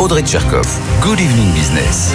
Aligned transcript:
Audrey 0.00 0.22
Tcherkov. 0.22 0.66
Good 1.00 1.20
evening 1.20 1.52
business. 1.52 2.12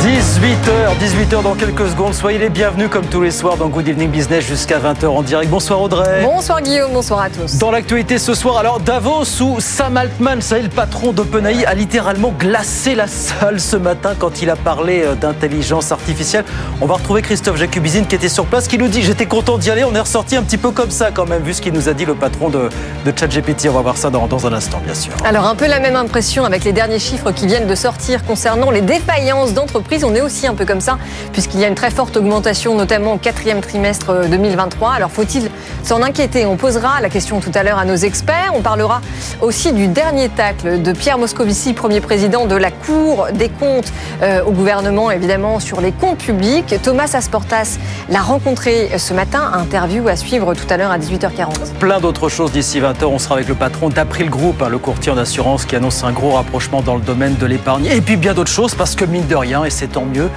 18h, 0.00 0.98
18h 1.00 1.42
dans 1.42 1.54
quelques 1.54 1.88
secondes. 1.88 2.12
Soyez 2.12 2.38
les 2.38 2.50
bienvenus 2.50 2.88
comme 2.90 3.06
tous 3.06 3.22
les 3.22 3.30
soirs 3.30 3.56
dans 3.56 3.68
Good 3.68 3.88
Evening 3.88 4.10
Business 4.10 4.44
jusqu'à 4.44 4.78
20h 4.78 5.06
en 5.06 5.22
direct. 5.22 5.50
Bonsoir 5.50 5.80
Audrey. 5.80 6.22
Bonsoir 6.24 6.60
Guillaume, 6.60 6.92
bonsoir 6.92 7.22
à 7.22 7.30
tous. 7.30 7.56
Dans 7.58 7.70
l'actualité 7.70 8.18
ce 8.18 8.34
soir, 8.34 8.58
alors 8.58 8.80
Davos 8.80 9.24
où 9.40 9.60
Sam 9.60 9.96
Altman, 9.96 10.42
ça 10.42 10.58
le 10.58 10.68
patron 10.68 11.12
d'OpenAI, 11.12 11.64
a 11.64 11.74
littéralement 11.74 12.34
glacé 12.38 12.94
la 12.94 13.06
salle 13.06 13.60
ce 13.60 13.76
matin 13.76 14.12
quand 14.18 14.42
il 14.42 14.50
a 14.50 14.56
parlé 14.56 15.02
euh, 15.02 15.14
d'intelligence 15.14 15.90
artificielle. 15.90 16.44
On 16.82 16.86
va 16.86 16.94
retrouver 16.94 17.22
Christophe 17.22 17.56
Jacubizine 17.56 18.06
qui 18.06 18.14
était 18.14 18.28
sur 18.28 18.44
place, 18.44 18.68
qui 18.68 18.76
nous 18.76 18.88
dit 18.88 19.02
j'étais 19.02 19.26
content 19.26 19.56
d'y 19.56 19.70
aller. 19.70 19.84
On 19.84 19.94
est 19.94 20.00
ressorti 20.00 20.36
un 20.36 20.42
petit 20.42 20.58
peu 20.58 20.70
comme 20.70 20.90
ça 20.90 21.10
quand 21.12 21.26
même, 21.26 21.42
vu 21.42 21.54
ce 21.54 21.62
qu'il 21.62 21.72
nous 21.72 21.88
a 21.88 21.94
dit 21.94 22.04
le 22.04 22.14
patron 22.14 22.50
de, 22.50 22.68
de 23.06 23.12
ChatGPT. 23.18 23.68
On 23.70 23.72
va 23.74 23.80
voir 23.80 23.96
ça 23.96 24.10
dans, 24.10 24.26
dans 24.26 24.46
un 24.46 24.52
instant, 24.52 24.80
bien 24.84 24.94
sûr. 24.94 25.12
Alors 25.24 25.46
un 25.46 25.54
peu 25.54 25.66
la 25.66 25.80
même 25.80 25.96
impression 25.96 26.44
avec 26.44 26.64
les 26.64 26.72
derniers 26.72 26.98
chiffres 26.98 27.21
qui 27.30 27.46
viennent 27.46 27.68
de 27.68 27.74
sortir 27.76 28.24
concernant 28.24 28.70
les 28.70 28.80
défaillances 28.80 29.54
d'entreprises. 29.54 30.02
On 30.02 30.14
est 30.14 30.20
aussi 30.20 30.48
un 30.48 30.54
peu 30.54 30.64
comme 30.64 30.80
ça, 30.80 30.98
puisqu'il 31.32 31.60
y 31.60 31.64
a 31.64 31.68
une 31.68 31.76
très 31.76 31.90
forte 31.90 32.16
augmentation, 32.16 32.74
notamment 32.74 33.12
au 33.12 33.18
quatrième 33.18 33.60
trimestre 33.60 34.28
2023. 34.28 34.88
Euh, 34.88 34.92
Alors 34.96 35.10
faut-il 35.12 35.48
s'en 35.84 36.02
inquiéter? 36.02 36.46
On 36.46 36.56
posera 36.56 37.00
la 37.00 37.08
question 37.08 37.38
tout 37.38 37.52
à 37.54 37.62
l'heure 37.62 37.78
à 37.78 37.84
nos 37.84 37.94
experts. 37.94 38.52
On 38.54 38.62
parlera 38.62 39.00
aussi 39.40 39.72
du 39.72 39.86
dernier 39.86 40.28
tacle 40.28 40.82
de 40.82 40.92
Pierre 40.92 41.18
Moscovici, 41.18 41.74
premier 41.74 42.00
président 42.00 42.46
de 42.46 42.56
la 42.56 42.72
Cour 42.72 43.28
des 43.32 43.48
comptes 43.48 43.92
euh, 44.22 44.42
au 44.44 44.50
gouvernement, 44.50 45.10
évidemment, 45.10 45.60
sur 45.60 45.80
les 45.80 45.92
comptes 45.92 46.18
publics. 46.18 46.74
Thomas 46.82 47.10
Asportas 47.14 47.78
l'a 48.08 48.20
rencontré 48.20 48.90
ce 48.98 49.14
matin. 49.14 49.52
Interview 49.54 50.08
à 50.08 50.16
suivre 50.16 50.54
tout 50.54 50.66
à 50.70 50.76
l'heure 50.76 50.90
à 50.90 50.98
18h40. 50.98 51.74
Plein 51.78 52.00
d'autres 52.00 52.28
choses 52.28 52.50
d'ici 52.50 52.80
20h. 52.80 53.04
On 53.04 53.18
sera 53.18 53.36
avec 53.36 53.48
le 53.48 53.54
patron 53.54 53.90
d'April 53.90 54.30
Group, 54.30 54.62
hein, 54.62 54.68
le 54.68 54.78
courtier 54.78 55.12
en 55.12 55.18
assurance 55.18 55.66
qui 55.66 55.76
annonce 55.76 56.02
un 56.02 56.12
gros 56.12 56.32
rapprochement 56.32 56.82
dans 56.82 56.96
le 56.96 57.00
domaine 57.00 57.11
de 57.12 57.46
l'épargne. 57.46 57.86
Et 57.86 58.00
puis 58.00 58.16
bien 58.16 58.32
d'autres 58.32 58.50
choses, 58.50 58.74
parce 58.74 58.94
que 58.94 59.04
mine 59.04 59.26
de 59.26 59.36
rien, 59.36 59.64
et 59.64 59.70
c'est 59.70 59.88
tant 59.88 60.04
mieux, 60.04 60.30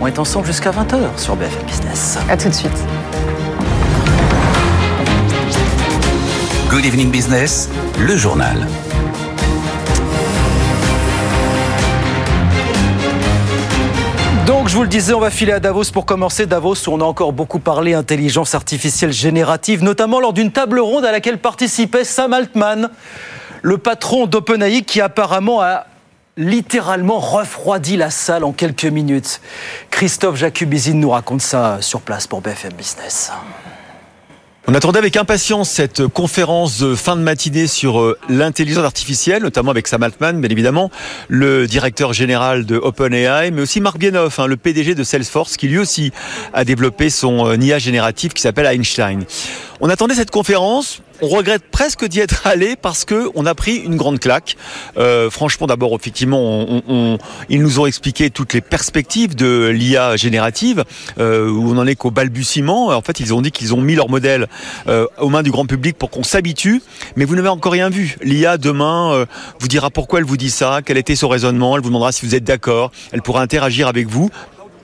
on 0.00 0.08
est 0.08 0.18
ensemble 0.18 0.46
jusqu'à 0.46 0.70
20h 0.70 1.16
sur 1.16 1.36
BFM 1.36 1.62
Business. 1.66 2.18
À 2.28 2.36
tout 2.36 2.48
de 2.48 2.54
suite. 2.54 2.84
Good 6.68 6.84
evening 6.84 7.10
business, 7.12 7.70
le 8.00 8.16
journal. 8.16 8.66
Donc, 14.46 14.68
je 14.68 14.74
vous 14.74 14.82
le 14.82 14.88
disais, 14.88 15.14
on 15.14 15.20
va 15.20 15.30
filer 15.30 15.52
à 15.52 15.60
Davos 15.60 15.84
pour 15.92 16.06
commencer. 16.06 16.46
Davos, 16.46 16.74
où 16.88 16.90
on 16.90 17.00
a 17.00 17.04
encore 17.04 17.32
beaucoup 17.32 17.60
parlé 17.60 17.94
intelligence 17.94 18.56
artificielle 18.56 19.12
générative, 19.12 19.84
notamment 19.84 20.18
lors 20.18 20.32
d'une 20.32 20.50
table 20.50 20.80
ronde 20.80 21.04
à 21.04 21.12
laquelle 21.12 21.38
participait 21.38 22.02
Sam 22.02 22.32
Altman, 22.32 22.90
le 23.62 23.78
patron 23.78 24.26
d'OpenAI, 24.26 24.82
qui 24.82 25.00
apparemment 25.00 25.62
a 25.62 25.86
littéralement 26.36 27.18
refroidi 27.18 27.96
la 27.96 28.10
salle 28.10 28.44
en 28.44 28.52
quelques 28.52 28.84
minutes. 28.84 29.40
Christophe 29.90 30.36
Jacubizine 30.36 31.00
nous 31.00 31.10
raconte 31.10 31.40
ça 31.40 31.78
sur 31.80 32.00
place 32.00 32.26
pour 32.26 32.42
BFM 32.42 32.74
Business. 32.74 33.32
On 34.68 34.74
attendait 34.74 34.98
avec 34.98 35.16
impatience 35.16 35.70
cette 35.70 36.08
conférence 36.08 36.80
de 36.80 36.96
fin 36.96 37.14
de 37.14 37.20
matinée 37.20 37.68
sur 37.68 38.00
euh, 38.00 38.18
l'intelligence 38.28 38.84
artificielle, 38.84 39.44
notamment 39.44 39.70
avec 39.70 39.86
Sam 39.86 40.02
Altman, 40.02 40.40
bien 40.40 40.50
évidemment, 40.50 40.90
le 41.28 41.68
directeur 41.68 42.12
général 42.12 42.66
de 42.66 42.76
OpenAI, 42.76 43.52
mais 43.52 43.62
aussi 43.62 43.80
Mark 43.80 43.96
Bienoff, 43.96 44.40
hein, 44.40 44.48
le 44.48 44.56
PDG 44.56 44.96
de 44.96 45.04
Salesforce, 45.04 45.56
qui 45.56 45.68
lui 45.68 45.78
aussi 45.78 46.10
a 46.52 46.64
développé 46.64 47.10
son 47.10 47.46
euh, 47.46 47.56
IA 47.56 47.78
génératif 47.78 48.34
qui 48.34 48.42
s'appelle 48.42 48.66
Einstein. 48.66 49.24
On 49.80 49.88
attendait 49.88 50.16
cette 50.16 50.32
conférence. 50.32 51.00
On 51.22 51.28
regrette 51.28 51.62
presque 51.70 52.04
d'y 52.04 52.20
être 52.20 52.46
allé 52.46 52.76
parce 52.76 53.06
que 53.06 53.30
on 53.34 53.46
a 53.46 53.54
pris 53.54 53.76
une 53.76 53.96
grande 53.96 54.18
claque. 54.18 54.56
Euh, 54.98 55.30
franchement, 55.30 55.66
d'abord, 55.66 55.94
effectivement, 55.94 56.40
on, 56.40 56.82
on, 56.88 57.18
ils 57.48 57.62
nous 57.62 57.80
ont 57.80 57.86
expliqué 57.86 58.28
toutes 58.28 58.52
les 58.52 58.60
perspectives 58.60 59.34
de 59.34 59.68
l'IA 59.68 60.16
générative, 60.16 60.84
euh, 61.18 61.48
où 61.48 61.72
on 61.72 61.78
en 61.78 61.86
est 61.86 61.94
qu'au 61.94 62.10
balbutiement. 62.10 62.88
En 62.88 63.00
fait, 63.00 63.20
ils 63.20 63.32
ont 63.32 63.40
dit 63.40 63.50
qu'ils 63.50 63.74
ont 63.74 63.80
mis 63.80 63.94
leur 63.94 64.10
modèle 64.10 64.46
euh, 64.88 65.06
aux 65.18 65.30
mains 65.30 65.42
du 65.42 65.50
grand 65.50 65.64
public 65.64 65.96
pour 65.96 66.10
qu'on 66.10 66.22
s'habitue, 66.22 66.82
mais 67.16 67.24
vous 67.24 67.34
n'avez 67.34 67.48
encore 67.48 67.72
rien 67.72 67.88
vu. 67.88 68.16
L'IA 68.22 68.58
demain 68.58 69.12
euh, 69.12 69.26
vous 69.58 69.68
dira 69.68 69.90
pourquoi 69.90 70.18
elle 70.18 70.26
vous 70.26 70.36
dit 70.36 70.50
ça, 70.50 70.80
quel 70.84 70.98
était 70.98 71.16
son 71.16 71.28
raisonnement, 71.28 71.76
elle 71.76 71.82
vous 71.82 71.88
demandera 71.88 72.12
si 72.12 72.26
vous 72.26 72.34
êtes 72.34 72.44
d'accord, 72.44 72.92
elle 73.12 73.22
pourra 73.22 73.40
interagir 73.40 73.88
avec 73.88 74.06
vous 74.06 74.30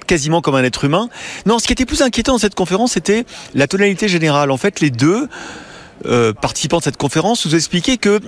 quasiment 0.06 0.40
comme 0.40 0.56
un 0.56 0.64
être 0.64 0.84
humain. 0.84 1.08
Non, 1.46 1.58
ce 1.58 1.66
qui 1.66 1.72
était 1.72 1.86
plus 1.86 2.02
inquiétant 2.02 2.32
dans 2.32 2.38
cette 2.38 2.54
conférence, 2.54 2.92
c'était 2.92 3.24
la 3.54 3.66
tonalité 3.66 4.08
générale. 4.08 4.50
En 4.50 4.56
fait, 4.56 4.80
les 4.80 4.90
deux 4.90 5.28
euh, 6.06 6.32
participants 6.32 6.78
de 6.78 6.84
cette 6.84 6.96
conférence 6.96 7.46
nous 7.46 7.54
expliquaient 7.54 7.96
que 7.96 8.20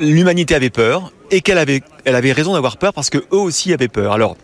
l'humanité 0.00 0.54
avait 0.54 0.70
peur 0.70 1.12
et 1.30 1.40
qu'elle 1.40 1.58
avait, 1.58 1.82
elle 2.04 2.16
avait 2.16 2.32
raison 2.32 2.54
d'avoir 2.54 2.76
peur 2.76 2.92
parce 2.92 3.10
que 3.10 3.18
eux 3.18 3.38
aussi 3.38 3.72
avaient 3.72 3.88
peur. 3.88 4.12
Alors, 4.12 4.36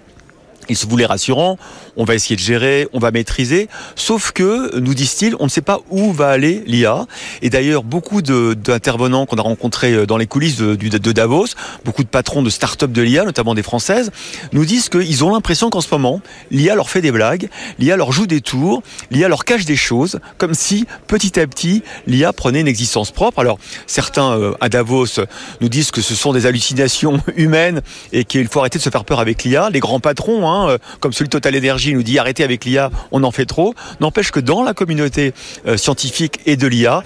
ils 0.70 0.76
se 0.76 0.86
voulaient 0.86 1.06
rassurants, 1.06 1.58
on 1.96 2.04
va 2.04 2.14
essayer 2.14 2.36
de 2.36 2.40
gérer, 2.40 2.88
on 2.92 2.98
va 2.98 3.10
maîtriser, 3.10 3.68
sauf 3.96 4.32
que, 4.32 4.78
nous 4.78 4.94
disent-ils, 4.94 5.34
on 5.38 5.44
ne 5.44 5.50
sait 5.50 5.60
pas 5.60 5.80
où 5.90 6.12
va 6.12 6.28
aller 6.28 6.62
l'IA. 6.66 7.06
Et 7.42 7.50
d'ailleurs, 7.50 7.82
beaucoup 7.82 8.22
d'intervenants 8.22 9.26
qu'on 9.26 9.36
a 9.36 9.42
rencontrés 9.42 9.92
euh, 9.92 10.06
dans 10.06 10.16
les 10.16 10.26
coulisses 10.26 10.56
de, 10.56 10.74
de, 10.74 11.12
Davos, 11.12 11.46
beaucoup 11.84 12.04
de 12.04 12.08
patrons 12.08 12.42
de 12.42 12.50
start-up 12.50 12.92
de 12.92 13.02
l'IA, 13.02 13.24
notamment 13.24 13.54
des 13.54 13.62
françaises, 13.62 14.10
nous 14.52 14.64
disent 14.64 14.88
qu'ils 14.88 15.24
ont 15.24 15.32
l'impression 15.32 15.70
qu'en 15.70 15.80
ce 15.80 15.88
moment, 15.90 16.20
l'IA 16.50 16.74
leur 16.74 16.88
fait 16.88 17.02
des 17.02 17.12
blagues, 17.12 17.48
l'IA 17.78 17.96
leur 17.96 18.12
joue 18.12 18.26
des 18.26 18.40
tours, 18.40 18.82
l'IA 19.10 19.28
leur 19.28 19.44
cache 19.44 19.64
des 19.64 19.76
choses, 19.76 20.20
comme 20.38 20.54
si, 20.54 20.86
petit 21.06 21.38
à 21.40 21.46
petit, 21.46 21.82
l'IA 22.06 22.32
prenait 22.32 22.60
une 22.60 22.68
existence 22.68 23.10
propre. 23.10 23.40
Alors, 23.40 23.58
certains 23.86 24.38
euh, 24.38 24.54
à 24.60 24.68
Davos 24.68 25.20
nous 25.60 25.68
disent 25.68 25.90
que 25.90 26.00
ce 26.00 26.14
sont 26.14 26.32
des 26.32 26.46
hallucinations 26.46 27.20
humaines 27.36 27.82
et 28.12 28.24
qu'il 28.24 28.46
faut 28.48 28.60
arrêter 28.60 28.78
de 28.78 28.84
se 28.84 28.90
faire 28.90 29.04
peur 29.04 29.20
avec 29.20 29.44
l'IA. 29.44 29.70
Les 29.70 29.80
grands 29.80 30.00
patrons, 30.00 30.48
hein, 30.48 30.59
euh, 30.68 30.78
comme 31.00 31.12
celui 31.12 31.28
de 31.28 31.32
Total 31.32 31.56
Energy 31.56 31.94
nous 31.94 32.02
dit 32.02 32.18
arrêtez 32.18 32.44
avec 32.44 32.64
l'IA, 32.64 32.90
on 33.12 33.22
en 33.24 33.30
fait 33.30 33.46
trop. 33.46 33.74
N'empêche 34.00 34.30
que 34.30 34.40
dans 34.40 34.62
la 34.62 34.74
communauté 34.74 35.34
euh, 35.66 35.76
scientifique 35.76 36.40
et 36.46 36.56
de 36.56 36.66
l'IA, 36.66 37.02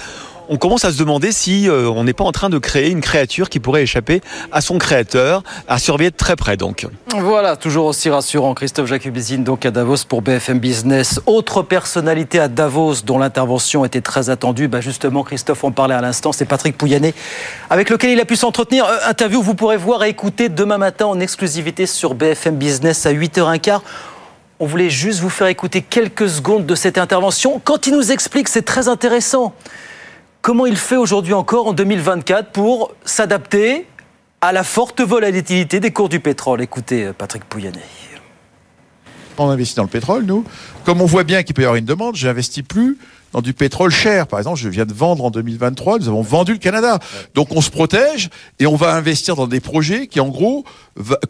on 0.48 0.56
commence 0.56 0.84
à 0.84 0.92
se 0.92 0.98
demander 0.98 1.32
si 1.32 1.68
euh, 1.68 1.88
on 1.88 2.04
n'est 2.04 2.12
pas 2.12 2.24
en 2.24 2.32
train 2.32 2.50
de 2.50 2.58
créer 2.58 2.90
une 2.90 3.00
créature 3.00 3.48
qui 3.48 3.60
pourrait 3.60 3.82
échapper 3.82 4.20
à 4.52 4.60
son 4.60 4.78
créateur, 4.78 5.42
à 5.68 5.78
surveiller 5.78 6.10
de 6.10 6.16
très 6.16 6.36
près 6.36 6.56
donc. 6.56 6.86
Voilà, 7.16 7.56
toujours 7.56 7.86
aussi 7.86 8.10
rassurant. 8.10 8.54
Christophe 8.54 8.88
Jacubizine 8.88 9.44
donc 9.44 9.64
à 9.66 9.70
Davos 9.70 10.04
pour 10.08 10.22
BFM 10.22 10.58
Business. 10.58 11.20
Autre 11.26 11.62
personnalité 11.62 12.38
à 12.38 12.48
Davos 12.48 12.96
dont 13.04 13.18
l'intervention 13.18 13.84
était 13.84 14.00
très 14.00 14.30
attendue, 14.30 14.68
bah 14.68 14.80
justement 14.80 15.22
Christophe 15.22 15.64
en 15.64 15.70
parlait 15.70 15.94
à 15.94 16.00
l'instant, 16.00 16.32
c'est 16.32 16.44
Patrick 16.44 16.76
Pouyanné, 16.76 17.14
avec 17.70 17.90
lequel 17.90 18.10
il 18.10 18.20
a 18.20 18.24
pu 18.24 18.36
s'entretenir. 18.36 18.84
Euh, 18.84 19.08
interview 19.08 19.42
vous 19.42 19.54
pourrez 19.54 19.76
voir 19.76 20.04
et 20.04 20.08
écouter 20.08 20.48
demain 20.48 20.78
matin 20.78 21.06
en 21.06 21.20
exclusivité 21.20 21.86
sur 21.86 22.14
BFM 22.14 22.56
Business 22.56 23.06
à 23.06 23.12
8h15. 23.12 23.80
On 24.60 24.66
voulait 24.66 24.90
juste 24.90 25.20
vous 25.20 25.30
faire 25.30 25.48
écouter 25.48 25.82
quelques 25.82 26.28
secondes 26.28 26.64
de 26.64 26.74
cette 26.74 26.96
intervention. 26.96 27.60
Quand 27.62 27.86
il 27.86 27.94
nous 27.94 28.12
explique, 28.12 28.48
c'est 28.48 28.62
très 28.62 28.88
intéressant 28.88 29.52
comment 30.44 30.66
il 30.66 30.76
fait 30.76 30.96
aujourd'hui 30.96 31.32
encore 31.32 31.68
en 31.68 31.72
2024 31.72 32.50
pour 32.50 32.94
s'adapter 33.06 33.86
à 34.42 34.52
la 34.52 34.62
forte 34.62 35.00
volatilité 35.00 35.80
des 35.80 35.90
cours 35.90 36.10
du 36.10 36.20
pétrole? 36.20 36.60
Écoutez, 36.60 37.12
Patrick 37.16 37.46
Pouyanné. 37.46 37.80
On 39.38 39.48
investit 39.48 39.74
dans 39.74 39.84
le 39.84 39.88
pétrole, 39.88 40.24
nous. 40.24 40.44
Comme 40.84 41.00
on 41.00 41.06
voit 41.06 41.24
bien 41.24 41.42
qu'il 41.42 41.54
peut 41.54 41.62
y 41.62 41.64
avoir 41.64 41.76
une 41.76 41.86
demande, 41.86 42.14
j'investis 42.14 42.62
plus 42.62 42.98
dans 43.34 43.42
du 43.42 43.52
pétrole 43.52 43.90
cher. 43.90 44.28
Par 44.28 44.38
exemple, 44.38 44.58
je 44.58 44.68
viens 44.68 44.86
de 44.86 44.92
vendre 44.94 45.24
en 45.24 45.30
2023, 45.30 45.98
nous 45.98 46.08
avons 46.08 46.22
vendu 46.22 46.52
le 46.52 46.58
Canada. 46.58 47.00
Donc 47.34 47.48
on 47.50 47.60
se 47.60 47.68
protège 47.68 48.30
et 48.60 48.66
on 48.66 48.76
va 48.76 48.94
investir 48.94 49.34
dans 49.34 49.48
des 49.48 49.58
projets 49.58 50.06
qui, 50.06 50.20
en 50.20 50.28
gros, 50.28 50.64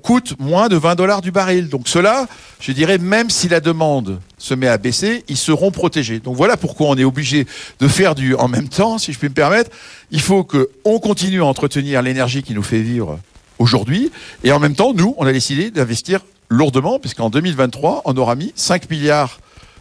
coûtent 0.03 0.39
moins 0.39 0.69
de 0.69 0.77
20 0.77 0.97
dollars 0.97 1.23
du 1.23 1.33
baril. 1.33 1.71
Donc 1.71 1.89
cela, 1.89 2.27
je 2.61 2.73
dirais, 2.73 2.99
même 2.99 3.31
si 3.31 3.49
la 3.49 3.61
demande 3.61 4.21
se 4.37 4.53
met 4.53 4.69
à 4.69 4.77
baisser, 4.77 5.25
ils 5.29 5.39
seront 5.39 5.71
protégés. 5.71 6.21
Donc 6.21 6.37
voilà 6.37 6.59
pourquoi 6.59 6.89
on 6.89 6.97
est 6.97 7.05
obligé 7.05 7.47
de 7.81 7.89
faire 7.89 8.15
du 8.15 8.35
en 8.35 8.49
même 8.49 8.69
temps, 8.69 8.99
si 8.99 9.15
je 9.15 9.19
puis 9.19 9.31
me 9.31 9.35
permettre. 9.35 9.71
Il 10.11 10.21
faut 10.21 10.45
qu'on 10.45 10.99
continue 10.99 11.41
à 11.41 11.47
entretenir 11.47 12.03
l'énergie 12.03 12.43
qui 12.43 12.53
nous 12.53 12.63
fait 12.63 12.83
vivre 12.83 13.19
aujourd'hui. 13.59 14.13
Et 14.45 14.53
en 14.53 14.61
même 14.61 14.75
temps, 14.75 14.93
nous, 14.93 15.15
on 15.17 15.27
a 15.27 15.33
décidé 15.33 15.71
d'investir 15.71 16.21
lourdement, 16.51 16.99
puisqu'en 16.99 17.31
2023, 17.31 18.03
on 18.05 18.15
aura 18.19 18.35
mis 18.35 18.53
5 18.55 18.91
milliards 18.91 19.39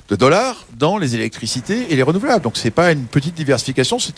de 0.10 0.16
dollars 0.16 0.66
dans 0.78 0.98
les 0.98 1.16
électricités 1.16 1.88
et 1.90 1.96
les 1.96 2.04
renouvelables. 2.04 2.44
Donc 2.44 2.58
c'est 2.58 2.72
pas 2.72 2.92
une 2.92 3.06
petite 3.06 3.36
diversification, 3.36 4.00
c'est 4.00 4.14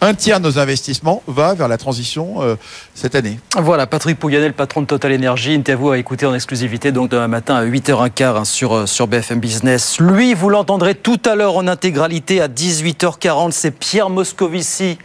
un 0.00 0.14
tiers 0.14 0.40
de 0.40 0.44
nos 0.44 0.58
investissements 0.58 1.22
va 1.26 1.54
vers 1.54 1.68
la 1.68 1.76
transition 1.76 2.42
euh, 2.42 2.56
cette 2.94 3.14
année. 3.14 3.38
Voilà, 3.56 3.86
Patrick 3.86 4.18
Pouyanel, 4.18 4.52
patron 4.52 4.82
de 4.82 4.86
Total 4.86 5.12
Energy, 5.14 5.54
interview 5.54 5.90
à 5.90 5.98
écouter 5.98 6.26
en 6.26 6.34
exclusivité 6.34 6.92
donc 6.92 7.10
demain 7.10 7.28
matin 7.28 7.56
à 7.56 7.64
8h15 7.64 8.22
hein, 8.22 8.44
sur, 8.44 8.74
euh, 8.74 8.86
sur 8.86 9.06
BFM 9.06 9.40
Business. 9.40 9.98
Lui, 9.98 10.34
vous 10.34 10.50
l'entendrez 10.50 10.94
tout 10.94 11.20
à 11.24 11.34
l'heure 11.34 11.56
en 11.56 11.66
intégralité 11.66 12.40
à 12.40 12.48
18h40, 12.48 13.50
c'est 13.52 13.72
Pierre 13.72 14.10
Moscovici 14.10 14.98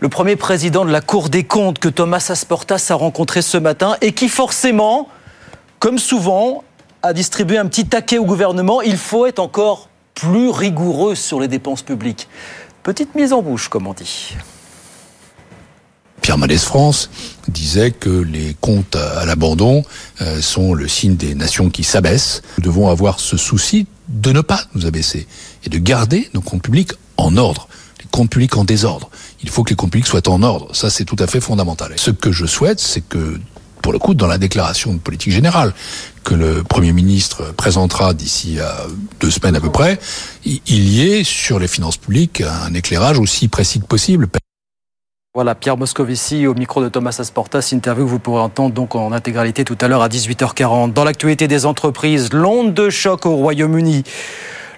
le 0.00 0.08
premier 0.08 0.36
président 0.36 0.84
de 0.84 0.92
la 0.92 1.00
Cour 1.00 1.28
des 1.28 1.42
comptes 1.44 1.80
que 1.80 1.88
Thomas 1.88 2.24
Asportas 2.30 2.86
a 2.90 2.94
rencontré 2.94 3.42
ce 3.42 3.58
matin 3.58 3.96
et 4.00 4.12
qui 4.12 4.28
forcément, 4.28 5.08
comme 5.80 5.98
souvent, 5.98 6.62
a 7.02 7.12
distribué 7.12 7.58
un 7.58 7.66
petit 7.66 7.86
taquet 7.86 8.18
au 8.18 8.24
gouvernement. 8.24 8.82
Il 8.82 8.96
faut 8.96 9.26
être 9.26 9.38
encore 9.38 9.88
plus 10.14 10.50
rigoureux 10.50 11.14
sur 11.14 11.40
les 11.40 11.48
dépenses 11.48 11.82
publiques. 11.82 12.28
Petite 12.82 13.14
mise 13.14 13.32
en 13.32 13.42
bouche, 13.42 13.68
comme 13.68 13.86
on 13.86 13.92
dit. 13.92 14.34
Pierre 16.28 16.38
Mendès 16.38 16.58
France 16.58 17.08
disait 17.48 17.90
que 17.90 18.10
les 18.10 18.54
comptes 18.60 18.96
à 18.96 19.24
l'abandon 19.24 19.82
euh, 20.20 20.42
sont 20.42 20.74
le 20.74 20.86
signe 20.88 21.16
des 21.16 21.34
nations 21.34 21.70
qui 21.70 21.84
s'abaissent. 21.84 22.42
Nous 22.58 22.64
devons 22.64 22.88
avoir 22.88 23.18
ce 23.20 23.36
souci 23.36 23.86
de 24.08 24.32
ne 24.32 24.40
pas 24.40 24.60
nous 24.74 24.84
abaisser 24.84 25.26
et 25.64 25.70
de 25.70 25.78
garder 25.78 26.28
nos 26.34 26.40
comptes 26.40 26.62
publics 26.62 26.92
en 27.16 27.36
ordre. 27.36 27.68
Les 28.00 28.06
comptes 28.10 28.30
publics 28.30 28.56
en 28.56 28.64
désordre. 28.64 29.08
Il 29.42 29.48
faut 29.48 29.64
que 29.64 29.70
les 29.70 29.76
comptes 29.76 29.92
publics 29.92 30.06
soient 30.06 30.28
en 30.28 30.42
ordre. 30.42 30.74
Ça, 30.74 30.90
c'est 30.90 31.04
tout 31.04 31.16
à 31.18 31.26
fait 31.26 31.40
fondamental. 31.40 31.92
Ce 31.96 32.10
que 32.10 32.32
je 32.32 32.46
souhaite, 32.46 32.80
c'est 32.80 33.00
que, 33.00 33.40
pour 33.88 33.94
le 33.94 33.98
coup, 33.98 34.12
dans 34.12 34.26
la 34.26 34.36
déclaration 34.36 34.92
de 34.92 34.98
politique 34.98 35.32
générale 35.32 35.72
que 36.22 36.34
le 36.34 36.62
Premier 36.62 36.92
ministre 36.92 37.54
présentera 37.54 38.12
d'ici 38.12 38.60
à 38.60 38.84
deux 39.18 39.30
semaines 39.30 39.56
à 39.56 39.62
peu 39.62 39.70
près, 39.70 39.98
il 40.44 40.60
y 40.66 41.10
ait 41.10 41.24
sur 41.24 41.58
les 41.58 41.68
finances 41.68 41.96
publiques 41.96 42.42
un 42.42 42.74
éclairage 42.74 43.18
aussi 43.18 43.48
précis 43.48 43.80
que 43.80 43.86
possible. 43.86 44.28
Voilà, 45.34 45.54
Pierre 45.54 45.78
Moscovici 45.78 46.46
au 46.46 46.52
micro 46.52 46.82
de 46.82 46.90
Thomas 46.90 47.16
Asportas, 47.18 47.70
interview 47.72 48.04
que 48.04 48.10
vous 48.10 48.18
pourrez 48.18 48.42
entendre 48.42 48.74
donc 48.74 48.94
en 48.94 49.10
intégralité 49.10 49.64
tout 49.64 49.78
à 49.80 49.88
l'heure 49.88 50.02
à 50.02 50.08
18h40. 50.10 50.92
Dans 50.92 51.04
l'actualité 51.04 51.48
des 51.48 51.64
entreprises, 51.64 52.30
l'onde 52.34 52.74
de 52.74 52.90
choc 52.90 53.24
au 53.24 53.36
Royaume-Uni. 53.36 54.04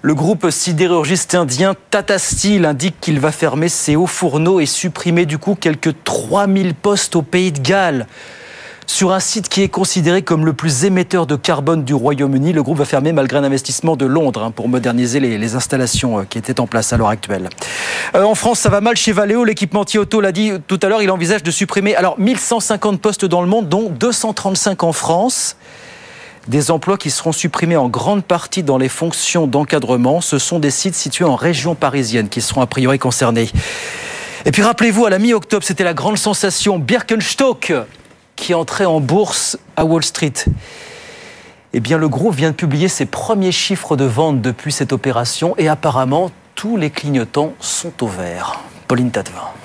Le 0.02 0.14
groupe 0.14 0.48
sidérurgiste 0.50 1.34
indien 1.34 1.74
Tata 1.90 2.16
Steel 2.20 2.64
indique 2.64 3.00
qu'il 3.00 3.18
va 3.18 3.32
fermer 3.32 3.68
ses 3.68 3.96
hauts 3.96 4.06
fourneaux 4.06 4.60
et 4.60 4.66
supprimer 4.66 5.26
du 5.26 5.38
coup 5.38 5.56
quelques 5.56 6.04
3000 6.04 6.74
postes 6.74 7.16
au 7.16 7.22
pays 7.22 7.50
de 7.50 7.58
Galles. 7.58 8.06
Sur 8.92 9.12
un 9.12 9.20
site 9.20 9.48
qui 9.48 9.62
est 9.62 9.68
considéré 9.68 10.22
comme 10.22 10.44
le 10.44 10.52
plus 10.52 10.84
émetteur 10.84 11.24
de 11.24 11.36
carbone 11.36 11.84
du 11.84 11.94
Royaume-Uni, 11.94 12.52
le 12.52 12.60
groupe 12.60 12.78
va 12.78 12.84
fermer 12.84 13.12
malgré 13.12 13.38
un 13.38 13.44
investissement 13.44 13.94
de 13.94 14.04
Londres 14.04 14.42
hein, 14.42 14.50
pour 14.50 14.68
moderniser 14.68 15.20
les, 15.20 15.54
installations 15.54 16.18
euh, 16.18 16.22
qui 16.28 16.38
étaient 16.38 16.58
en 16.58 16.66
place 16.66 16.92
à 16.92 16.96
l'heure 16.96 17.08
actuelle. 17.08 17.48
Euh, 18.16 18.24
en 18.24 18.34
France, 18.34 18.58
ça 18.58 18.68
va 18.68 18.80
mal 18.80 18.96
chez 18.96 19.12
Valeo. 19.12 19.44
L'équipementier 19.44 20.00
auto 20.00 20.20
l'a 20.20 20.32
dit 20.32 20.50
tout 20.66 20.80
à 20.82 20.88
l'heure, 20.88 21.02
il 21.02 21.10
envisage 21.12 21.44
de 21.44 21.52
supprimer 21.52 21.94
alors 21.94 22.18
1150 22.18 23.00
postes 23.00 23.24
dans 23.24 23.42
le 23.42 23.46
monde, 23.46 23.68
dont 23.68 23.90
235 23.90 24.82
en 24.82 24.92
France. 24.92 25.56
Des 26.48 26.72
emplois 26.72 26.98
qui 26.98 27.10
seront 27.10 27.32
supprimés 27.32 27.76
en 27.76 27.88
grande 27.88 28.24
partie 28.24 28.64
dans 28.64 28.76
les 28.76 28.88
fonctions 28.88 29.46
d'encadrement. 29.46 30.20
Ce 30.20 30.38
sont 30.38 30.58
des 30.58 30.72
sites 30.72 30.96
situés 30.96 31.24
en 31.24 31.36
région 31.36 31.76
parisienne 31.76 32.28
qui 32.28 32.40
seront 32.40 32.60
a 32.60 32.66
priori 32.66 32.98
concernés. 32.98 33.50
Et 34.46 34.50
puis 34.50 34.62
rappelez-vous, 34.62 35.06
à 35.06 35.10
la 35.10 35.20
mi-octobre, 35.20 35.64
c'était 35.64 35.84
la 35.84 35.94
grande 35.94 36.18
sensation 36.18 36.80
Birkenstock 36.80 37.72
qui 38.40 38.54
entrait 38.54 38.86
en 38.86 39.00
bourse 39.00 39.58
à 39.76 39.84
Wall 39.84 40.02
Street. 40.02 40.32
Eh 41.72 41.80
bien, 41.80 41.98
le 41.98 42.08
groupe 42.08 42.34
vient 42.34 42.50
de 42.50 42.56
publier 42.56 42.88
ses 42.88 43.04
premiers 43.06 43.52
chiffres 43.52 43.96
de 43.96 44.04
vente 44.04 44.40
depuis 44.40 44.72
cette 44.72 44.92
opération 44.92 45.54
et 45.58 45.68
apparemment, 45.68 46.32
tous 46.54 46.76
les 46.76 46.90
clignotants 46.90 47.52
sont 47.60 47.92
au 48.02 48.08
vert. 48.08 48.60
Pauline 48.88 49.10
Tadevin. 49.10 49.59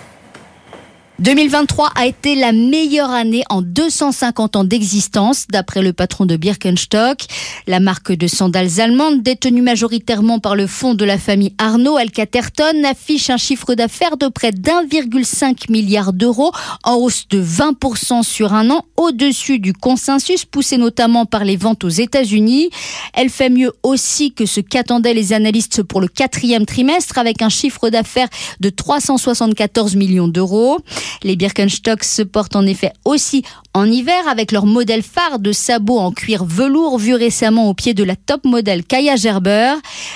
2023 1.20 1.92
a 1.96 2.08
été 2.08 2.36
la 2.36 2.52
meilleure 2.52 3.10
année 3.10 3.44
en 3.50 3.62
250 3.62 4.58
ans 4.58 4.64
d'existence, 4.66 5.46
d'après 5.50 5.82
le 5.82 5.94
patron 5.94 6.26
de 6.26 6.36
Birkenstock. 6.36 7.20
La 7.68 7.80
marque 7.80 8.12
de 8.12 8.28
sandales 8.28 8.82
allemandes, 8.82 9.24
détenue 9.24 9.62
majoritairement 9.62 10.40
par 10.40 10.58
le 10.58 10.68
fonds 10.68 10.94
de 10.94 11.06
la 11.06 11.18
famille 11.18 11.54
Arnaud 11.58 11.96
Alcaterton, 11.96 12.84
affiche 12.84 13.30
un 13.30 13.38
chiffre 13.38 13.76
d'affaires 13.76 14.18
de 14.18 14.28
près 14.28 14.52
d'1,5 14.52 15.72
milliard 15.72 16.12
d'euros, 16.12 16.52
en 16.84 16.96
hausse 16.96 17.30
de 17.30 17.42
20% 17.42 18.24
sur 18.24 18.54
un 18.54 18.70
an, 18.70 18.84
au-dessus 18.98 19.60
du 19.60 19.72
consensus 19.72 20.44
poussé 20.44 20.78
notamment 20.78 21.26
par 21.26 21.46
les 21.46 21.56
ventes 21.56 21.86
aux 21.86 21.90
États-Unis. 21.90 22.70
Elle 23.14 23.30
fait 23.30 23.50
mieux 23.50 23.72
aussi 23.84 24.34
que 24.34 24.46
ce 24.46 24.60
qu'attendaient 24.60 25.14
les 25.14 25.32
analystes 25.32 25.82
pour 25.82 26.02
le 26.02 26.10
quatrième 26.10 26.66
trimestre, 26.66 27.18
avec 27.18 27.42
un 27.42 27.50
chiffre 27.50 27.90
d'affaires 27.90 28.30
de 28.60 28.70
374 28.70 29.96
millions 29.96 30.28
d'euros. 30.28 30.80
Les 31.24 31.36
Birkenstock 31.36 32.04
se 32.04 32.22
portent 32.22 32.56
en 32.56 32.66
effet 32.66 32.92
aussi 33.04 33.44
en 33.74 33.92
hiver 33.92 34.28
avec 34.30 34.52
leur 34.52 34.66
modèle 34.66 35.04
phare 35.04 35.40
de 35.40 35.52
sabots 35.52 36.00
en 36.00 36.12
cuir 36.12 36.46
velours 36.46 36.98
vu 36.98 37.14
récemment 37.14 37.70
au 37.70 37.74
pied 37.74 37.94
de 37.94 38.04
la 38.04 38.16
top 38.16 38.46
modèle 38.46 38.84
Kaya 38.84 39.16
Gerber. 39.16 39.74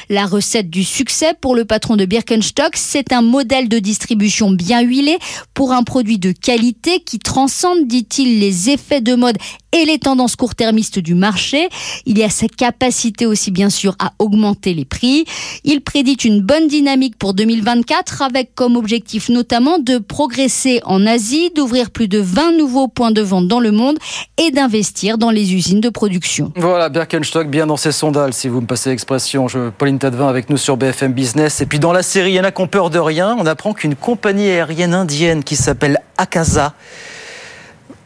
La 0.10 0.26
recette 0.26 0.70
du 0.70 0.84
succès 0.84 1.34
pour 1.40 1.56
le 1.56 1.66
patron 1.66 1.96
de 1.96 2.06
Birkenstock, 2.06 2.76
c'est 2.76 3.12
un 3.12 3.22
modèle 3.22 3.68
de 3.68 3.80
distribution 3.80 4.52
bien 4.52 4.82
huilé 4.82 5.20
pour 5.54 5.74
un 5.74 5.84
produit 5.84 6.20
de 6.20 6.32
qualité 6.32 7.02
qui 7.02 7.20
transcende, 7.20 7.86
dit-il, 7.86 8.40
les 8.40 8.70
effets 8.70 9.02
de 9.02 9.16
mode 9.16 9.38
et 9.72 9.86
les 9.86 10.00
tendances 10.00 10.36
court-termistes 10.36 11.00
du 11.00 11.16
marché. 11.16 11.70
Il 12.06 12.18
y 12.18 12.24
a 12.24 12.30
sa 12.30 12.48
capacité 12.48 13.26
aussi 13.26 13.52
bien 13.52 13.70
sûr 13.70 13.96
à 14.00 14.14
augmenter 14.20 14.74
les 14.74 14.86
prix. 14.86 15.26
Il 15.64 15.82
prédit 15.82 16.14
une 16.14 16.42
bonne 16.42 16.68
dynamique 16.68 17.18
pour 17.18 17.34
2024 17.34 18.22
avec 18.22 18.56
comme 18.56 18.76
objectif 18.76 19.30
notamment 19.30 19.80
de 19.80 19.98
progresser 19.98 20.82
en 20.86 21.06
Asie, 21.06 21.52
d'ouvrir 21.56 21.92
plus 21.92 22.08
de 22.08 22.20
20 22.20 22.58
nouveaux 22.58 22.88
points 22.88 23.12
de 23.12 23.22
vente 23.22 23.48
dans 23.48 23.60
le 23.60 23.72
monde 23.72 23.98
et 24.38 24.52
d'investir 24.52 25.18
dans 25.18 25.32
les 25.32 25.54
usines 25.54 25.82
de 25.82 25.90
production. 25.90 26.52
Voilà, 26.56 26.90
Birkenstock 26.90 27.48
bien 27.48 27.68
dans 27.68 27.78
ses 27.78 27.92
sondages, 27.92 28.34
si 28.34 28.48
vous 28.48 28.62
me 28.62 28.68
passez 28.68 28.90
l'expression. 28.90 29.48
Pauline 29.78 30.00
Tadevin 30.00 30.28
avec 30.28 30.50
nous 30.50 30.58
sur 30.58 30.78
BFM 30.78 31.14
Business. 31.14 31.62
Et 31.62 31.66
puis 31.66 31.80
dans 31.80 31.94
la 31.94 32.04
série, 32.04 32.32
il 32.32 32.36
y 32.36 32.40
en 32.40 32.44
a 32.44 32.52
qui 32.52 32.62
ont 32.62 32.68
peur 32.68 32.90
de 32.90 33.00
rien. 33.00 33.36
On 33.40 33.46
apprend 33.46 33.74
qu'une 33.74 33.96
compagnie 33.96 34.50
aérienne 34.50 34.94
indienne 34.94 35.44
qui 35.44 35.56
s'appelle 35.56 36.00
Akasa 36.18 36.74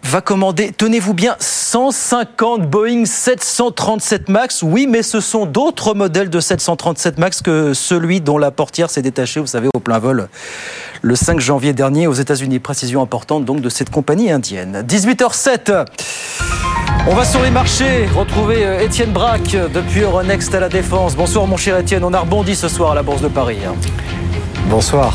va 0.03 0.21
commander, 0.21 0.71
tenez-vous 0.71 1.13
bien, 1.13 1.35
150 1.39 2.69
Boeing 2.69 3.05
737 3.05 4.29
MAX. 4.29 4.61
Oui, 4.61 4.87
mais 4.87 5.03
ce 5.03 5.19
sont 5.19 5.45
d'autres 5.45 5.93
modèles 5.93 6.29
de 6.29 6.39
737 6.39 7.17
MAX 7.17 7.41
que 7.41 7.73
celui 7.73 8.21
dont 8.21 8.37
la 8.37 8.51
portière 8.51 8.89
s'est 8.89 9.01
détachée, 9.01 9.39
vous 9.39 9.47
savez, 9.47 9.69
au 9.73 9.79
plein 9.79 9.99
vol 9.99 10.27
le 11.01 11.15
5 11.15 11.39
janvier 11.39 11.73
dernier 11.73 12.07
aux 12.07 12.13
États-Unis. 12.13 12.59
Précision 12.59 13.01
importante 13.01 13.45
donc 13.45 13.61
de 13.61 13.69
cette 13.69 13.89
compagnie 13.89 14.31
indienne. 14.31 14.83
18h07. 14.87 15.85
On 17.07 17.15
va 17.15 17.25
sur 17.25 17.41
les 17.41 17.51
marchés 17.51 18.07
retrouver 18.15 18.65
euh, 18.65 18.79
Étienne 18.79 19.11
Braque 19.11 19.57
depuis 19.73 20.01
Euronext 20.01 20.55
à 20.55 20.61
la 20.61 20.69
Défense. 20.69 21.15
Bonsoir 21.15 21.45
mon 21.45 21.57
cher 21.57 21.77
Étienne, 21.77 22.03
on 22.05 22.13
a 22.13 22.19
rebondi 22.19 22.55
ce 22.55 22.69
soir 22.69 22.91
à 22.91 22.95
la 22.95 23.03
Bourse 23.03 23.21
de 23.21 23.27
Paris. 23.27 23.57
Bonsoir. 24.69 25.13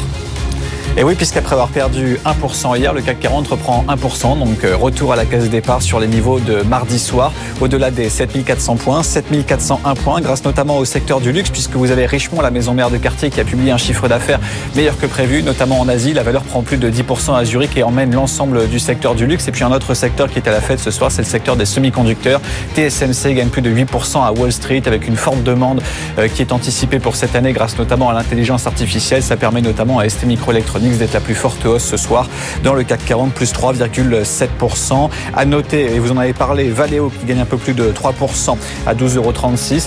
Et 1.00 1.04
oui, 1.04 1.14
puisqu'après 1.14 1.52
avoir 1.52 1.68
perdu 1.68 2.18
1% 2.26 2.76
hier, 2.76 2.92
le 2.92 3.00
CAC 3.00 3.20
40 3.20 3.46
reprend 3.46 3.84
1%, 3.88 4.36
donc 4.36 4.64
euh, 4.64 4.76
retour 4.76 5.12
à 5.12 5.16
la 5.16 5.26
case 5.26 5.48
départ 5.48 5.80
sur 5.80 6.00
les 6.00 6.08
niveaux 6.08 6.40
de 6.40 6.62
mardi 6.62 6.98
soir, 6.98 7.32
au-delà 7.60 7.92
des 7.92 8.08
7400 8.08 8.74
points, 8.74 9.04
7401 9.04 9.94
points, 9.94 10.20
grâce 10.20 10.44
notamment 10.44 10.76
au 10.76 10.84
secteur 10.84 11.20
du 11.20 11.30
luxe, 11.30 11.50
puisque 11.50 11.76
vous 11.76 11.92
avez 11.92 12.04
Richemont, 12.04 12.40
la 12.40 12.50
maison 12.50 12.74
mère 12.74 12.90
de 12.90 12.96
quartier, 12.96 13.30
qui 13.30 13.38
a 13.38 13.44
publié 13.44 13.70
un 13.70 13.76
chiffre 13.76 14.08
d'affaires 14.08 14.40
meilleur 14.74 14.98
que 14.98 15.06
prévu, 15.06 15.44
notamment 15.44 15.78
en 15.78 15.88
Asie. 15.88 16.14
La 16.14 16.24
valeur 16.24 16.42
prend 16.42 16.62
plus 16.62 16.78
de 16.78 16.90
10% 16.90 17.32
à 17.36 17.44
Zurich 17.44 17.76
et 17.76 17.84
emmène 17.84 18.12
l'ensemble 18.12 18.68
du 18.68 18.80
secteur 18.80 19.14
du 19.14 19.24
luxe. 19.24 19.46
Et 19.46 19.52
puis 19.52 19.62
un 19.62 19.70
autre 19.70 19.94
secteur 19.94 20.28
qui 20.28 20.40
est 20.40 20.48
à 20.48 20.50
la 20.50 20.60
fête 20.60 20.80
ce 20.80 20.90
soir, 20.90 21.12
c'est 21.12 21.22
le 21.22 21.28
secteur 21.28 21.54
des 21.54 21.64
semi-conducteurs. 21.64 22.40
TSMC 22.74 23.34
gagne 23.34 23.50
plus 23.50 23.62
de 23.62 23.70
8% 23.70 24.26
à 24.26 24.32
Wall 24.32 24.50
Street 24.50 24.82
avec 24.86 25.06
une 25.06 25.16
forte 25.16 25.44
demande 25.44 25.80
euh, 26.18 26.26
qui 26.26 26.42
est 26.42 26.50
anticipée 26.50 26.98
pour 26.98 27.14
cette 27.14 27.36
année 27.36 27.52
grâce 27.52 27.78
notamment 27.78 28.10
à 28.10 28.14
l'intelligence 28.14 28.66
artificielle. 28.66 29.22
Ça 29.22 29.36
permet 29.36 29.60
notamment 29.60 30.00
à 30.00 30.08
ST 30.08 30.24
Microelectronics 30.24 30.87
d'être 30.96 31.12
la 31.12 31.20
plus 31.20 31.34
forte 31.34 31.66
hausse 31.66 31.84
ce 31.84 31.96
soir 31.96 32.28
dans 32.64 32.74
le 32.74 32.84
CAC 32.84 33.04
40, 33.04 33.32
plus 33.32 33.52
3,7%. 33.52 35.10
À 35.36 35.44
noter, 35.44 35.94
et 35.94 35.98
vous 35.98 36.12
en 36.12 36.16
avez 36.16 36.32
parlé, 36.32 36.70
Valeo 36.70 37.10
qui 37.10 37.26
gagne 37.26 37.40
un 37.40 37.44
peu 37.44 37.56
plus 37.56 37.74
de 37.74 37.92
3% 37.92 38.56
à 38.86 38.94
12,36 38.94 39.16
euros 39.16 39.32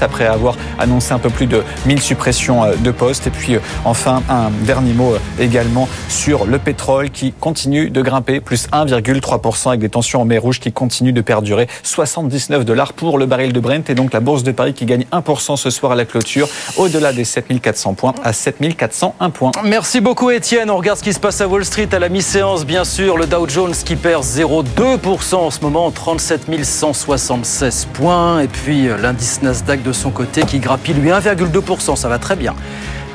après 0.02 0.26
avoir 0.26 0.56
annoncé 0.80 1.14
un 1.14 1.20
peu 1.20 1.30
plus 1.30 1.48
de 1.48 1.64
1000 1.86 2.02
suppressions 2.02 2.64
euh, 2.64 2.76
de 2.76 2.92
postes. 2.92 3.28
Et 3.28 3.30
puis 3.30 3.56
euh, 3.56 3.60
enfin, 3.86 4.22
un 4.30 4.50
dernier 4.66 4.94
mot 4.94 5.14
euh, 5.14 5.20
également 5.40 5.88
sur 6.10 6.46
le 6.46 6.60
pétrole 6.60 7.10
qui 7.10 7.32
continue 7.32 7.90
de 7.90 8.02
grimper, 8.02 8.40
plus 8.40 8.68
1,3% 8.70 9.70
avec 9.70 9.80
des 9.80 9.90
tensions 9.90 10.22
en 10.22 10.26
mer 10.26 10.42
rouge 10.42 10.60
qui 10.60 10.72
continuent 10.72 11.14
de 11.14 11.22
perdurer. 11.22 11.68
79 11.84 12.66
dollars 12.66 12.94
pour 12.94 13.18
le 13.18 13.26
baril 13.26 13.54
de 13.54 13.60
Brent 13.60 13.90
et 13.90 13.96
donc 13.96 14.14
la 14.14 14.20
bourse 14.20 14.44
de 14.44 14.52
Paris 14.52 14.74
qui 14.74 14.86
gagne 14.86 15.06
1% 15.12 15.56
ce 15.56 15.70
soir 15.70 15.94
à 15.94 15.96
la 15.96 16.06
clôture, 16.06 16.48
au-delà 16.78 17.14
des 17.14 17.24
7400 17.24 17.94
points 17.94 18.14
à 18.24 18.34
7401 18.34 19.30
points. 19.30 19.52
Merci 19.64 20.02
beaucoup 20.02 20.30
Étienne. 20.30 20.70
Ce 20.96 21.04
qui 21.04 21.14
se 21.14 21.20
passe 21.20 21.40
à 21.42 21.48
Wall 21.48 21.64
Street 21.64 21.88
à 21.92 22.00
la 22.00 22.10
mi-séance, 22.10 22.66
bien 22.66 22.84
sûr. 22.84 23.18
Le 23.18 23.26
Dow 23.26 23.48
Jones 23.48 23.74
qui 23.74 23.96
perd 23.96 24.24
0,2% 24.24 25.36
en 25.36 25.52
ce 25.52 25.62
moment, 25.62 25.90
37 25.92 26.64
176 26.64 27.88
points. 27.94 28.42
Et 28.42 28.48
puis 28.48 28.88
euh, 28.88 28.98
l'indice 28.98 29.42
Nasdaq 29.42 29.84
de 29.84 29.94
son 29.94 30.12
côté 30.12 30.42
qui 30.44 30.60
grappille 30.60 30.96
lui 30.96 31.10
1,2%. 31.10 31.96
Ça 31.96 32.10
va 32.10 32.20
très 32.20 32.36
bien. 32.36 32.56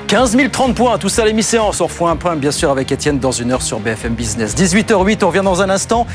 15 0.06 0.36
030 0.52 0.74
points, 0.76 0.98
tout 0.98 1.08
ça 1.08 1.22
à 1.22 1.24
la 1.24 1.32
mi-séance. 1.32 1.80
On 1.80 1.86
refait 1.86 2.04
un 2.04 2.14
point, 2.14 2.36
bien 2.36 2.52
sûr, 2.52 2.70
avec 2.70 2.92
Étienne 2.92 3.18
dans 3.18 3.32
une 3.32 3.50
heure 3.50 3.62
sur 3.62 3.80
BFM 3.80 4.14
Business. 4.14 4.54
18h08, 4.56 5.24
on 5.24 5.28
revient 5.28 5.42
dans 5.42 5.62
un 5.62 5.68
instant. 5.68 6.06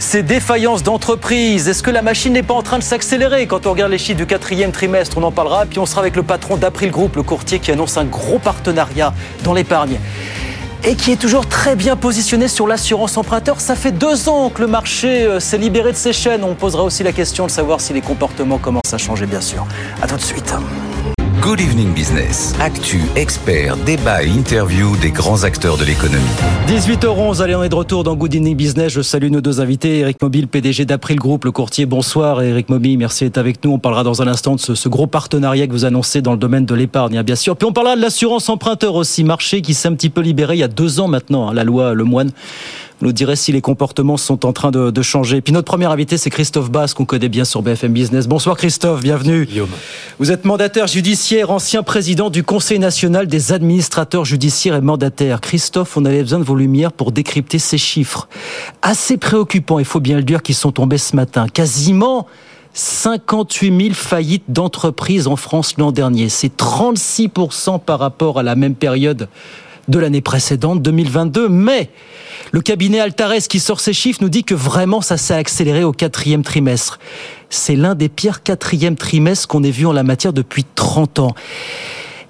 Ces 0.00 0.24
défaillances 0.24 0.82
d'entreprise. 0.82 1.68
Est-ce 1.68 1.82
que 1.82 1.92
la 1.92 2.02
machine 2.02 2.32
n'est 2.32 2.42
pas 2.42 2.54
en 2.54 2.62
train 2.62 2.78
de 2.78 2.82
s'accélérer? 2.82 3.46
Quand 3.46 3.66
on 3.66 3.70
regarde 3.70 3.92
les 3.92 3.98
chiffres 3.98 4.18
du 4.18 4.26
quatrième 4.26 4.72
trimestre, 4.72 5.16
on 5.18 5.22
en 5.22 5.30
parlera. 5.30 5.64
Puis 5.64 5.78
on 5.78 5.86
sera 5.86 6.00
avec 6.00 6.16
le 6.16 6.24
patron 6.24 6.56
d'April 6.56 6.90
Group, 6.90 7.14
le 7.14 7.22
courtier 7.22 7.60
qui 7.60 7.70
annonce 7.70 7.96
un 7.96 8.04
gros 8.04 8.40
partenariat 8.40 9.14
dans 9.44 9.54
l'épargne. 9.54 9.98
Et 10.86 10.94
qui 10.94 11.10
est 11.10 11.20
toujours 11.20 11.46
très 11.46 11.74
bien 11.74 11.96
positionné 11.96 12.46
sur 12.46 12.66
l'assurance 12.66 13.16
emprunteur. 13.16 13.60
Ça 13.60 13.74
fait 13.74 13.90
deux 13.92 14.28
ans 14.28 14.50
que 14.50 14.62
le 14.62 14.68
marché 14.68 15.24
euh, 15.24 15.40
s'est 15.40 15.58
libéré 15.58 15.90
de 15.90 15.96
ses 15.96 16.12
chaînes. 16.12 16.44
On 16.44 16.54
posera 16.54 16.84
aussi 16.84 17.02
la 17.02 17.12
question 17.12 17.46
de 17.46 17.50
savoir 17.50 17.80
si 17.80 17.92
les 17.92 18.00
comportements 18.00 18.58
commencent 18.58 18.94
à 18.94 18.98
changer, 18.98 19.26
bien 19.26 19.40
sûr. 19.40 19.66
À 20.00 20.06
tout 20.06 20.16
de 20.16 20.22
suite. 20.22 20.54
Good 21.46 21.60
Evening 21.60 21.94
Business. 21.94 22.56
Actu, 22.58 23.02
expert, 23.14 23.76
débat 23.76 24.24
et 24.24 24.28
interview 24.28 24.96
des 24.96 25.12
grands 25.12 25.44
acteurs 25.44 25.76
de 25.76 25.84
l'économie. 25.84 26.24
18h11, 26.66 27.40
allez, 27.40 27.54
on 27.54 27.62
est 27.62 27.68
de 27.68 27.74
retour 27.76 28.02
dans 28.02 28.16
Good 28.16 28.34
Evening 28.34 28.56
Business. 28.56 28.92
Je 28.92 29.00
salue 29.00 29.30
nos 29.30 29.40
deux 29.40 29.60
invités, 29.60 30.00
Eric 30.00 30.20
Mobile, 30.20 30.48
PDG 30.48 30.86
d'April 30.86 31.18
Group, 31.18 31.44
le 31.44 31.52
courtier. 31.52 31.86
Bonsoir, 31.86 32.42
Eric 32.42 32.68
Mobile, 32.68 32.98
merci 32.98 33.22
d'être 33.22 33.38
avec 33.38 33.64
nous. 33.64 33.70
On 33.70 33.78
parlera 33.78 34.02
dans 34.02 34.22
un 34.22 34.26
instant 34.26 34.56
de 34.56 34.60
ce, 34.60 34.88
gros 34.88 35.06
partenariat 35.06 35.68
que 35.68 35.72
vous 35.72 35.84
annoncez 35.84 36.20
dans 36.20 36.32
le 36.32 36.38
domaine 36.38 36.66
de 36.66 36.74
l'épargne, 36.74 37.16
hein, 37.16 37.22
bien 37.22 37.36
sûr. 37.36 37.56
Puis 37.56 37.68
on 37.68 37.72
parlera 37.72 37.94
de 37.94 38.00
l'assurance 38.00 38.48
emprunteur 38.48 38.96
aussi, 38.96 39.22
marché 39.22 39.62
qui 39.62 39.72
s'est 39.72 39.86
un 39.86 39.94
petit 39.94 40.10
peu 40.10 40.22
libéré 40.22 40.56
il 40.56 40.60
y 40.60 40.64
a 40.64 40.68
deux 40.68 40.98
ans 40.98 41.06
maintenant, 41.06 41.48
hein, 41.48 41.54
la 41.54 41.62
loi 41.62 41.94
Le 41.94 42.02
Moine 42.02 42.32
nous 43.02 43.12
direz 43.12 43.36
si 43.36 43.52
les 43.52 43.60
comportements 43.60 44.16
sont 44.16 44.46
en 44.46 44.52
train 44.52 44.70
de, 44.70 44.90
de 44.90 45.02
changer. 45.02 45.40
Puis 45.40 45.52
notre 45.52 45.66
premier 45.66 45.86
invité, 45.86 46.16
c'est 46.16 46.30
Christophe 46.30 46.70
Bass, 46.70 46.94
qu'on 46.94 47.04
connaît 47.04 47.28
bien 47.28 47.44
sur 47.44 47.62
BFM 47.62 47.92
Business. 47.92 48.26
Bonsoir 48.26 48.56
Christophe, 48.56 49.02
bienvenue. 49.02 49.46
Guillaume. 49.46 49.68
Vous 50.18 50.32
êtes 50.32 50.44
mandataire 50.44 50.86
judiciaire, 50.86 51.50
ancien 51.50 51.82
président 51.82 52.30
du 52.30 52.42
Conseil 52.42 52.78
national 52.78 53.26
des 53.26 53.52
administrateurs 53.52 54.24
judiciaires 54.24 54.76
et 54.76 54.80
mandataires. 54.80 55.40
Christophe, 55.40 55.96
on 55.96 56.04
avait 56.04 56.22
besoin 56.22 56.38
de 56.38 56.44
vos 56.44 56.56
lumières 56.56 56.92
pour 56.92 57.12
décrypter 57.12 57.58
ces 57.58 57.78
chiffres. 57.78 58.28
Assez 58.82 59.18
préoccupants, 59.18 59.78
il 59.78 59.84
faut 59.84 60.00
bien 60.00 60.16
le 60.16 60.22
dire, 60.22 60.42
qui 60.42 60.54
sont 60.54 60.72
tombés 60.72 60.98
ce 60.98 61.14
matin. 61.16 61.48
Quasiment 61.48 62.26
58 62.72 63.80
000 63.80 63.94
faillites 63.94 64.44
d'entreprises 64.48 65.26
en 65.26 65.36
France 65.36 65.76
l'an 65.78 65.92
dernier. 65.92 66.28
C'est 66.28 66.56
36% 66.56 67.80
par 67.80 67.98
rapport 67.98 68.38
à 68.38 68.42
la 68.42 68.54
même 68.54 68.74
période 68.74 69.28
de 69.88 69.98
l'année 69.98 70.20
précédente, 70.20 70.82
2022. 70.82 71.48
Mais 71.48 71.90
le 72.52 72.60
cabinet 72.60 73.00
Altares 73.00 73.48
qui 73.48 73.60
sort 73.60 73.80
ces 73.80 73.92
chiffres 73.92 74.20
nous 74.22 74.28
dit 74.28 74.44
que 74.44 74.54
vraiment 74.54 75.00
ça 75.00 75.16
s'est 75.16 75.34
accéléré 75.34 75.84
au 75.84 75.92
quatrième 75.92 76.42
trimestre. 76.42 76.98
C'est 77.50 77.76
l'un 77.76 77.94
des 77.94 78.08
pires 78.08 78.42
quatrièmes 78.42 78.96
trimestres 78.96 79.48
qu'on 79.48 79.62
ait 79.62 79.70
vu 79.70 79.86
en 79.86 79.92
la 79.92 80.02
matière 80.02 80.32
depuis 80.32 80.64
30 80.74 81.18
ans. 81.20 81.34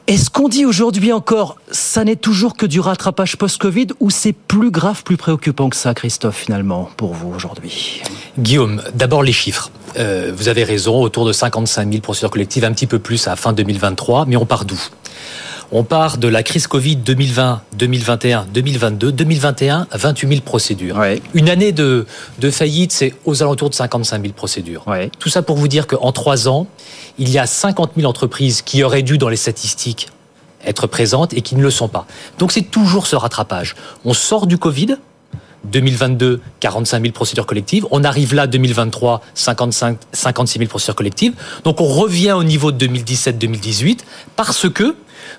Est-ce 0.08 0.30
qu'on 0.30 0.48
dit 0.48 0.64
aujourd'hui 0.64 1.12
encore, 1.12 1.56
ça 1.72 2.04
n'est 2.04 2.14
toujours 2.14 2.56
que 2.56 2.64
du 2.64 2.78
rattrapage 2.78 3.36
post-Covid 3.36 3.88
ou 3.98 4.10
c'est 4.10 4.32
plus 4.32 4.70
grave, 4.70 5.02
plus 5.02 5.16
préoccupant 5.16 5.68
que 5.68 5.74
ça, 5.74 5.94
Christophe, 5.94 6.36
finalement, 6.36 6.88
pour 6.96 7.12
vous 7.12 7.32
aujourd'hui? 7.34 8.02
Guillaume, 8.38 8.82
d'abord 8.94 9.24
les 9.24 9.32
chiffres. 9.32 9.72
Euh, 9.98 10.32
vous 10.36 10.46
avez 10.46 10.62
raison, 10.62 11.02
autour 11.02 11.26
de 11.26 11.32
55 11.32 11.90
000 11.90 12.02
procédures 12.02 12.30
collectives, 12.30 12.64
un 12.64 12.72
petit 12.72 12.86
peu 12.86 13.00
plus 13.00 13.26
à 13.26 13.34
fin 13.34 13.52
2023, 13.52 14.26
mais 14.26 14.36
on 14.36 14.46
part 14.46 14.64
d'où? 14.64 14.80
On 15.72 15.84
part 15.84 16.18
de 16.18 16.28
la 16.28 16.42
crise 16.42 16.66
Covid 16.66 16.96
2020, 16.96 17.62
2021, 17.76 18.46
2022, 18.52 19.12
2021, 19.12 19.86
28 19.92 20.28
000 20.28 20.40
procédures. 20.42 20.96
Ouais. 20.96 21.20
Une 21.34 21.48
année 21.48 21.72
de, 21.72 22.06
de 22.38 22.50
faillite, 22.50 22.92
c'est 22.92 23.14
aux 23.24 23.42
alentours 23.42 23.70
de 23.70 23.74
55 23.74 24.22
000 24.22 24.32
procédures. 24.32 24.86
Ouais. 24.86 25.10
Tout 25.18 25.28
ça 25.28 25.42
pour 25.42 25.56
vous 25.56 25.68
dire 25.68 25.86
qu'en 25.86 26.12
trois 26.12 26.48
ans, 26.48 26.66
il 27.18 27.28
y 27.30 27.38
a 27.38 27.46
50 27.46 27.92
000 27.96 28.08
entreprises 28.08 28.62
qui 28.62 28.82
auraient 28.82 29.02
dû, 29.02 29.18
dans 29.18 29.28
les 29.28 29.36
statistiques, 29.36 30.08
être 30.64 30.86
présentes 30.86 31.32
et 31.34 31.40
qui 31.40 31.56
ne 31.56 31.62
le 31.62 31.70
sont 31.70 31.88
pas. 31.88 32.06
Donc 32.38 32.52
c'est 32.52 32.62
toujours 32.62 33.06
ce 33.06 33.16
rattrapage. 33.16 33.74
On 34.04 34.14
sort 34.14 34.46
du 34.46 34.58
Covid, 34.58 34.96
2022, 35.64 36.40
45 36.60 37.02
000 37.02 37.12
procédures 37.12 37.46
collectives. 37.46 37.86
On 37.90 38.04
arrive 38.04 38.34
là, 38.34 38.46
2023, 38.46 39.22
55, 39.34 39.98
56 40.12 40.58
000 40.58 40.68
procédures 40.68 40.94
collectives. 40.94 41.34
Donc 41.64 41.80
on 41.80 41.86
revient 41.86 42.32
au 42.32 42.44
niveau 42.44 42.72
de 42.72 42.86
2017-2018 42.86 43.98
parce 44.36 44.68
que 44.68 44.94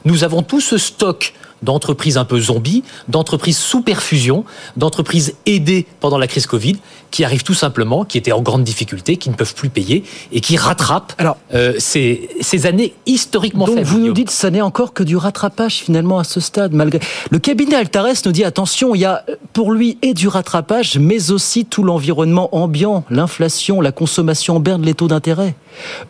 nous 0.06 0.24
avons 0.24 0.42
tout 0.42 0.62
ce 0.62 0.78
stock 0.78 1.34
d'entreprises 1.64 2.18
un 2.18 2.26
peu 2.26 2.40
zombies, 2.40 2.84
d'entreprises 3.08 3.58
sous 3.58 3.82
perfusion, 3.82 4.46
d'entreprises 4.76 5.36
aidées 5.46 5.86
pendant 6.00 6.18
la 6.18 6.28
crise 6.28 6.46
Covid, 6.46 6.78
qui 7.12 7.24
arrivent 7.24 7.44
tout 7.44 7.54
simplement, 7.54 8.06
qui 8.06 8.18
étaient 8.18 8.32
en 8.32 8.42
grande 8.42 8.64
difficulté, 8.64 9.18
qui 9.18 9.30
ne 9.30 9.36
peuvent 9.36 9.56
plus 9.56 9.70
payer 9.70 10.04
et 10.32 10.42
qui 10.42 10.58
rattrapent 10.58 11.14
Alors, 11.18 11.38
euh, 11.54 11.74
ces, 11.80 12.30
ces 12.42 12.66
années 12.66 12.94
historiquement 13.06 13.66
Donc 13.66 13.78
faibles. 13.78 13.88
vous 13.88 14.00
nous 14.00 14.14
dites 14.14 14.28
que 14.28 14.34
ça 14.34 14.52
n'est 14.52 14.62
encore 14.62 14.94
que 14.94 15.04
du 15.04 15.16
rattrapage 15.16 15.76
finalement 15.76 16.20
à 16.20 16.24
ce 16.24 16.40
stade 16.40 16.74
malgré 16.74 17.00
le 17.32 17.40
cabinet 17.40 17.76
Altares 17.76 18.08
nous 18.26 18.32
dit 18.32 18.44
attention 18.44 18.94
il 18.94 19.02
y 19.02 19.06
a 19.06 19.24
pour 19.54 19.72
lui 19.72 19.98
et 20.02 20.14
du 20.14 20.28
rattrapage 20.28 20.98
mais 20.98 21.32
aussi 21.32 21.66
tout 21.66 21.84
l'environnement 21.84 22.54
ambiant 22.56 23.04
l'inflation 23.10 23.82
la 23.82 23.92
consommation 23.92 24.58
en 24.58 24.60
berne 24.60 24.84
les 24.84 24.94
taux 24.94 25.08
d'intérêt 25.08 25.56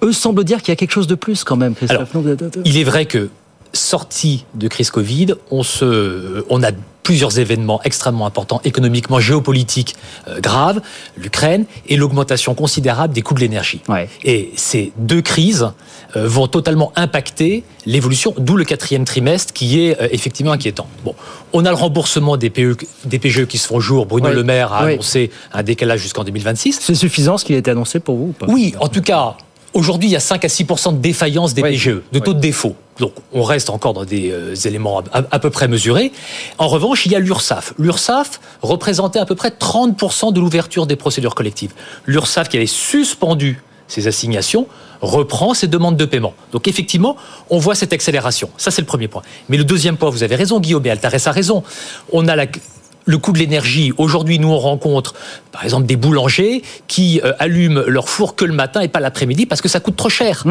eux 0.03 0.13
semblent 0.13 0.43
dire 0.43 0.61
qu'il 0.61 0.69
y 0.69 0.73
a 0.73 0.75
quelque 0.75 0.91
chose 0.91 1.07
de 1.07 1.15
plus 1.15 1.43
quand 1.43 1.57
même 1.57 1.75
Christophe 1.75 2.15
Alors, 2.15 2.51
Il 2.65 2.77
est 2.77 2.83
vrai 2.83 3.05
que 3.05 3.29
sorti 3.77 4.45
de 4.55 4.67
crise 4.67 4.91
Covid, 4.91 5.35
on 5.51 5.63
se, 5.63 6.43
on 6.49 6.63
a 6.63 6.71
plusieurs 7.03 7.39
événements 7.39 7.79
extrêmement 7.85 8.25
importants 8.25 8.59
économiquement, 8.65 9.21
géopolitiques 9.21 9.95
euh, 10.27 10.41
graves, 10.41 10.81
l'Ukraine 11.17 11.63
et 11.87 11.95
l'augmentation 11.95 12.53
considérable 12.53 13.13
des 13.13 13.21
coûts 13.21 13.33
de 13.33 13.39
l'énergie. 13.39 13.79
Ouais. 13.87 14.09
Et 14.25 14.51
ces 14.57 14.91
deux 14.97 15.21
crises 15.21 15.69
euh, 16.17 16.27
vont 16.27 16.47
totalement 16.47 16.91
impacter 16.97 17.63
l'évolution, 17.85 18.33
d'où 18.37 18.57
le 18.57 18.65
quatrième 18.65 19.05
trimestre 19.05 19.53
qui 19.53 19.79
est 19.85 20.01
euh, 20.01 20.09
effectivement 20.11 20.51
inquiétant. 20.51 20.87
Bon, 21.05 21.15
on 21.53 21.63
a 21.65 21.69
le 21.69 21.77
remboursement 21.77 22.35
des, 22.35 22.49
PE, 22.49 22.75
des 23.05 23.19
PGE 23.19 23.45
qui 23.45 23.57
se 23.57 23.67
font 23.67 23.79
jour. 23.79 24.05
Bruno 24.05 24.27
Ouais. 24.27 24.35
Le 24.35 24.43
Maire 24.43 24.73
a 24.73 24.83
Ouais. 24.83 24.93
annoncé 24.95 25.31
un 25.53 25.63
décalage 25.63 26.01
jusqu'en 26.01 26.25
2026. 26.25 26.79
c'est 26.81 26.93
suffisant 26.93 27.37
ce 27.37 27.45
qui 27.45 27.53
a 27.53 27.57
été 27.57 27.71
annoncé 27.71 28.01
pour 28.01 28.17
vous 28.17 28.25
ou 28.25 28.33
pas? 28.33 28.47
Oui, 28.49 28.73
en 28.81 28.89
tout 28.89 29.01
cas, 29.01 29.37
aujourd'hui, 29.73 30.09
il 30.09 30.11
y 30.11 30.17
a 30.17 30.19
5 30.19 30.43
à 30.43 30.49
6% 30.49 30.91
de 30.91 30.97
défaillance 30.97 31.53
des. 31.53 31.61
PGE, 31.61 32.01
de 32.11 32.19
taux 32.19 32.33
de 32.33 32.41
défaut. 32.41 32.75
Donc, 32.99 33.13
on 33.33 33.43
reste 33.43 33.69
encore 33.69 33.93
dans 33.93 34.05
des 34.05 34.31
euh, 34.31 34.55
éléments 34.65 35.03
à, 35.13 35.39
peu 35.39 35.49
près 35.49 35.67
mesurés. 35.67 36.11
En 36.57 36.67
revanche, 36.67 37.05
il 37.05 37.11
y 37.11 37.15
a 37.15 37.19
l'URSSAF. 37.19 37.73
L'URSSAF 37.77 38.39
représentait 38.61 39.19
à 39.19 39.25
peu 39.25 39.35
près 39.35 39.49
30% 39.49 40.33
de 40.33 40.39
l'ouverture 40.39 40.87
des 40.87 40.95
procédures 40.95 41.35
collectives. 41.35 41.73
L'URSSAF, 42.05 42.49
qui 42.49 42.57
avait 42.57 42.65
suspendu 42.65 43.61
ses 43.87 44.07
assignations, 44.07 44.67
reprend 45.01 45.53
ses 45.53 45.67
demandes 45.67 45.95
de 45.95 46.05
paiement. 46.05 46.33
Donc 46.51 46.67
effectivement, 46.67 47.15
on 47.49 47.59
voit 47.59 47.75
cette 47.75 47.93
accélération. 47.93 48.49
Ça, 48.57 48.71
c'est 48.71 48.81
le 48.81 48.87
premier 48.87 49.07
point. 49.07 49.21
Mais 49.49 49.57
le 49.57 49.63
deuxième 49.63 49.97
point, 49.97 50.09
vous 50.09 50.23
avez 50.23 50.35
raison, 50.35 50.59
Guillaume, 50.59 50.85
et 50.85 50.91
a 50.91 51.31
raison. 51.31 51.63
On 52.11 52.27
a 52.27 52.35
la, 52.35 52.47
le 53.07 53.17
coût 53.17 53.31
de 53.31 53.39
l'énergie. 53.39 53.91
Aujourd'hui, 53.97 54.37
nous, 54.37 54.49
on 54.49 54.59
rencontre, 54.59 55.15
par 55.51 55.63
exemple, 55.63 55.87
des 55.87 55.95
boulangers 55.95 56.61
qui 56.87 57.19
euh, 57.23 57.31
allument 57.39 57.81
leur 57.87 58.09
four 58.09 58.35
que 58.35 58.45
le 58.45 58.53
matin 58.53 58.81
et 58.81 58.89
pas 58.89 58.99
l'après-midi 58.99 59.45
parce 59.47 59.61
que 59.61 59.69
ça 59.69 59.79
coûte 59.79 59.95
trop 59.95 60.09
cher. 60.09 60.43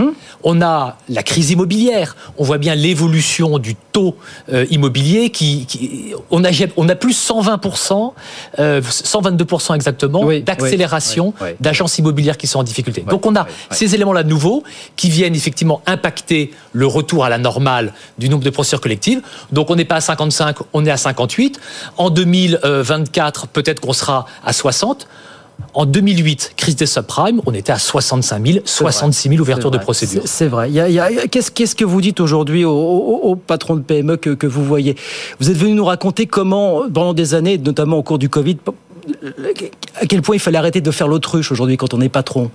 On 0.42 0.60
a 0.62 0.96
la 1.08 1.22
crise 1.22 1.50
immobilière. 1.50 2.16
On 2.38 2.44
voit 2.44 2.58
bien 2.58 2.74
l'évolution 2.74 3.58
du 3.58 3.74
taux 3.92 4.16
euh, 4.52 4.64
immobilier 4.70 5.30
qui, 5.30 5.66
qui- 5.66 6.14
on 6.30 6.44
a, 6.44 6.48
on 6.78 6.88
a 6.88 6.94
plus 6.94 7.12
120%, 7.30 8.12
euh, 8.58 8.80
122% 8.80 9.74
exactement 9.74 10.22
Oui, 10.24 10.42
d'accélération 10.42 11.26
oui, 11.28 11.32
oui, 11.42 11.48
oui. 11.50 11.56
d'agences 11.60 11.98
immobilières 11.98 12.38
qui 12.38 12.46
sont 12.46 12.58
en 12.58 12.64
difficulté. 12.64 13.02
Donc 13.08 13.26
on 13.26 13.36
a 13.36 13.46
ces 13.70 13.94
éléments-là 13.94 14.22
nouveaux 14.24 14.64
qui 14.96 15.10
viennent 15.10 15.34
effectivement 15.34 15.82
impacter 15.86 16.52
le 16.72 16.86
retour 16.86 17.24
à 17.24 17.28
la 17.28 17.38
normale 17.38 17.92
du 18.18 18.28
nombre 18.30 18.44
de 18.44 18.50
procédures 18.50 18.80
collectives. 18.80 19.20
Donc 19.52 19.70
on 19.70 19.76
n'est 19.76 19.84
pas 19.84 19.96
à 19.96 20.00
55, 20.00 20.56
on 20.72 20.84
est 20.86 20.90
à 20.90 20.96
58. 20.96 21.60
En 21.98 22.08
2024, 22.48 23.48
peut-être 23.48 23.80
qu'on 23.80 23.92
sera 23.92 24.26
à 24.44 24.52
60. 24.52 25.06
En 25.72 25.86
2008, 25.86 26.52
crise 26.56 26.76
des 26.76 26.84
subprimes, 26.84 27.40
on 27.46 27.54
était 27.54 27.72
à 27.72 27.78
65 27.78 28.46
000, 28.46 28.58
66 28.64 29.28
000 29.30 29.40
ouvertures 29.40 29.70
de 29.70 29.78
procédures. 29.78 30.22
C'est- 30.26 30.48
vrai. 30.48 30.70
Qu'est-ce 31.30 31.74
que 31.74 31.84
vous 31.84 32.00
dites 32.02 32.20
aujourd'hui 32.20 32.64
aux, 32.66 32.70
aux- 32.72 33.20
aux 33.30 33.36
patrons 33.36 33.76
de 33.76 33.80
PME 33.80 34.16
que, 34.18 34.30
que 34.30 34.46
vous 34.46 34.62
voyez? 34.64 34.96
Vous 35.40 35.50
êtes 35.50 35.56
venu 35.56 35.72
nous 35.72 35.84
raconter 35.86 36.26
comment, 36.26 36.82
pendant 36.92 37.14
des 37.14 37.32
années, 37.34 37.56
notamment 37.56 37.96
au 37.96 38.02
cours 38.02 38.18
du 38.18 38.28
Covid, 38.28 38.58
à 40.00 40.06
quel 40.06 40.22
point 40.22 40.36
il 40.36 40.40
fallait 40.40 40.58
arrêter 40.58 40.80
de 40.80 40.90
faire 40.90 41.08
l'autruche 41.08 41.50
aujourd'hui 41.52 41.76
quand 41.76 41.94
on 41.94 42.00
est 42.00 42.08
patron. 42.08 42.50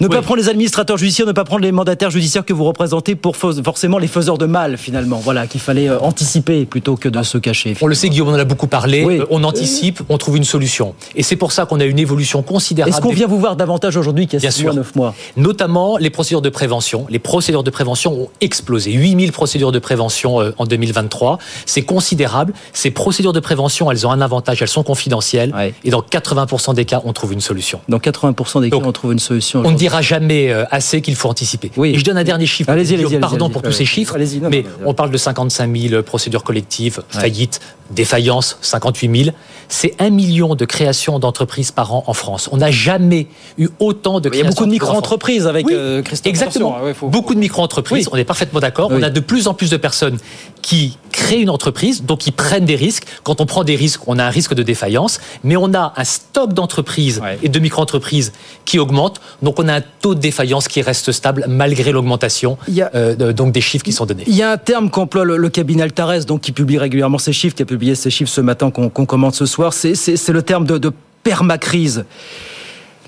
Ne 0.00 0.08
pas 0.08 0.22
prendre 0.22 0.40
les 0.40 0.48
administrateurs 0.48 0.96
judiciaires, 0.96 1.26
ne 1.26 1.32
pas 1.32 1.44
prendre 1.44 1.62
les 1.62 1.72
mandataires 1.72 2.10
judiciaires 2.10 2.44
que 2.44 2.52
vous 2.52 2.64
représentez 2.64 3.14
pour 3.14 3.36
forcément 3.36 3.98
les 3.98 4.06
faiseurs 4.06 4.38
de 4.38 4.46
mal, 4.46 4.78
finalement. 4.78 5.18
Voilà, 5.18 5.46
qu'il 5.46 5.60
fallait 5.60 5.88
euh, 5.88 5.98
anticiper 6.00 6.64
plutôt 6.64 6.96
que 6.96 7.08
de 7.08 7.22
se 7.22 7.38
cacher. 7.38 7.76
On 7.80 7.86
le 7.86 7.94
sait, 7.94 8.08
Guillaume, 8.08 8.28
on 8.28 8.34
en 8.34 8.38
a 8.38 8.44
beaucoup 8.44 8.66
parlé. 8.66 9.04
Oui. 9.04 9.18
Euh, 9.20 9.26
On 9.30 9.44
anticipe, 9.44 10.00
on 10.08 10.16
trouve 10.18 10.36
une 10.36 10.44
solution. 10.44 10.94
Et 11.14 11.22
c'est 11.22 11.36
pour 11.36 11.52
ça 11.52 11.66
qu'on 11.66 11.80
a 11.80 11.84
une 11.84 11.98
évolution 11.98 12.42
considérable. 12.42 12.92
Est-ce 12.94 13.02
qu'on 13.02 13.12
vient 13.12 13.26
vous 13.26 13.38
voir 13.38 13.56
davantage 13.56 13.96
aujourd'hui 13.96 14.26
qu'il 14.26 14.34
y 14.34 14.38
a 14.38 14.40
Bien 14.40 14.50
6 14.50 14.62
mois, 14.64 14.72
sûr. 14.72 14.78
9 14.80 14.94
mois? 14.96 15.14
Notamment 15.36 15.96
les 15.98 16.10
procédures 16.10 16.42
de 16.42 16.48
prévention. 16.48 17.06
Les 17.10 17.18
procédures 17.18 17.62
de 17.62 17.70
prévention 17.70 18.12
ont 18.12 18.28
explosé. 18.40 18.92
8000 18.92 19.32
procédures 19.32 19.72
de 19.72 19.78
prévention 19.78 20.40
euh, 20.40 20.52
en 20.58 20.64
2023. 20.64 21.38
C'est 21.66 21.82
considérable. 21.82 22.52
Ces 22.72 22.90
procédures 22.90 23.32
de 23.32 23.40
prévention, 23.40 23.90
elles 23.90 24.06
ont 24.06 24.10
un 24.10 24.20
avantage, 24.20 24.62
elles 24.62 24.68
sont 24.68 24.82
confidentielles. 24.82 25.54
Ouais. 25.54 25.74
Et 25.84 25.90
dans 25.90 26.00
80% 26.02 26.74
des 26.74 26.84
cas, 26.84 27.00
on 27.04 27.12
trouve 27.12 27.32
une 27.32 27.40
solution. 27.40 27.80
Dans 27.88 27.98
80% 27.98 28.60
des 28.60 28.70
cas, 28.70 28.76
on 28.76 28.92
trouve 28.92 29.12
une 29.12 29.18
solution. 29.18 29.62
On 29.64 29.70
ne 29.70 29.76
dira 29.76 30.02
jamais 30.02 30.50
euh, 30.50 30.64
assez 30.70 31.00
qu'il 31.00 31.16
faut 31.16 31.28
anticiper. 31.28 31.70
Oui. 31.76 31.90
Et 31.94 31.98
je 31.98 32.04
donne 32.04 32.18
un 32.18 32.24
dernier 32.24 32.46
chiffre. 32.46 32.70
Allez-y, 32.70 32.94
allez-y, 32.94 33.18
Pardon 33.18 33.48
pour 33.50 33.62
tous 33.62 33.72
ces 33.72 33.84
chiffres. 33.84 34.16
non, 34.18 34.48
mais 34.50 34.62
non, 34.62 34.68
on 34.86 34.94
parle 34.94 35.10
de 35.10 35.16
55 35.16 35.76
000 35.76 36.02
procédures 36.02 36.44
collectives, 36.44 37.02
faillites, 37.08 37.60
défaillances, 37.90 38.58
58 38.60 39.24
000. 39.24 39.36
C'est 39.68 39.94
un 40.00 40.10
million 40.10 40.54
de 40.56 40.64
créations 40.64 41.18
d'entreprises 41.18 41.70
par 41.70 41.94
an 41.94 42.04
en 42.06 42.12
France. 42.12 42.48
On 42.52 42.56
n'a 42.56 42.70
jamais 42.70 43.28
eu 43.56 43.68
autant 43.78 44.20
de 44.20 44.28
Il 44.28 44.34
y 44.34 44.38
a 44.38 44.42
créations 44.42 44.50
beaucoup 44.50 44.66
de 44.66 44.70
micro-entreprises 44.72 45.46
avec 45.46 45.66
Oui, 45.66 45.72
euh, 45.76 46.02
Christophe. 46.02 46.28
Exactement. 46.30 46.70
Attention, 46.70 46.86
ouais, 46.86 46.94
faut- 46.94 47.08
Beaucoup 47.08 47.34
de 47.34 47.40
micro-entreprises, 47.40 48.06
Oui. 48.06 48.12
on 48.12 48.16
est 48.16 48.24
parfaitement 48.24 48.60
d'accord. 48.60 48.90
On 48.92 49.02
a 49.02 49.10
de 49.10 49.20
plus 49.20 49.46
en 49.48 49.54
plus 49.54 49.70
de 49.70 49.76
personnes 49.76 50.18
qui 50.62 50.98
créent 51.20 51.40
une 51.40 51.50
entreprise, 51.50 52.02
donc 52.02 52.26
ils 52.26 52.32
prennent 52.32 52.64
des 52.64 52.76
risques. 52.76 53.04
Quand 53.24 53.40
on 53.42 53.46
prend 53.46 53.62
des 53.62 53.76
risques, 53.76 54.00
on 54.06 54.18
a 54.18 54.24
un 54.24 54.30
risque 54.30 54.54
de 54.54 54.62
défaillance, 54.62 55.20
mais 55.44 55.56
on 55.56 55.74
a 55.74 55.92
un 55.96 56.04
stock 56.04 56.54
d'entreprises 56.54 57.20
et 57.42 57.48
de 57.50 57.58
micro-entreprises 57.58 58.32
qui 58.64 58.78
augmente, 58.78 59.20
donc 59.42 59.58
on 59.58 59.68
a 59.68 59.74
un 59.74 59.82
taux 60.00 60.14
de 60.14 60.20
défaillance 60.20 60.66
qui 60.66 60.80
reste 60.80 61.12
stable 61.12 61.44
malgré 61.46 61.92
l'augmentation 61.92 62.56
euh, 62.94 63.32
donc 63.32 63.52
des 63.52 63.60
chiffres 63.60 63.84
qui 63.84 63.92
sont 63.92 64.06
donnés. 64.06 64.24
Il 64.26 64.34
y 64.34 64.42
a 64.42 64.50
un 64.52 64.56
terme 64.56 64.90
qu'emploie 64.90 65.24
le, 65.24 65.48
cabinet 65.50 65.82
Altares, 65.82 66.24
donc 66.24 66.40
qui 66.40 66.52
publie 66.52 66.78
régulièrement 66.78 67.18
ces 67.18 67.32
chiffres, 67.32 67.54
qui 67.54 67.62
a 67.62 67.66
publié 67.66 67.94
ces 67.94 68.10
chiffres 68.10 68.30
ce 68.30 68.40
matin 68.40 68.70
qu'on 68.70 68.88
commente 68.88 69.34
ce 69.34 69.46
soir, 69.46 69.72
c'est 69.74 70.28
le 70.28 70.42
terme 70.42 70.64
de, 70.64 70.78
de 70.78 70.90
permacrise 71.22 72.04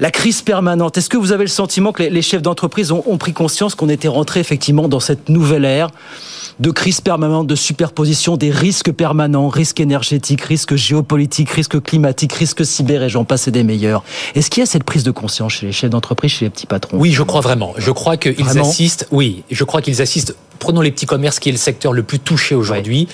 la 0.01 0.11
crise 0.11 0.43
permanente. 0.43 0.97
Est-ce 0.99 1.09
que 1.09 1.17
vous 1.17 1.33
avez 1.33 1.45
le 1.45 1.51
sentiment 1.51 1.93
que 1.93 2.03
les 2.03 2.23
chefs 2.23 2.43
d'entreprise 2.43 2.93
ont, 2.93 3.03
ont, 3.07 3.19
pris 3.19 3.33
conscience 3.33 3.75
qu'on 3.75 3.89
était 3.89 4.09
rentré 4.09 4.41
effectivement 4.41 4.89
dans 4.89 5.01
cette 5.01 5.29
nouvelle 5.29 5.65
ère 5.65 5.91
de 6.61 6.71
crise 6.71 7.01
permanente, 7.01 7.47
de 7.47 7.55
superposition 7.55 8.37
des 8.37 8.51
risques 8.51 8.93
permanents, 8.93 9.49
risques 9.49 9.81
énergétiques, 9.81 10.43
risques 10.43 10.75
géopolitiques, 10.75 11.51
risques 11.51 11.81
climatiques, 11.81 12.33
risques 12.33 12.65
cyber 12.65 13.03
et 13.03 13.09
j'en 13.09 13.25
passe 13.25 13.49
des 13.49 13.65
meilleurs. 13.65 14.05
Est-ce 14.35 14.51
qu'il 14.51 14.61
y 14.61 14.65
a 14.65 14.67
cette 14.67 14.85
prise 14.85 15.03
de 15.03 15.11
conscience 15.11 15.53
chez 15.53 15.67
les 15.67 15.73
chefs 15.73 15.91
d'entreprise, 15.91 16.31
chez 16.31 16.45
les 16.47 16.51
petits 16.51 16.67
patrons? 16.67 16.97
Oui, 16.99 17.13
je 17.13 17.23
crois 17.23 17.41
vraiment. 17.41 17.75
Je 17.79 17.91
crois 17.91 18.17
qu'ils 18.17 18.59
assistent. 18.59 19.09
Oui, 19.11 19.45
je 19.51 19.65
crois 19.65 19.83
qu'ils 19.83 20.03
assistent. 20.03 20.37
Prenons 20.59 20.81
les 20.81 20.93
petits 20.93 21.07
commerces, 21.07 21.39
qui 21.39 21.49
est 21.49 21.53
le 21.53 21.59
secteur 21.59 21.93
le 21.93 22.03
plus 22.03 22.19
touché 22.19 22.55
aujourd'hui. 22.55 23.09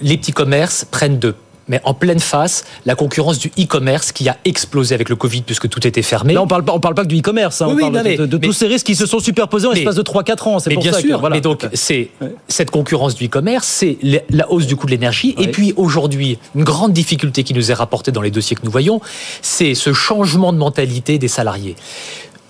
Les 0.00 0.16
petits 0.16 0.32
commerces 0.32 0.86
prennent 0.90 1.18
de 1.18 1.34
mais 1.68 1.80
en 1.84 1.94
pleine 1.94 2.20
face 2.20 2.64
la 2.84 2.94
concurrence 2.94 3.38
du 3.38 3.48
e-commerce 3.58 4.12
qui 4.12 4.28
a 4.28 4.36
explosé 4.44 4.94
avec 4.94 5.08
le 5.08 5.16
Covid 5.16 5.42
puisque 5.42 5.68
tout 5.68 5.86
était 5.86 6.02
fermé. 6.02 6.34
Là, 6.34 6.42
on 6.42 6.46
parle 6.46 6.64
pas, 6.64 6.72
on 6.72 6.80
parle 6.80 6.94
pas 6.94 7.02
que 7.02 7.08
du 7.08 7.18
e-commerce, 7.18 7.60
hein, 7.62 7.68
on 7.70 7.76
parle 7.76 8.02
de, 8.02 8.36
tous 8.36 8.52
ces 8.52 8.66
risques 8.66 8.86
qui 8.86 8.94
se 8.94 9.06
sont 9.06 9.18
superposés 9.18 9.66
en 9.66 9.72
l'espace 9.72 9.96
de 9.96 10.02
3-4 10.02 10.48
ans. 10.48 10.58
C'est 10.58 10.72
pour 10.72 10.82
bien 10.82 10.92
ça 10.92 11.00
sûr. 11.00 11.28
Mais 11.30 11.40
donc, 11.40 11.66
c'est 11.72 12.10
cette 12.48 12.70
concurrence 12.70 13.14
du 13.14 13.26
e-commerce, 13.26 13.66
c'est 13.66 13.98
la 14.30 14.50
hausse 14.50 14.66
du 14.66 14.76
coût 14.76 14.86
de 14.86 14.92
l'énergie, 14.92 15.34
et 15.38 15.48
puis 15.48 15.72
aujourd'hui, 15.76 16.38
une 16.54 16.64
grande 16.64 16.92
difficulté 16.92 17.42
qui 17.42 17.54
nous 17.54 17.70
est 17.70 17.74
rapportée 17.74 18.12
dans 18.12 18.22
les 18.22 18.30
dossiers 18.30 18.56
que 18.56 18.64
nous 18.64 18.70
voyons, 18.70 19.00
c'est 19.42 19.74
ce 19.74 19.92
changement 19.92 20.52
de 20.52 20.58
mentalité 20.58 21.18
des 21.18 21.28
salariés. 21.28 21.76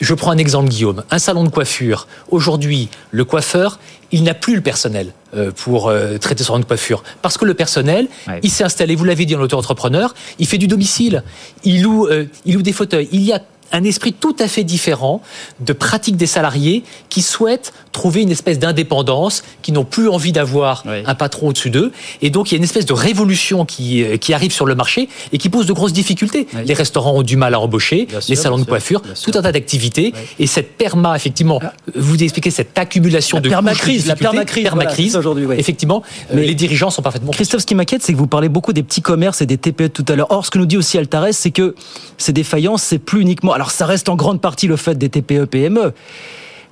Je 0.00 0.14
prends 0.14 0.30
un 0.30 0.38
exemple, 0.38 0.68
Guillaume. 0.68 1.04
Un 1.10 1.18
salon 1.18 1.44
de 1.44 1.48
coiffure. 1.48 2.06
Aujourd'hui, 2.30 2.88
le 3.12 3.24
coiffeur, 3.24 3.78
il 4.12 4.24
n'a 4.24 4.34
plus 4.34 4.54
le 4.54 4.60
personnel 4.60 5.12
euh, 5.34 5.50
pour 5.52 5.88
euh, 5.88 6.18
traiter 6.18 6.44
son 6.44 6.52
salon 6.52 6.60
de 6.60 6.66
coiffure. 6.66 7.02
Parce 7.22 7.38
que 7.38 7.44
le 7.44 7.54
personnel, 7.54 8.08
il 8.42 8.50
s'est 8.50 8.64
installé, 8.64 8.94
vous 8.94 9.04
l'avez 9.04 9.24
dit, 9.24 9.34
en 9.34 9.40
auto-entrepreneur, 9.40 10.14
il 10.38 10.46
fait 10.46 10.58
du 10.58 10.66
domicile, 10.66 11.22
il 11.64 11.82
loue, 11.82 12.06
euh, 12.08 12.26
il 12.44 12.54
loue 12.54 12.62
des 12.62 12.72
fauteuils. 12.72 13.08
Il 13.10 13.22
y 13.22 13.32
a 13.32 13.40
un 13.72 13.84
esprit 13.84 14.12
tout 14.12 14.36
à 14.38 14.48
fait 14.48 14.64
différent 14.64 15.20
de 15.60 15.72
pratique 15.72 16.16
des 16.16 16.26
salariés 16.26 16.84
qui 17.08 17.22
souhaitent 17.22 17.72
trouver 17.92 18.22
une 18.22 18.30
espèce 18.30 18.58
d'indépendance, 18.58 19.42
qui 19.62 19.72
n'ont 19.72 19.84
plus 19.84 20.08
envie 20.08 20.32
d'avoir 20.32 20.84
un 20.86 21.14
patron 21.14 21.48
au-dessus 21.48 21.70
d'eux. 21.70 21.92
Et 22.22 22.30
donc, 22.30 22.50
il 22.50 22.54
y 22.54 22.56
a 22.56 22.58
une 22.58 22.64
espèce 22.64 22.86
de 22.86 22.92
révolution 22.92 23.64
qui, 23.64 24.02
euh, 24.02 24.16
qui 24.16 24.34
arrive 24.34 24.52
sur 24.52 24.66
le 24.66 24.74
marché 24.74 25.08
et 25.32 25.38
qui 25.38 25.48
pose 25.48 25.66
de 25.66 25.72
grosses 25.72 25.92
difficultés. 25.92 26.46
Les 26.64 26.74
restaurants 26.74 27.14
ont 27.14 27.22
du 27.22 27.36
mal 27.36 27.54
à 27.54 27.60
embaucher, 27.60 28.06
les 28.28 28.36
salons 28.36 28.58
de 28.58 28.64
coiffure, 28.64 29.02
tout 29.02 29.32
un 29.34 29.42
tas 29.42 29.52
d'activités. 29.52 30.12
Et 30.38 30.46
cette 30.46 30.76
perma, 30.76 31.16
effectivement, 31.16 31.58
ah. 31.62 31.72
vous 31.94 32.22
expliquez 32.22 32.50
cette 32.50 32.78
accumulation 32.78 33.40
de 33.40 33.48
permacrise, 33.48 34.06
la 34.06 34.16
permacrise, 34.16 34.64
permacrise 34.64 35.16
aujourd'hui, 35.16 35.46
effectivement, 35.56 36.02
euh, 36.30 36.34
Mais 36.36 36.46
les 36.46 36.54
dirigeants 36.54 36.90
sont 36.90 37.02
parfaitement. 37.02 37.32
Christophe, 37.32 37.62
ce 37.62 37.66
qui 37.66 37.74
m'inquiète, 37.74 38.02
c'est 38.02 38.12
que 38.12 38.18
vous 38.18 38.26
parlez 38.26 38.48
beaucoup 38.48 38.72
des 38.72 38.82
petits 38.82 39.02
commerces 39.02 39.40
et 39.40 39.46
des 39.46 39.58
TPE 39.58 39.88
tout 39.88 40.04
à 40.08 40.16
l'heure. 40.16 40.30
Or, 40.30 40.44
ce 40.44 40.50
que 40.50 40.58
nous 40.58 40.66
dit 40.66 40.76
aussi 40.76 40.98
Altares, 40.98 41.32
c'est 41.32 41.50
que 41.50 41.74
ces 42.18 42.32
défaillances, 42.32 42.82
c'est 42.82 42.98
plus 42.98 43.22
uniquement 43.22 43.52
alors 43.56 43.70
ça 43.70 43.86
reste 43.86 44.10
en 44.10 44.16
grande 44.16 44.42
partie 44.42 44.66
le 44.66 44.76
fait 44.76 44.96
des 44.96 45.08
TPE-PME 45.08 45.94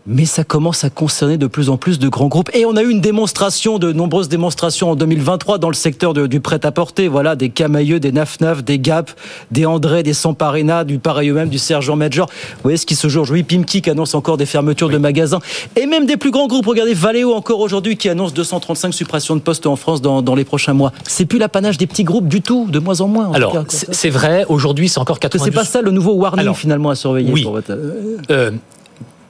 mais 0.07 0.27
ça 0.27 0.45
commence 0.45 0.85
à 0.85 0.91
concerner 0.91 1.39
de 1.39 1.47
plus 1.47 1.71
en 1.71 1.77
plus 1.77 1.99
de 1.99 2.09
grands 2.09 2.29
groupes. 2.29 2.51
Et 2.53 2.67
on 2.67 2.77
a 2.77 2.83
eu 2.83 2.91
une 2.91 3.01
démonstration, 3.01 3.79
de 3.79 3.93
nombreuses 3.93 4.29
démonstrations 4.29 4.91
en 4.91 4.97
2023 4.97 5.59
dans 5.59 5.69
le 5.69 5.75
secteur 5.75 6.13
du 6.13 6.41
prêt-à-porter. 6.41 7.09
Voilà, 7.09 7.37
des 7.37 7.49
Camailleux, 7.49 8.01
des 8.01 8.13
Naf-Naf, 8.13 8.63
des 8.63 8.79
Gap, 8.79 9.11
des 9.51 9.65
André, 9.65 10.03
des 10.03 10.13
Samparina, 10.13 10.85
du 10.85 10.99
pareil 10.99 11.31
eux-mêmes, 11.31 11.49
du 11.49 11.59
Sergent 11.59 11.97
Major. 11.97 12.29
Vous 12.29 12.63
voyez 12.65 12.77
ce 12.77 12.87
qui 12.87 12.95
se 12.95 13.09
joue 13.09 13.21
aujourd'hui. 13.21 13.45
Pimki 13.45 13.83
qui 13.83 13.91
annonce 13.91 14.15
encore 14.15 14.37
des 14.37 14.47
fermetures 14.47 14.89
de 14.89 14.99
magasins. 14.99 15.41
Et 15.77 15.87
même 15.87 16.07
des 16.07 16.17
plus 16.17 16.31
grands 16.31 16.47
groupes. 16.47 16.67
Regardez 16.67 16.95
Valeo 16.95 17.33
encore 17.33 17.61
aujourd'hui 17.61 17.97
qui 17.97 18.09
annonce 18.09 18.35
235 18.35 18.93
suppressions 18.93 19.37
de 19.37 19.41
postes 19.41 19.67
en 19.67 19.77
France 19.77 20.03
dans, 20.03 20.21
dans 20.21 20.35
les 20.35 20.45
prochains 20.45 20.75
mois. 20.75 20.93
C'est 21.09 21.25
plus 21.25 21.39
l'apanage 21.39 21.79
des 21.79 21.87
petits 21.87 22.05
groupes 22.05 22.29
du 22.29 22.43
tout, 22.43 22.67
de 22.71 22.79
moins 22.79 23.01
en 23.01 23.09
moins. 23.09 23.33
Alors, 23.33 23.57
c'est 23.69 24.11
vrai, 24.11 24.45
aujourd'hui 24.49 24.89
c'est 24.89 24.99
encore 24.99 25.19
90... 25.19 25.45
C'est 25.45 25.51
pas 25.51 25.65
ça 25.65 25.81
le 25.81 25.91
nouveau 25.91 26.13
warning 26.13 26.53
finalement 26.55 26.91
à 26.91 26.95
surveiller 26.95 27.33
oui. 27.33 27.47
Euh, 28.31 28.51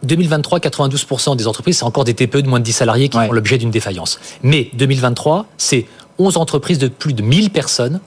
2023, 0.05 0.59
92% 0.59 1.37
des 1.37 1.47
entreprises, 1.47 1.79
c'est 1.79 1.85
encore 1.85 2.05
des 2.05 2.14
TPE 2.14 2.38
de 2.38 2.49
moins 2.49 2.61
de 2.61 2.64
10 2.64 2.73
salariés 2.73 3.09
qui 3.09 3.19
font 3.19 3.33
l'objet 3.33 3.59
d'une 3.59 3.71
défaillance. 3.71 4.19
Mais 4.43 4.71
2023, 4.75 5.47
c'est 5.59 5.87
11 6.19 6.37
entreprises 6.37 6.79
de 6.79 6.88
plus 6.88 7.12
de 7.12 7.23
1000 7.23 7.51
personnes 7.51 8.01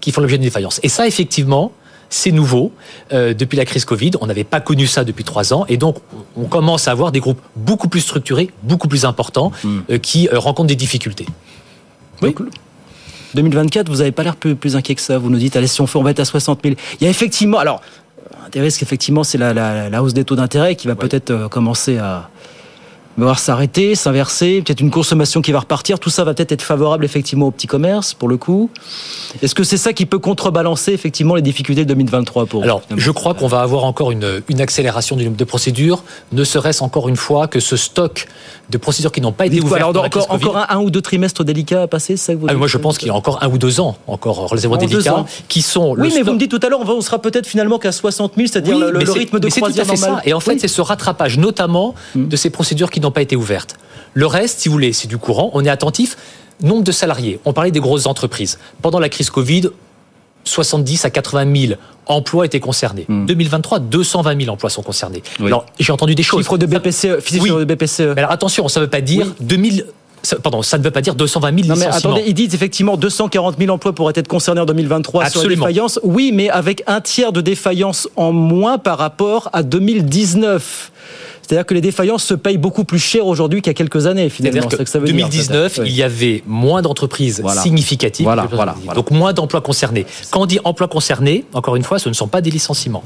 qui 0.00 0.12
font 0.12 0.20
l'objet 0.20 0.36
d'une 0.36 0.46
défaillance. 0.46 0.80
Et 0.82 0.88
ça, 0.88 1.06
effectivement, 1.06 1.72
c'est 2.12 2.30
nouveau. 2.30 2.72
Euh, 3.12 3.34
depuis 3.34 3.56
la 3.56 3.64
crise 3.64 3.84
Covid, 3.84 4.12
on 4.20 4.26
n'avait 4.26 4.44
pas 4.44 4.60
connu 4.60 4.86
ça 4.86 5.04
depuis 5.04 5.24
trois 5.24 5.52
ans. 5.54 5.64
Et 5.68 5.76
donc, 5.76 5.96
on 6.36 6.44
commence 6.44 6.86
à 6.88 6.90
avoir 6.90 7.10
des 7.10 7.20
groupes 7.20 7.40
beaucoup 7.56 7.88
plus 7.88 8.00
structurés, 8.00 8.50
beaucoup 8.62 8.88
plus 8.88 9.04
importants, 9.04 9.50
hmm. 9.64 9.78
euh, 9.90 9.98
qui 9.98 10.28
euh, 10.28 10.38
rencontrent 10.38 10.68
des 10.68 10.76
difficultés. 10.76 11.26
Oui. 12.20 12.34
2024, 13.34 13.88
vous 13.88 13.96
n'avez 13.96 14.12
pas 14.12 14.22
l'air 14.22 14.36
plus, 14.36 14.54
plus, 14.54 14.76
inquiet 14.76 14.94
que 14.94 15.00
ça. 15.00 15.16
Vous 15.16 15.30
nous 15.30 15.38
dites, 15.38 15.56
allez, 15.56 15.66
si 15.66 15.80
on, 15.80 15.86
fait, 15.86 15.98
on 15.98 16.02
va 16.02 16.10
être 16.10 16.20
à 16.20 16.26
60 16.26 16.60
000. 16.62 16.76
Il 17.00 17.04
y 17.04 17.06
a 17.06 17.10
effectivement, 17.10 17.58
alors, 17.58 17.80
des 18.52 18.60
risques, 18.60 18.82
effectivement, 18.82 19.24
c'est 19.24 19.38
la, 19.38 20.02
hausse 20.02 20.14
des 20.14 20.24
taux 20.24 20.36
d'intérêt 20.36 20.76
qui 20.76 20.86
va 20.86 20.94
peut-être 20.94 21.30
euh, 21.30 21.48
commencer 21.48 21.98
à, 21.98 22.30
voir 23.16 23.38
s'arrêter, 23.38 23.94
s'inverser, 23.94 24.62
peut-être 24.64 24.80
une 24.80 24.90
consommation 24.90 25.42
qui 25.42 25.52
va 25.52 25.60
repartir. 25.60 25.98
Tout 25.98 26.10
ça 26.10 26.24
va 26.24 26.34
peut-être 26.34 26.52
être 26.52 26.62
favorable 26.62 27.04
effectivement 27.04 27.46
au 27.46 27.50
petit 27.50 27.66
commerce 27.66 28.14
pour 28.14 28.28
le 28.28 28.36
coup. 28.36 28.70
Est-ce 29.42 29.54
que 29.54 29.64
c'est 29.64 29.76
ça 29.76 29.92
qui 29.92 30.06
peut 30.06 30.18
contrebalancer 30.18 30.92
effectivement 30.92 31.34
les 31.34 31.42
difficultés 31.42 31.84
de 31.84 31.88
2023 31.88 32.46
pour 32.46 32.62
Alors, 32.62 32.82
je 32.96 33.10
crois 33.10 33.34
qu'on 33.34 33.48
va 33.48 33.60
avoir 33.60 33.84
encore 33.84 34.10
une, 34.10 34.42
une 34.48 34.60
accélération 34.60 35.16
du 35.16 35.24
nombre 35.24 35.36
de 35.36 35.44
procédures, 35.44 36.04
ne 36.32 36.44
serait-ce 36.44 36.82
encore 36.82 37.08
une 37.08 37.16
fois 37.16 37.48
que 37.48 37.60
ce 37.60 37.76
stock 37.76 38.26
de 38.70 38.78
procédures 38.78 39.12
qui 39.12 39.20
n'ont 39.20 39.32
pas 39.32 39.46
été 39.46 39.60
ouvertes. 39.60 39.76
Alors, 39.76 40.04
encore, 40.04 40.26
encore 40.30 40.66
un, 40.68 40.78
ou 40.78 40.90
deux 40.90 41.02
trimestres 41.02 41.44
délicats 41.44 41.82
à 41.82 41.86
passer, 41.86 42.16
ça 42.16 42.34
vous 42.34 42.46
ah, 42.48 42.54
Moi, 42.54 42.66
je 42.66 42.78
pense 42.78 42.98
qu'il 42.98 43.08
y 43.08 43.10
a 43.10 43.14
encore 43.14 43.42
un 43.42 43.48
ou 43.48 43.58
deux 43.58 43.80
ans, 43.80 43.96
encore 44.06 44.48
relativement 44.48 44.76
délicats, 44.76 45.24
qui 45.48 45.62
sont. 45.62 45.94
Oui, 45.98 46.12
mais 46.14 46.22
vous 46.22 46.32
me 46.32 46.38
dites 46.38 46.50
tout 46.50 46.60
à 46.62 46.68
l'heure, 46.68 46.80
on 46.88 47.00
sera 47.00 47.20
peut-être 47.20 47.46
finalement 47.46 47.78
qu'à 47.78 47.92
60 47.92 48.32
000, 48.36 48.48
c'est-à-dire 48.48 48.78
le, 48.78 49.10
rythme 49.10 49.38
de 49.38 49.48
croisière 49.48 49.86
normal. 49.86 50.22
Et 50.24 50.32
en 50.32 50.40
fait, 50.40 50.58
c'est 50.58 50.68
ce 50.68 50.80
rattrapage, 50.80 51.38
notamment 51.38 51.94
hmm. 52.14 52.28
de 52.28 52.36
ces 52.36 52.50
procédures 52.50 52.90
qui 52.90 53.00
n'ont 53.02 53.10
pas 53.10 53.22
été 53.22 53.36
ouvertes. 53.36 53.76
Le 54.14 54.26
reste, 54.26 54.60
si 54.60 54.68
vous 54.68 54.72
voulez, 54.72 54.92
c'est 54.92 55.08
du 55.08 55.18
courant. 55.18 55.50
On 55.54 55.64
est 55.64 55.70
attentif. 55.70 56.16
Nombre 56.62 56.84
de 56.84 56.92
salariés. 56.92 57.40
On 57.44 57.52
parlait 57.52 57.70
des 57.70 57.80
grosses 57.80 58.06
entreprises. 58.06 58.58
Pendant 58.82 59.00
la 59.00 59.08
crise 59.08 59.30
Covid, 59.30 59.70
70 60.44 61.04
à 61.04 61.10
80 61.10 61.60
000 61.68 61.72
emplois 62.06 62.46
étaient 62.46 62.60
concernés. 62.60 63.06
2023, 63.08 63.78
220 63.80 64.40
000 64.40 64.52
emplois 64.52 64.70
sont 64.70 64.82
concernés. 64.82 65.22
Alors, 65.40 65.66
j'ai 65.78 65.92
entendu 65.92 66.14
des 66.14 66.22
choses. 66.22 66.40
Chiffre 66.40 66.58
de 66.58 66.66
BPCE. 66.66 67.40
Oui. 67.40 67.50
de 67.50 67.64
BPCE. 67.64 68.00
Mais 68.00 68.18
alors, 68.18 68.32
attention, 68.32 68.68
ça 68.68 68.80
ne 68.80 68.84
veut 68.84 68.90
pas 68.90 69.00
dire 69.00 69.34
2000 69.40 69.86
pardon, 70.42 70.62
ça 70.62 70.78
ne 70.78 70.84
veut 70.84 70.90
pas 70.90 71.00
dire 71.00 71.14
220 71.14 71.62
000 71.64 71.68
non, 71.68 71.76
mais 71.76 71.86
attendez, 71.86 72.22
ils 72.26 72.34
disent 72.34 72.54
effectivement 72.54 72.96
240 72.96 73.56
000 73.58 73.70
emplois 73.72 73.92
pourraient 73.92 74.12
être 74.14 74.28
concernés 74.28 74.60
en 74.60 74.66
2023 74.66 75.28
sur 75.28 75.42
la 75.42 75.48
défaillance. 75.48 75.98
Oui, 76.02 76.30
mais 76.32 76.48
avec 76.48 76.82
un 76.86 77.00
tiers 77.00 77.32
de 77.32 77.40
défaillance 77.40 78.08
en 78.16 78.32
moins 78.32 78.78
par 78.78 78.98
rapport 78.98 79.50
à 79.52 79.62
2019. 79.62 80.91
C'est-à-dire 81.42 81.66
que 81.66 81.74
les 81.74 81.80
défaillances 81.80 82.24
se 82.24 82.34
payent 82.34 82.58
beaucoup 82.58 82.84
plus 82.84 82.98
cher 82.98 83.26
aujourd'hui 83.26 83.62
qu'il 83.62 83.70
y 83.70 83.74
a 83.74 83.74
quelques 83.74 84.06
années, 84.06 84.28
finalement. 84.28 84.68
Que 84.68 84.84
ça 84.84 84.98
veut 84.98 85.06
2019, 85.06 85.80
il 85.84 85.92
y 85.92 86.02
avait 86.02 86.42
moins 86.46 86.82
d'entreprises 86.82 87.42
significatives. 87.62 88.24
Voilà, 88.24 88.48
voilà, 88.50 88.74
donc 88.94 89.10
moins 89.10 89.32
d'emplois 89.32 89.60
concernés. 89.60 90.06
Quand 90.30 90.42
on 90.42 90.46
dit 90.46 90.60
emplois 90.64 90.88
concernés, 90.88 91.44
encore 91.52 91.76
une 91.76 91.84
fois, 91.84 91.98
ce 91.98 92.08
ne 92.08 92.14
sont 92.14 92.28
pas 92.28 92.40
des 92.40 92.50
licenciements. 92.50 93.04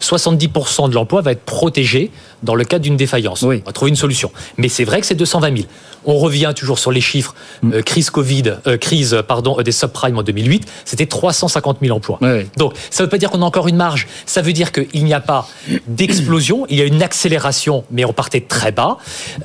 70% 0.00 0.84
hein. 0.84 0.88
de 0.88 0.94
l'emploi 0.94 1.20
va 1.20 1.32
être 1.32 1.44
protégé 1.44 2.10
dans 2.42 2.54
le 2.54 2.64
cadre 2.64 2.82
d'une 2.82 2.96
défaillance. 2.96 3.42
On 3.42 3.48
va 3.48 3.72
trouver 3.72 3.90
une 3.90 3.96
solution. 3.96 4.30
Mais 4.56 4.68
c'est 4.68 4.84
vrai 4.84 5.00
que 5.00 5.06
c'est 5.06 5.14
220 5.14 5.56
000. 5.56 5.68
On 6.06 6.18
revient 6.18 6.52
toujours 6.54 6.78
sur 6.78 6.92
les 6.92 7.00
chiffres. 7.00 7.34
Mm. 7.62 7.72
Euh, 7.72 7.82
crise 7.82 8.10
Covid, 8.10 8.54
euh, 8.66 8.76
crise 8.76 9.16
pardon, 9.26 9.60
des 9.62 9.72
subprimes 9.72 10.18
en 10.18 10.22
2008, 10.22 10.66
c'était 10.84 11.06
350 11.06 11.78
000 11.80 11.96
emplois. 11.96 12.18
Donc 12.56 12.74
ça 12.90 13.02
ne 13.02 13.06
veut 13.06 13.10
pas 13.10 13.18
dire 13.18 13.30
qu'on 13.30 13.42
a 13.42 13.44
encore 13.44 13.68
une 13.68 13.76
marge. 13.76 14.06
Ça 14.26 14.42
veut 14.42 14.52
dire 14.52 14.72
qu'il 14.72 15.04
n'y 15.04 15.14
a 15.14 15.20
pas 15.20 15.48
d'explosion, 15.86 16.66
il 16.68 16.78
y 16.78 16.82
a 16.82 16.84
une 16.84 17.02
accélération 17.02 17.73
mais 17.90 18.04
on 18.04 18.12
partait 18.12 18.40
très 18.40 18.72
bas. 18.72 18.98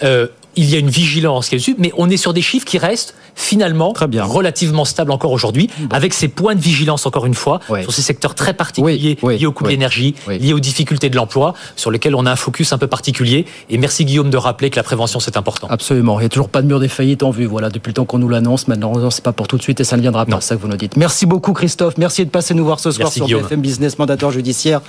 Euh, 0.04 0.28
il 0.56 0.70
y 0.70 0.76
a 0.76 0.80
une 0.80 0.90
vigilance 0.90 1.50
qui 1.50 1.56
est 1.56 1.58
dessus, 1.60 1.76
mais 1.78 1.92
on 1.98 2.10
est 2.10 2.18
sur 2.18 2.34
des 2.34 2.42
chiffres 2.42 2.66
qui 2.66 2.78
restent 2.78 3.16
finalement 3.36 3.94
relativement 3.94 4.86
stables 4.86 5.12
encore 5.12 5.32
aujourd'hui, 5.32 5.70
avec 5.92 6.14
ces 6.14 6.28
points 6.28 6.56
de 6.56 6.60
vigilance 6.60 7.06
encore 7.06 7.26
une 7.26 7.34
fois 7.34 7.60
sur 7.82 7.94
ces 7.94 8.02
secteurs 8.02 8.36
très 8.36 8.54
particuliers 8.54 9.18
liés 9.24 9.46
au 9.46 9.52
coût 9.52 9.64
de 9.64 9.70
l'énergie, 9.70 10.16
liés 10.28 10.54
aux 10.54 10.60
difficultés 10.60 11.10
de 11.10 11.16
l'emploi, 11.16 11.54
sur 11.76 11.92
lesquels 11.92 12.16
on 12.16 12.26
a 12.26 12.32
un 12.32 12.36
focus 12.36 12.74
un 12.74 12.78
peu 12.78 12.88
particulier. 12.88 13.46
Et 13.70 13.78
merci 13.78 14.06
Guillaume 14.06 14.30
de 14.30 14.38
rappeler 14.38 14.70
que 14.70 14.76
la 14.76 14.84
prévention 14.84 15.20
c'est 15.20 15.38
important. 15.38 15.68
Absolument. 15.70 16.20
Il 16.20 16.24
n'y 16.24 16.28
a 16.28 16.30
toujours 16.30 16.50
pas 16.50 16.62
de 16.62 16.68
mur 16.68 16.80
des 16.80 16.88
faillites 16.88 17.24
en 17.24 17.32
vue. 17.32 17.46
Voilà, 17.46 17.70
depuis 17.70 17.90
le 17.90 17.94
temps 17.94 18.06
qu'on 18.06 18.20
nous 18.20 18.30
l'annonce, 18.30 18.68
maintenant 18.68 19.10
c'est 19.10 19.24
pas 19.24 19.32
pour 19.32 19.48
tout 19.48 19.58
de 19.58 19.62
suite 19.62 19.80
et 19.80 19.84
ça 19.84 19.96
ne 19.96 20.02
viendra 20.02 20.26
pas. 20.26 20.42
ça 20.42 20.56
que 20.56 20.62
vous 20.62 20.68
nous 20.68 20.78
dites. 20.78 20.98
Merci 20.98 21.26
beaucoup 21.26 21.54
Christophe. 21.54 21.98
Merci 21.98 22.26
de 22.26 22.30
passer 22.30 22.54
nous 22.54 22.66
voir 22.66 22.80
ce 22.80 22.92
soir 22.92 23.12
sur 23.12 23.28
BFM 23.28 23.62
Business, 23.62 23.98
mandateur 24.00 24.32
judiciaire, 24.32 24.82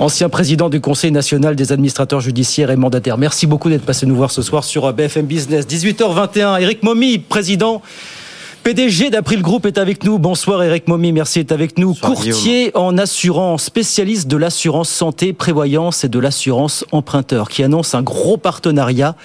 ancien 0.00 0.28
président 0.28 0.68
du 0.68 0.80
Conseil 0.80 1.12
national 1.12 1.56
des 1.56 1.72
administrateurs 1.72 2.20
judiciaires 2.20 2.70
et 2.70 2.76
mandataires. 2.76 3.18
Merci 3.18 3.46
beaucoup 3.46 3.68
d'être 3.68 3.84
passé 3.84 4.06
nous 4.06 4.16
voir 4.16 4.30
ce 4.30 4.42
soir 4.42 4.64
sur 4.64 4.93
BFM 4.94 5.26
Business. 5.26 5.66
18h21, 5.66 6.60
Eric 6.60 6.82
Momy, 6.82 7.18
président 7.18 7.82
PDG 8.64 9.10
d'April 9.10 9.42
Group 9.42 9.66
est 9.66 9.76
avec 9.76 10.04
nous. 10.04 10.18
Bonsoir 10.18 10.62
Eric 10.62 10.88
Momi, 10.88 11.12
merci 11.12 11.40
d'être 11.40 11.52
avec 11.52 11.76
nous. 11.76 11.88
Bonsoir, 11.88 12.14
Courtier 12.14 12.70
en 12.74 12.96
assurance, 12.96 13.64
spécialiste 13.64 14.26
de 14.26 14.38
l'assurance 14.38 14.88
santé, 14.88 15.34
prévoyance 15.34 16.02
et 16.04 16.08
de 16.08 16.18
l'assurance 16.18 16.86
emprunteur, 16.90 17.50
qui 17.50 17.62
annonce 17.62 17.94
un 17.94 18.00
gros 18.00 18.38
partenariat 18.38 19.16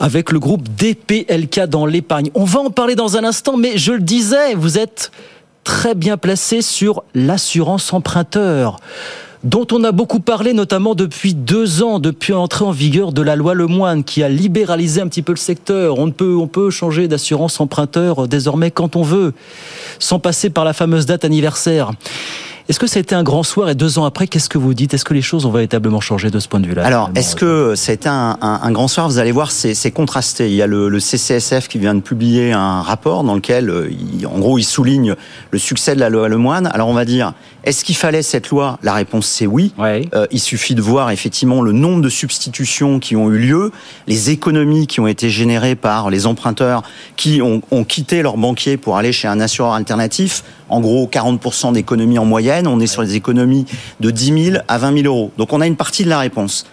avec 0.00 0.32
le 0.32 0.38
groupe 0.38 0.66
DPLK 0.76 1.66
dans 1.66 1.84
l'épargne. 1.84 2.30
On 2.34 2.44
va 2.44 2.60
en 2.60 2.70
parler 2.70 2.94
dans 2.94 3.18
un 3.18 3.24
instant, 3.24 3.58
mais 3.58 3.76
je 3.76 3.92
le 3.92 4.00
disais, 4.00 4.54
vous 4.54 4.78
êtes 4.78 5.10
très 5.62 5.94
bien 5.94 6.16
placé 6.16 6.62
sur 6.62 7.04
l'assurance 7.14 7.92
emprunteur 7.92 8.80
dont 9.44 9.66
on 9.72 9.84
a 9.84 9.92
beaucoup 9.92 10.20
parlé, 10.20 10.54
notamment 10.54 10.94
depuis 10.94 11.34
deux 11.34 11.82
ans, 11.82 11.98
depuis 11.98 12.32
l'entrée 12.32 12.64
en 12.64 12.70
vigueur 12.70 13.12
de 13.12 13.20
la 13.22 13.36
loi 13.36 13.54
Lemoine, 13.54 14.02
qui 14.02 14.22
a 14.22 14.28
libéralisé 14.28 15.02
un 15.02 15.06
petit 15.06 15.22
peu 15.22 15.32
le 15.32 15.38
secteur. 15.38 15.98
On 15.98 16.10
peut, 16.10 16.34
on 16.34 16.46
peut 16.46 16.70
changer 16.70 17.08
d'assurance 17.08 17.60
emprunteur 17.60 18.26
désormais 18.26 18.70
quand 18.70 18.96
on 18.96 19.02
veut, 19.02 19.34
sans 19.98 20.18
passer 20.18 20.48
par 20.48 20.64
la 20.64 20.72
fameuse 20.72 21.04
date 21.04 21.24
anniversaire. 21.24 21.92
Est-ce 22.66 22.80
que 22.80 22.86
ça 22.86 22.98
a 22.98 23.00
été 23.00 23.14
un 23.14 23.22
grand 23.22 23.42
soir 23.42 23.68
et 23.68 23.74
deux 23.74 23.98
ans 23.98 24.06
après, 24.06 24.26
qu'est-ce 24.26 24.48
que 24.48 24.56
vous 24.56 24.72
dites? 24.72 24.94
Est-ce 24.94 25.04
que 25.04 25.12
les 25.12 25.20
choses 25.20 25.44
ont 25.44 25.50
véritablement 25.50 26.00
changé 26.00 26.30
de 26.30 26.38
ce 26.38 26.48
point 26.48 26.60
de 26.60 26.66
vue-là 26.66 26.82
Alors, 26.86 27.10
est-ce 27.14 27.36
que 27.36 27.74
été 27.90 28.08
un, 28.08 28.38
un, 28.40 28.60
un, 28.62 28.72
grand 28.72 28.88
soir? 28.88 29.06
Vous 29.06 29.18
allez 29.18 29.32
voir, 29.32 29.50
c'est 29.50 29.90
contrasté. 29.90 30.48
Il 30.48 30.54
y 30.54 30.62
a 30.62 30.66
le, 30.66 30.88
le, 30.88 30.98
CCSF 30.98 31.68
qui 31.68 31.78
vient 31.78 31.94
de 31.94 32.00
publier 32.00 32.52
un 32.52 32.80
rapport 32.80 33.22
dans 33.22 33.34
lequel, 33.34 33.90
il, 33.90 34.26
en 34.26 34.38
gros, 34.38 34.56
il 34.56 34.64
souligne 34.64 35.14
le 35.50 35.58
succès 35.58 35.94
de 35.94 36.00
la 36.00 36.08
loi 36.08 36.30
Lemoine. 36.30 36.70
Alors, 36.72 36.88
on 36.88 36.94
va 36.94 37.04
dire, 37.04 37.34
est-ce 37.64 37.84
qu'il 37.84 37.96
fallait 37.96 38.22
cette 38.22 38.48
loi? 38.48 38.78
La 38.82 38.94
réponse, 38.94 39.26
c'est 39.26 39.46
oui. 39.46 39.74
Ouais. 39.76 40.08
Euh, 40.14 40.26
il 40.30 40.40
suffit 40.40 40.74
de 40.74 40.80
voir 40.80 41.10
effectivement 41.10 41.60
le 41.60 41.72
nombre 41.72 42.00
de 42.00 42.08
substitutions 42.08 42.98
qui 42.98 43.14
ont 43.14 43.30
eu 43.30 43.38
lieu, 43.38 43.72
les 44.06 44.30
économies 44.30 44.86
qui 44.86 45.00
ont 45.00 45.06
été 45.06 45.28
générées 45.28 45.74
par 45.74 46.08
les 46.08 46.26
emprunteurs 46.26 46.82
qui 47.16 47.42
ont, 47.42 47.60
ont 47.70 47.84
quitté 47.84 48.22
leur 48.22 48.38
banquier 48.38 48.78
pour 48.78 48.96
aller 48.96 49.12
chez 49.12 49.28
un 49.28 49.40
assureur 49.40 49.74
alternatif. 49.74 50.44
En 50.68 50.80
gros, 50.80 51.06
40% 51.06 51.72
d'économies 51.72 52.18
en 52.18 52.24
moyenne. 52.24 52.66
On 52.66 52.80
est 52.80 52.86
sur 52.86 53.02
des 53.02 53.14
économies 53.14 53.66
de 54.00 54.10
10 54.10 54.44
000 54.52 54.56
à 54.68 54.78
20 54.78 55.02
000 55.02 55.06
euros. 55.06 55.30
Donc, 55.38 55.52
on 55.52 55.60
a 55.60 55.66
une 55.66 55.76
partie 55.76 56.04
de 56.04 56.08
la 56.08 56.18
réponse. 56.18 56.66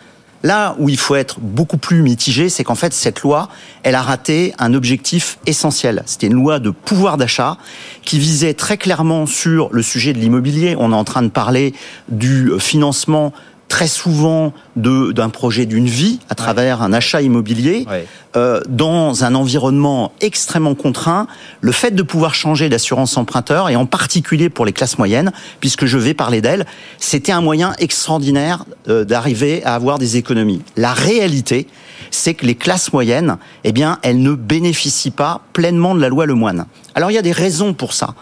Là 0.44 0.76
où 0.80 0.90
il 0.90 0.98
faut 0.98 1.16
être 1.16 1.40
beaucoup 1.40 1.78
plus 1.78 2.02
mitigé, 2.02 2.50
c'est 2.50 2.64
qu'en 2.64 2.76
fait, 2.76 2.94
cette 2.94 3.22
loi, 3.22 3.48
elle 3.84 3.94
a 3.94 4.02
raté 4.02 4.56
un 4.58 4.74
objectif 4.74 5.38
essentiel. 5.46 6.02
C'était 6.08 6.28
une 6.28 6.34
loi 6.34 6.60
de 6.60 6.72
pouvoir 6.72 7.18
d'achat 7.18 7.58
qui 8.04 8.18
visait 8.18 8.56
très 8.56 8.78
clairement 8.78 9.28
sur 9.28 9.70
le 9.72 9.84
sujet 9.84 10.14
de 10.14 10.20
l'immobilier. 10.20 10.76
On 10.80 10.92
est 10.94 10.96
en 10.96 11.04
train 11.04 11.22
de 11.22 11.30
parler 11.30 11.74
du 12.10 12.52
financement 12.58 13.34
très 13.72 13.88
souvent 13.88 14.52
d'un 14.76 15.30
projet 15.30 15.66
d'une 15.66 15.88
vie 15.88 16.20
à 16.28 16.36
travers 16.36 16.80
ouais. 16.80 16.86
un 16.86 16.92
achat 16.92 17.22
immobilier 17.22 17.86
ouais. 17.90 18.06
euh, 18.36 18.60
dans 18.68 19.24
un 19.24 19.34
environnement 19.34 20.12
extrêmement 20.20 20.76
contraint. 20.76 21.26
Le 21.62 21.72
fait 21.72 21.92
de 21.92 22.04
pouvoir 22.04 22.36
changer 22.36 22.68
d'assurance 22.68 23.16
emprunteur 23.16 23.70
et 23.70 23.78
en 23.78 23.86
particulier 23.86 24.50
pour 24.50 24.66
les 24.66 24.74
classes 24.74 24.98
moyennes, 24.98 25.32
puisque 25.62 25.86
je 25.86 25.98
vais 25.98 26.14
parler 26.14 26.42
d'elles, 26.42 26.66
c'était 26.98 27.32
un 27.32 27.40
moyen 27.40 27.74
extraordinaire 27.80 28.66
euh, 28.90 29.06
d'arriver 29.06 29.64
à 29.64 29.74
avoir 29.74 30.00
des 30.00 30.18
économies. 30.18 30.62
La 30.76 30.92
réalité, 30.92 31.66
c'est 32.12 32.34
que 32.34 32.46
les 32.46 32.56
classes 32.56 32.92
moyennes, 32.92 33.38
eh 33.64 33.72
bien, 33.72 34.00
elles 34.02 34.22
ne 34.22 34.34
bénéficient 34.34 35.12
pas 35.12 35.44
pleinement 35.54 35.96
de 35.96 36.02
la 36.02 36.10
loi 36.10 36.26
Lemoine. 36.26 36.66
Alors 36.96 37.12
il 37.12 37.14
y 37.14 37.18
a 37.18 37.22
des 37.22 37.32
raisons 37.32 37.74
pour 37.74 37.94
ça. 37.94 38.14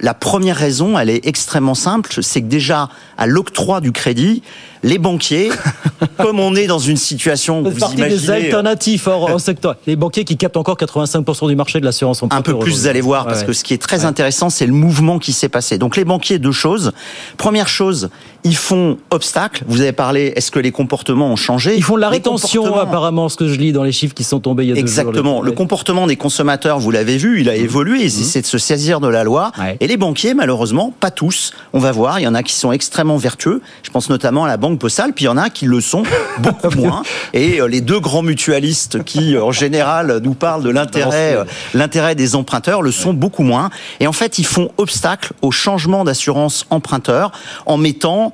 La 0.00 0.14
première 0.14 0.56
raison, 0.56 0.98
elle 0.98 1.08
est 1.08 1.24
extrêmement 1.26 1.74
simple, 1.74 2.22
c'est 2.22 2.40
que 2.40 2.46
déjà 2.46 2.88
à 3.16 3.26
l'octroi 3.26 3.80
du 3.80 3.92
crédit, 3.92 4.42
les 4.82 4.98
banquiers, 4.98 5.50
comme 6.18 6.40
on 6.40 6.54
est 6.56 6.66
dans 6.66 6.80
une 6.80 6.96
situation, 6.96 7.62
vous, 7.62 7.70
vous 7.70 7.78
partie 7.78 7.96
imaginez, 7.96 8.20
des 8.20 8.30
alternatifs 8.30 9.06
hors, 9.06 9.30
hors, 9.30 9.40
secteur, 9.40 9.76
les 9.86 9.94
banquiers 9.94 10.24
qui 10.24 10.36
captent 10.36 10.56
encore 10.56 10.76
85% 10.76 11.48
du 11.48 11.54
marché 11.54 11.80
de 11.80 11.84
l'assurance 11.84 12.22
un 12.22 12.42
peu 12.42 12.58
plus, 12.58 12.72
vous 12.72 12.86
allez 12.86 13.00
voir, 13.00 13.24
parce 13.24 13.40
ouais. 13.40 13.46
que 13.46 13.52
ce 13.52 13.62
qui 13.62 13.72
est 13.72 13.78
très 13.78 14.00
ouais. 14.00 14.04
intéressant, 14.04 14.50
c'est 14.50 14.66
le 14.66 14.72
mouvement 14.72 15.18
qui 15.18 15.32
s'est 15.32 15.48
passé. 15.48 15.78
Donc 15.78 15.96
les 15.96 16.04
banquiers, 16.04 16.38
deux 16.38 16.52
choses. 16.52 16.92
Première 17.36 17.68
chose, 17.68 18.10
ils 18.44 18.56
font 18.56 18.98
obstacle. 19.10 19.64
Vous 19.66 19.80
avez 19.80 19.92
parlé, 19.92 20.34
est-ce 20.36 20.50
que 20.50 20.58
les 20.58 20.70
comportements 20.70 21.28
ont 21.28 21.36
changé 21.36 21.76
Ils 21.76 21.82
font 21.82 21.96
de 21.96 22.02
la 22.02 22.10
rétention, 22.10 22.78
apparemment, 22.78 23.30
ce 23.30 23.38
que 23.38 23.48
je 23.48 23.54
lis 23.54 23.72
dans 23.72 23.82
les 23.82 23.92
chiffres 23.92 24.12
qui 24.12 24.22
sont 24.22 24.38
tombés 24.38 24.64
il 24.64 24.68
y 24.68 24.72
a 24.72 24.76
Exactement. 24.76 25.36
jours. 25.36 25.44
Le 25.44 25.52
comportement 25.52 26.06
des 26.06 26.16
consommateurs, 26.16 26.78
vous 26.78 26.90
l'avez 26.90 27.16
vu, 27.16 27.40
il 27.40 27.48
a 27.48 27.52
mmh. 27.54 27.64
évolué. 27.64 27.98
Ils 28.00 28.18
mmh. 28.18 28.20
essaient 28.20 28.42
de 28.42 28.46
se 28.46 28.58
saisir 28.58 29.00
de 29.00 29.08
la 29.08 29.24
loi. 29.24 29.50
Ouais. 29.58 29.78
Et 29.80 29.86
les 29.86 29.96
banquiers, 29.96 30.34
malheureusement, 30.34 30.92
pas 31.00 31.10
tous. 31.10 31.52
On 31.72 31.78
va 31.78 31.90
voir. 31.90 32.20
Il 32.20 32.24
y 32.24 32.26
en 32.26 32.34
a 32.34 32.42
qui 32.42 32.52
sont 32.52 32.70
extrêmement 32.70 33.16
vertueux. 33.16 33.62
Je 33.82 33.90
pense 33.90 34.10
notamment 34.10 34.44
à 34.44 34.48
la 34.48 34.58
Banque 34.58 34.78
Postale. 34.78 35.14
Puis 35.14 35.24
il 35.24 35.28
y 35.28 35.30
en 35.30 35.38
a 35.38 35.48
qui 35.48 35.64
le 35.64 35.80
sont 35.80 36.02
beaucoup 36.40 36.76
moins. 36.76 37.02
Et 37.32 37.62
euh, 37.62 37.66
les 37.66 37.80
deux 37.80 38.00
grands 38.00 38.22
mutualistes 38.22 39.02
qui, 39.04 39.38
en 39.38 39.52
général, 39.52 40.20
nous 40.22 40.34
parlent 40.34 40.62
de 40.62 40.70
l'intérêt, 40.70 41.34
euh, 41.34 41.44
l'intérêt 41.72 42.14
des 42.14 42.34
emprunteurs, 42.34 42.82
le 42.82 42.92
sont 42.92 43.10
ouais. 43.10 43.16
beaucoup 43.16 43.42
moins. 43.42 43.70
Et 44.00 44.06
en 44.06 44.12
fait, 44.12 44.38
ils 44.38 44.46
font 44.46 44.70
obstacle 44.76 45.32
au 45.40 45.50
changement 45.50 46.04
d'assurance 46.04 46.66
emprunteur 46.68 47.32
en 47.64 47.78
mettant 47.78 48.33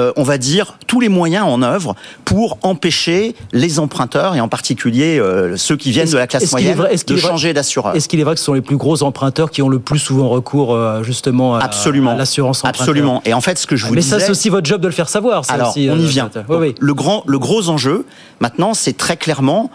euh, 0.00 0.12
on 0.16 0.22
va 0.22 0.38
dire, 0.38 0.78
tous 0.86 1.00
les 1.00 1.08
moyens 1.08 1.44
en 1.46 1.62
œuvre 1.62 1.94
pour 2.24 2.58
empêcher 2.62 3.34
les 3.52 3.78
emprunteurs, 3.78 4.34
et 4.34 4.40
en 4.40 4.48
particulier 4.48 5.18
euh, 5.18 5.56
ceux 5.56 5.76
qui 5.76 5.90
viennent 5.90 6.08
de 6.08 6.16
la 6.16 6.26
classe 6.26 6.50
moyenne, 6.50 6.76
vrai, 6.76 6.96
de 7.06 7.16
changer 7.16 7.52
d'assureur. 7.52 7.94
Est-ce 7.94 8.08
qu'il 8.08 8.18
est 8.18 8.24
vrai 8.24 8.34
que 8.34 8.38
ce 8.40 8.46
sont 8.46 8.54
les 8.54 8.62
plus 8.62 8.76
gros 8.78 9.02
emprunteurs 9.02 9.50
qui 9.50 9.60
ont 9.62 9.68
le 9.68 9.78
plus 9.78 9.98
souvent 9.98 10.28
recours 10.28 10.74
euh, 10.74 11.02
justement 11.02 11.56
à, 11.56 11.60
Absolument. 11.60 12.12
à 12.12 12.16
l'assurance 12.16 12.64
Absolument. 12.64 13.20
Et 13.26 13.34
en 13.34 13.40
fait, 13.40 13.58
ce 13.58 13.66
que 13.66 13.76
je 13.76 13.86
vous 13.86 13.94
Mais 13.94 14.00
disais... 14.00 14.18
ça, 14.18 14.24
c'est 14.24 14.30
aussi 14.30 14.48
votre 14.48 14.66
job 14.66 14.80
de 14.80 14.86
le 14.86 14.94
faire 14.94 15.08
savoir. 15.08 15.44
Ça 15.44 15.54
Alors, 15.54 15.70
aussi, 15.70 15.88
on 15.92 15.98
y 15.98 16.06
vient. 16.06 16.30
oui, 16.48 16.56
oui. 16.58 16.74
Le, 16.78 16.94
grand, 16.94 17.22
le 17.26 17.38
gros 17.38 17.68
enjeu, 17.68 18.06
maintenant, 18.40 18.72
c'est 18.72 18.96
très 18.96 19.16
clairement, 19.16 19.70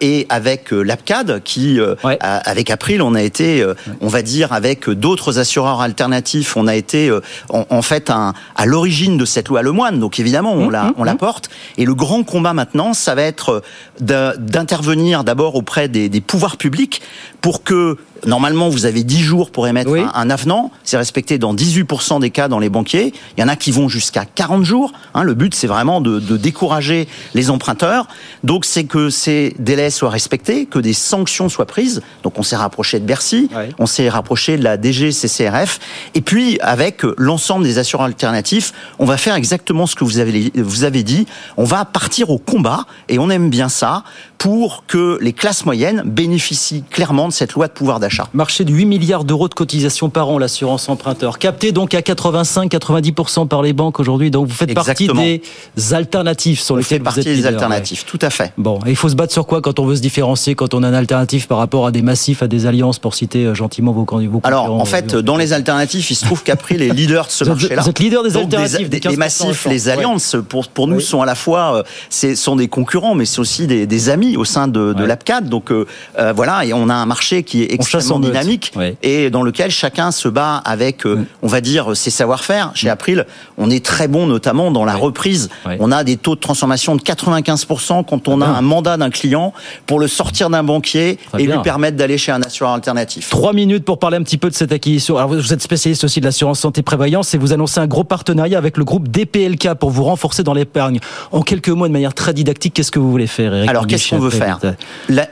et 0.00 0.26
avec 0.28 0.70
l'APCAD, 0.70 1.42
qui, 1.42 1.80
ouais. 1.80 2.16
a, 2.20 2.36
avec 2.48 2.70
April, 2.70 3.02
on 3.02 3.14
a 3.14 3.22
été, 3.22 3.66
on 4.00 4.08
va 4.08 4.22
dire, 4.22 4.52
avec 4.52 4.88
d'autres 4.88 5.38
assureurs 5.38 5.80
alternatifs, 5.80 6.56
on 6.56 6.66
a 6.68 6.76
été, 6.76 7.10
en, 7.48 7.66
en 7.68 7.82
fait, 7.82 8.10
un, 8.10 8.34
à 8.54 8.66
l'origine 8.66 9.18
de 9.18 9.24
cette 9.24 9.48
loi 9.48 9.62
Lemoine. 9.64 9.98
Donc, 9.98 10.20
évidemment, 10.20 10.52
on, 10.52 10.68
la, 10.68 10.92
on 10.96 11.04
la 11.04 11.16
porte. 11.16 11.50
Et 11.76 11.84
le 11.84 11.94
grand 11.94 12.22
combat 12.22 12.52
maintenant, 12.52 12.94
ça 12.94 13.14
va 13.14 13.22
être 13.22 13.62
d'intervenir 14.00 15.24
d'abord 15.24 15.56
auprès 15.56 15.88
des, 15.88 16.08
des, 16.08 16.20
pouvoirs 16.20 16.56
publics 16.56 17.02
pour 17.40 17.64
que, 17.64 17.96
normalement, 18.26 18.68
vous 18.68 18.86
avez 18.86 19.04
10 19.04 19.20
jours 19.20 19.50
pour 19.50 19.66
émettre 19.66 19.90
oui. 19.90 20.00
un, 20.00 20.10
un, 20.14 20.30
avenant. 20.30 20.70
C'est 20.82 20.96
respecté 20.96 21.38
dans 21.38 21.54
18% 21.54 22.20
des 22.20 22.30
cas 22.30 22.48
dans 22.48 22.58
les 22.58 22.68
banquiers. 22.68 23.12
Il 23.36 23.40
y 23.40 23.44
en 23.44 23.48
a 23.48 23.56
qui 23.56 23.70
vont 23.70 23.88
jusqu'à 23.88 24.24
40 24.24 24.64
jours. 24.64 24.92
Hein, 25.14 25.22
le 25.22 25.34
but, 25.34 25.54
c'est 25.54 25.66
vraiment 25.66 26.00
de, 26.00 26.20
de, 26.20 26.36
décourager 26.36 27.08
les 27.34 27.50
emprunteurs. 27.50 28.06
Donc, 28.42 28.64
c'est 28.64 28.84
que 28.84 29.10
ces 29.10 29.54
délais 29.58 29.90
soient 29.90 30.10
respectés, 30.10 30.66
que 30.66 30.78
des 30.78 30.92
sanctions 30.92 31.48
soient 31.48 31.66
prises. 31.66 32.02
Donc, 32.22 32.38
on 32.38 32.42
s'est 32.42 32.56
rapproché 32.56 33.00
de 33.00 33.04
Bercy, 33.04 33.48
oui. 33.54 33.64
on 33.78 33.86
s'est 33.86 34.08
rapproché 34.08 34.56
de 34.56 34.64
la 34.64 34.80
DGCCRF. 34.80 35.80
Et 36.14 36.20
puis, 36.20 36.58
avec 36.60 37.02
l'ensemble 37.16 37.64
des 37.64 37.78
assureurs 37.78 38.06
alternatifs, 38.06 38.72
on 38.98 39.04
va 39.04 39.16
faire 39.16 39.34
exactement 39.34 39.86
ce 39.86 39.94
que 39.94 40.04
vous 40.04 40.18
avez, 40.18 40.52
vous 40.56 40.84
avez 40.84 41.02
dit. 41.02 41.26
On 41.56 41.64
va 41.64 41.84
partir 41.84 42.30
au 42.30 42.38
combat, 42.38 42.86
et 43.08 43.18
on 43.18 43.30
aime 43.30 43.50
bien 43.50 43.68
ça, 43.68 44.04
pour 44.38 44.84
que 44.86 45.18
les 45.20 45.32
classes 45.32 45.64
moyennes 45.64 46.02
bénéficient 46.04 46.84
clairement 46.90 47.28
de 47.28 47.32
cette 47.32 47.54
loi 47.54 47.66
de 47.66 47.72
pouvoir 47.72 48.00
d'achat. 48.00 48.13
Marché 48.32 48.64
de 48.64 48.72
8 48.72 48.86
milliards 48.86 49.24
d'euros 49.24 49.48
de 49.48 49.54
cotisations 49.54 50.10
par 50.10 50.28
an, 50.28 50.38
l'assurance 50.38 50.88
emprunteur. 50.88 51.38
Capté 51.38 51.72
donc 51.72 51.94
à 51.94 52.00
85-90% 52.00 53.48
par 53.48 53.62
les 53.62 53.72
banques 53.72 54.00
aujourd'hui. 54.00 54.30
Donc 54.30 54.46
vous 54.46 54.54
faites 54.54 54.70
Exactement. 54.70 55.14
partie 55.14 55.42
des 55.76 55.94
alternatives 55.94 56.60
sur 56.60 56.74
on 56.74 56.78
lesquelles 56.78 56.98
fait 56.98 57.04
partie 57.04 57.20
vous 57.20 57.28
êtes 57.28 57.32
des 57.32 57.36
leader, 57.36 57.52
alternatives, 57.52 58.00
ouais. 58.00 58.18
tout 58.18 58.18
à 58.20 58.30
fait. 58.30 58.52
Bon, 58.58 58.78
et 58.86 58.90
il 58.90 58.96
faut 58.96 59.08
se 59.08 59.14
battre 59.14 59.32
sur 59.32 59.46
quoi 59.46 59.60
quand 59.60 59.78
on 59.78 59.86
veut 59.86 59.96
se 59.96 60.00
différencier, 60.00 60.54
quand 60.54 60.74
on 60.74 60.82
a 60.82 60.88
un 60.88 60.94
alternatif 60.94 61.48
par 61.48 61.58
rapport 61.58 61.86
à 61.86 61.90
des 61.90 62.02
massifs, 62.02 62.42
à 62.42 62.48
des 62.48 62.66
alliances, 62.66 62.98
pour 62.98 63.14
citer 63.14 63.46
euh, 63.46 63.54
gentiment 63.54 63.92
vos 63.92 64.04
candidats. 64.04 64.38
Alors, 64.44 64.70
en 64.70 64.84
fait, 64.84 65.14
dans 65.14 65.36
les 65.36 65.52
alternatives, 65.52 66.06
il 66.08 66.14
se 66.14 66.24
trouve 66.24 66.42
qu'April 66.42 66.82
est 66.82 66.90
leader 66.90 67.26
de 67.26 67.30
ce 67.30 67.44
marché-là. 67.44 67.82
Vous 67.82 67.90
êtes 67.90 67.98
leader 67.98 68.22
des 68.22 68.36
alternatives. 68.36 68.88
Des, 68.88 69.00
des, 69.00 69.08
les 69.08 69.16
massifs, 69.16 69.66
les 69.66 69.88
alliances, 69.88 70.34
ouais. 70.34 70.42
pour, 70.42 70.68
pour 70.68 70.88
nous, 70.88 70.96
oui. 70.96 71.02
sont 71.02 71.22
à 71.22 71.26
la 71.26 71.34
fois, 71.34 71.84
euh, 72.10 72.34
sont 72.34 72.56
des 72.56 72.68
concurrents, 72.68 73.14
mais 73.14 73.24
c'est 73.24 73.40
aussi 73.40 73.66
des, 73.66 73.86
des, 73.86 74.08
amis 74.08 74.36
au 74.36 74.44
sein 74.44 74.68
de, 74.68 74.92
de 74.92 75.02
ouais. 75.02 75.06
l'APCAD. 75.06 75.48
Donc, 75.48 75.70
euh, 75.70 75.86
voilà, 76.34 76.64
et 76.64 76.72
on 76.72 76.88
a 76.88 76.94
un 76.94 77.06
marché 77.06 77.42
qui 77.42 77.62
est 77.62 77.72
extrêmement 77.72 77.93
dynamique 77.98 78.72
ouais. 78.76 78.96
et 79.02 79.30
dans 79.30 79.42
lequel 79.42 79.70
chacun 79.70 80.10
se 80.10 80.28
bat 80.28 80.56
avec, 80.64 81.06
euh, 81.06 81.26
on 81.42 81.48
va 81.48 81.60
dire, 81.60 81.96
ses 81.96 82.10
savoir-faire. 82.10 82.72
Chez 82.74 82.88
April, 82.88 83.26
on 83.58 83.70
est 83.70 83.84
très 83.84 84.08
bon, 84.08 84.26
notamment 84.26 84.70
dans 84.70 84.84
la 84.84 84.94
reprise. 84.94 85.50
On 85.78 85.92
a 85.92 86.04
des 86.04 86.16
taux 86.16 86.34
de 86.34 86.40
transformation 86.40 86.96
de 86.96 87.02
95% 87.02 88.04
quand 88.04 88.28
on 88.28 88.40
a 88.40 88.46
un 88.46 88.62
mandat 88.62 88.96
d'un 88.96 89.10
client 89.10 89.52
pour 89.86 89.98
le 89.98 90.08
sortir 90.08 90.50
d'un 90.50 90.62
banquier 90.62 91.18
Très 91.32 91.42
et 91.42 91.46
bien. 91.46 91.56
lui 91.56 91.62
permettre 91.62 91.96
d'aller 91.96 92.18
chez 92.18 92.32
un 92.32 92.42
assureur 92.42 92.72
alternatif. 92.72 93.30
Trois 93.30 93.52
minutes 93.52 93.84
pour 93.84 93.98
parler 93.98 94.16
un 94.16 94.22
petit 94.22 94.38
peu 94.38 94.48
de 94.48 94.54
cette 94.54 94.72
acquisition. 94.72 95.16
Alors 95.16 95.30
vous 95.30 95.52
êtes 95.52 95.62
spécialiste 95.62 96.04
aussi 96.04 96.20
de 96.20 96.24
l'assurance 96.24 96.60
santé 96.60 96.82
prévoyance 96.82 97.34
et 97.34 97.38
vous 97.38 97.52
annoncez 97.52 97.80
un 97.80 97.86
gros 97.86 98.04
partenariat 98.04 98.58
avec 98.58 98.76
le 98.76 98.84
groupe 98.84 99.08
DPLK 99.08 99.74
pour 99.74 99.90
vous 99.90 100.04
renforcer 100.04 100.42
dans 100.42 100.54
l'épargne. 100.54 101.00
En 101.32 101.42
quelques 101.42 101.68
mots, 101.68 101.86
de 101.86 101.92
manière 101.92 102.14
très 102.14 102.32
didactique, 102.32 102.74
qu'est-ce 102.74 102.90
que 102.90 102.98
vous 102.98 103.10
voulez 103.10 103.26
faire, 103.26 103.54
Eric 103.54 103.68
Alors 103.68 103.86
qu'est-ce 103.86 104.10
qu'on 104.10 104.18
veut 104.18 104.30
faire? 104.30 104.58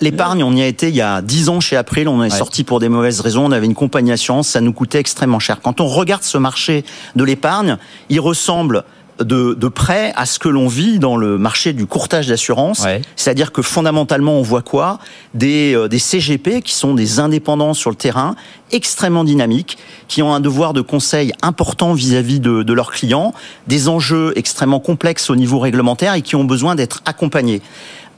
L'épargne, 0.00 0.42
on 0.42 0.54
y 0.54 0.62
a 0.62 0.66
été 0.66 0.88
il 0.88 0.96
y 0.96 1.00
a 1.00 1.22
dix 1.22 1.48
ans 1.48 1.60
chez 1.60 1.76
April. 1.76 2.08
On 2.08 2.22
est 2.22 2.24
ouais. 2.24 2.30
sorti 2.30 2.51
pour 2.62 2.78
des 2.78 2.88
mauvaises 2.88 3.20
raisons. 3.20 3.46
On 3.46 3.52
avait 3.52 3.66
une 3.66 3.74
compagnie 3.74 4.12
assurance, 4.12 4.48
ça 4.48 4.60
nous 4.60 4.72
coûtait 4.72 5.00
extrêmement 5.00 5.38
cher. 5.38 5.60
Quand 5.62 5.80
on 5.80 5.86
regarde 5.86 6.22
ce 6.22 6.38
marché 6.38 6.84
de 7.16 7.24
l'épargne, 7.24 7.78
il 8.10 8.20
ressemble 8.20 8.84
de, 9.20 9.54
de 9.54 9.68
près 9.68 10.12
à 10.16 10.26
ce 10.26 10.38
que 10.38 10.48
l'on 10.48 10.68
vit 10.68 10.98
dans 10.98 11.16
le 11.16 11.38
marché 11.38 11.72
du 11.72 11.86
courtage 11.86 12.28
d'assurance. 12.28 12.86
C'est-à-dire 13.16 13.52
que 13.52 13.62
fondamentalement, 13.62 14.38
on 14.38 14.42
voit 14.42 14.62
quoi? 14.62 14.98
Des, 15.34 15.74
euh, 15.74 15.88
des 15.88 15.98
CGP 15.98 16.62
qui 16.62 16.74
sont 16.74 16.94
des 16.94 17.20
indépendants 17.20 17.74
sur 17.74 17.90
le 17.90 17.96
terrain, 17.96 18.34
extrêmement 18.70 19.24
dynamiques, 19.24 19.78
qui 20.08 20.22
ont 20.22 20.34
un 20.34 20.40
devoir 20.40 20.72
de 20.72 20.80
conseil 20.80 21.32
important 21.42 21.92
vis-à-vis 21.92 22.40
de, 22.40 22.62
de 22.62 22.72
leurs 22.72 22.90
clients, 22.90 23.32
des 23.66 23.88
enjeux 23.88 24.32
extrêmement 24.36 24.80
complexes 24.80 25.30
au 25.30 25.36
niveau 25.36 25.58
réglementaire 25.58 26.14
et 26.14 26.22
qui 26.22 26.36
ont 26.36 26.44
besoin 26.44 26.74
d'être 26.74 27.02
accompagnés 27.04 27.62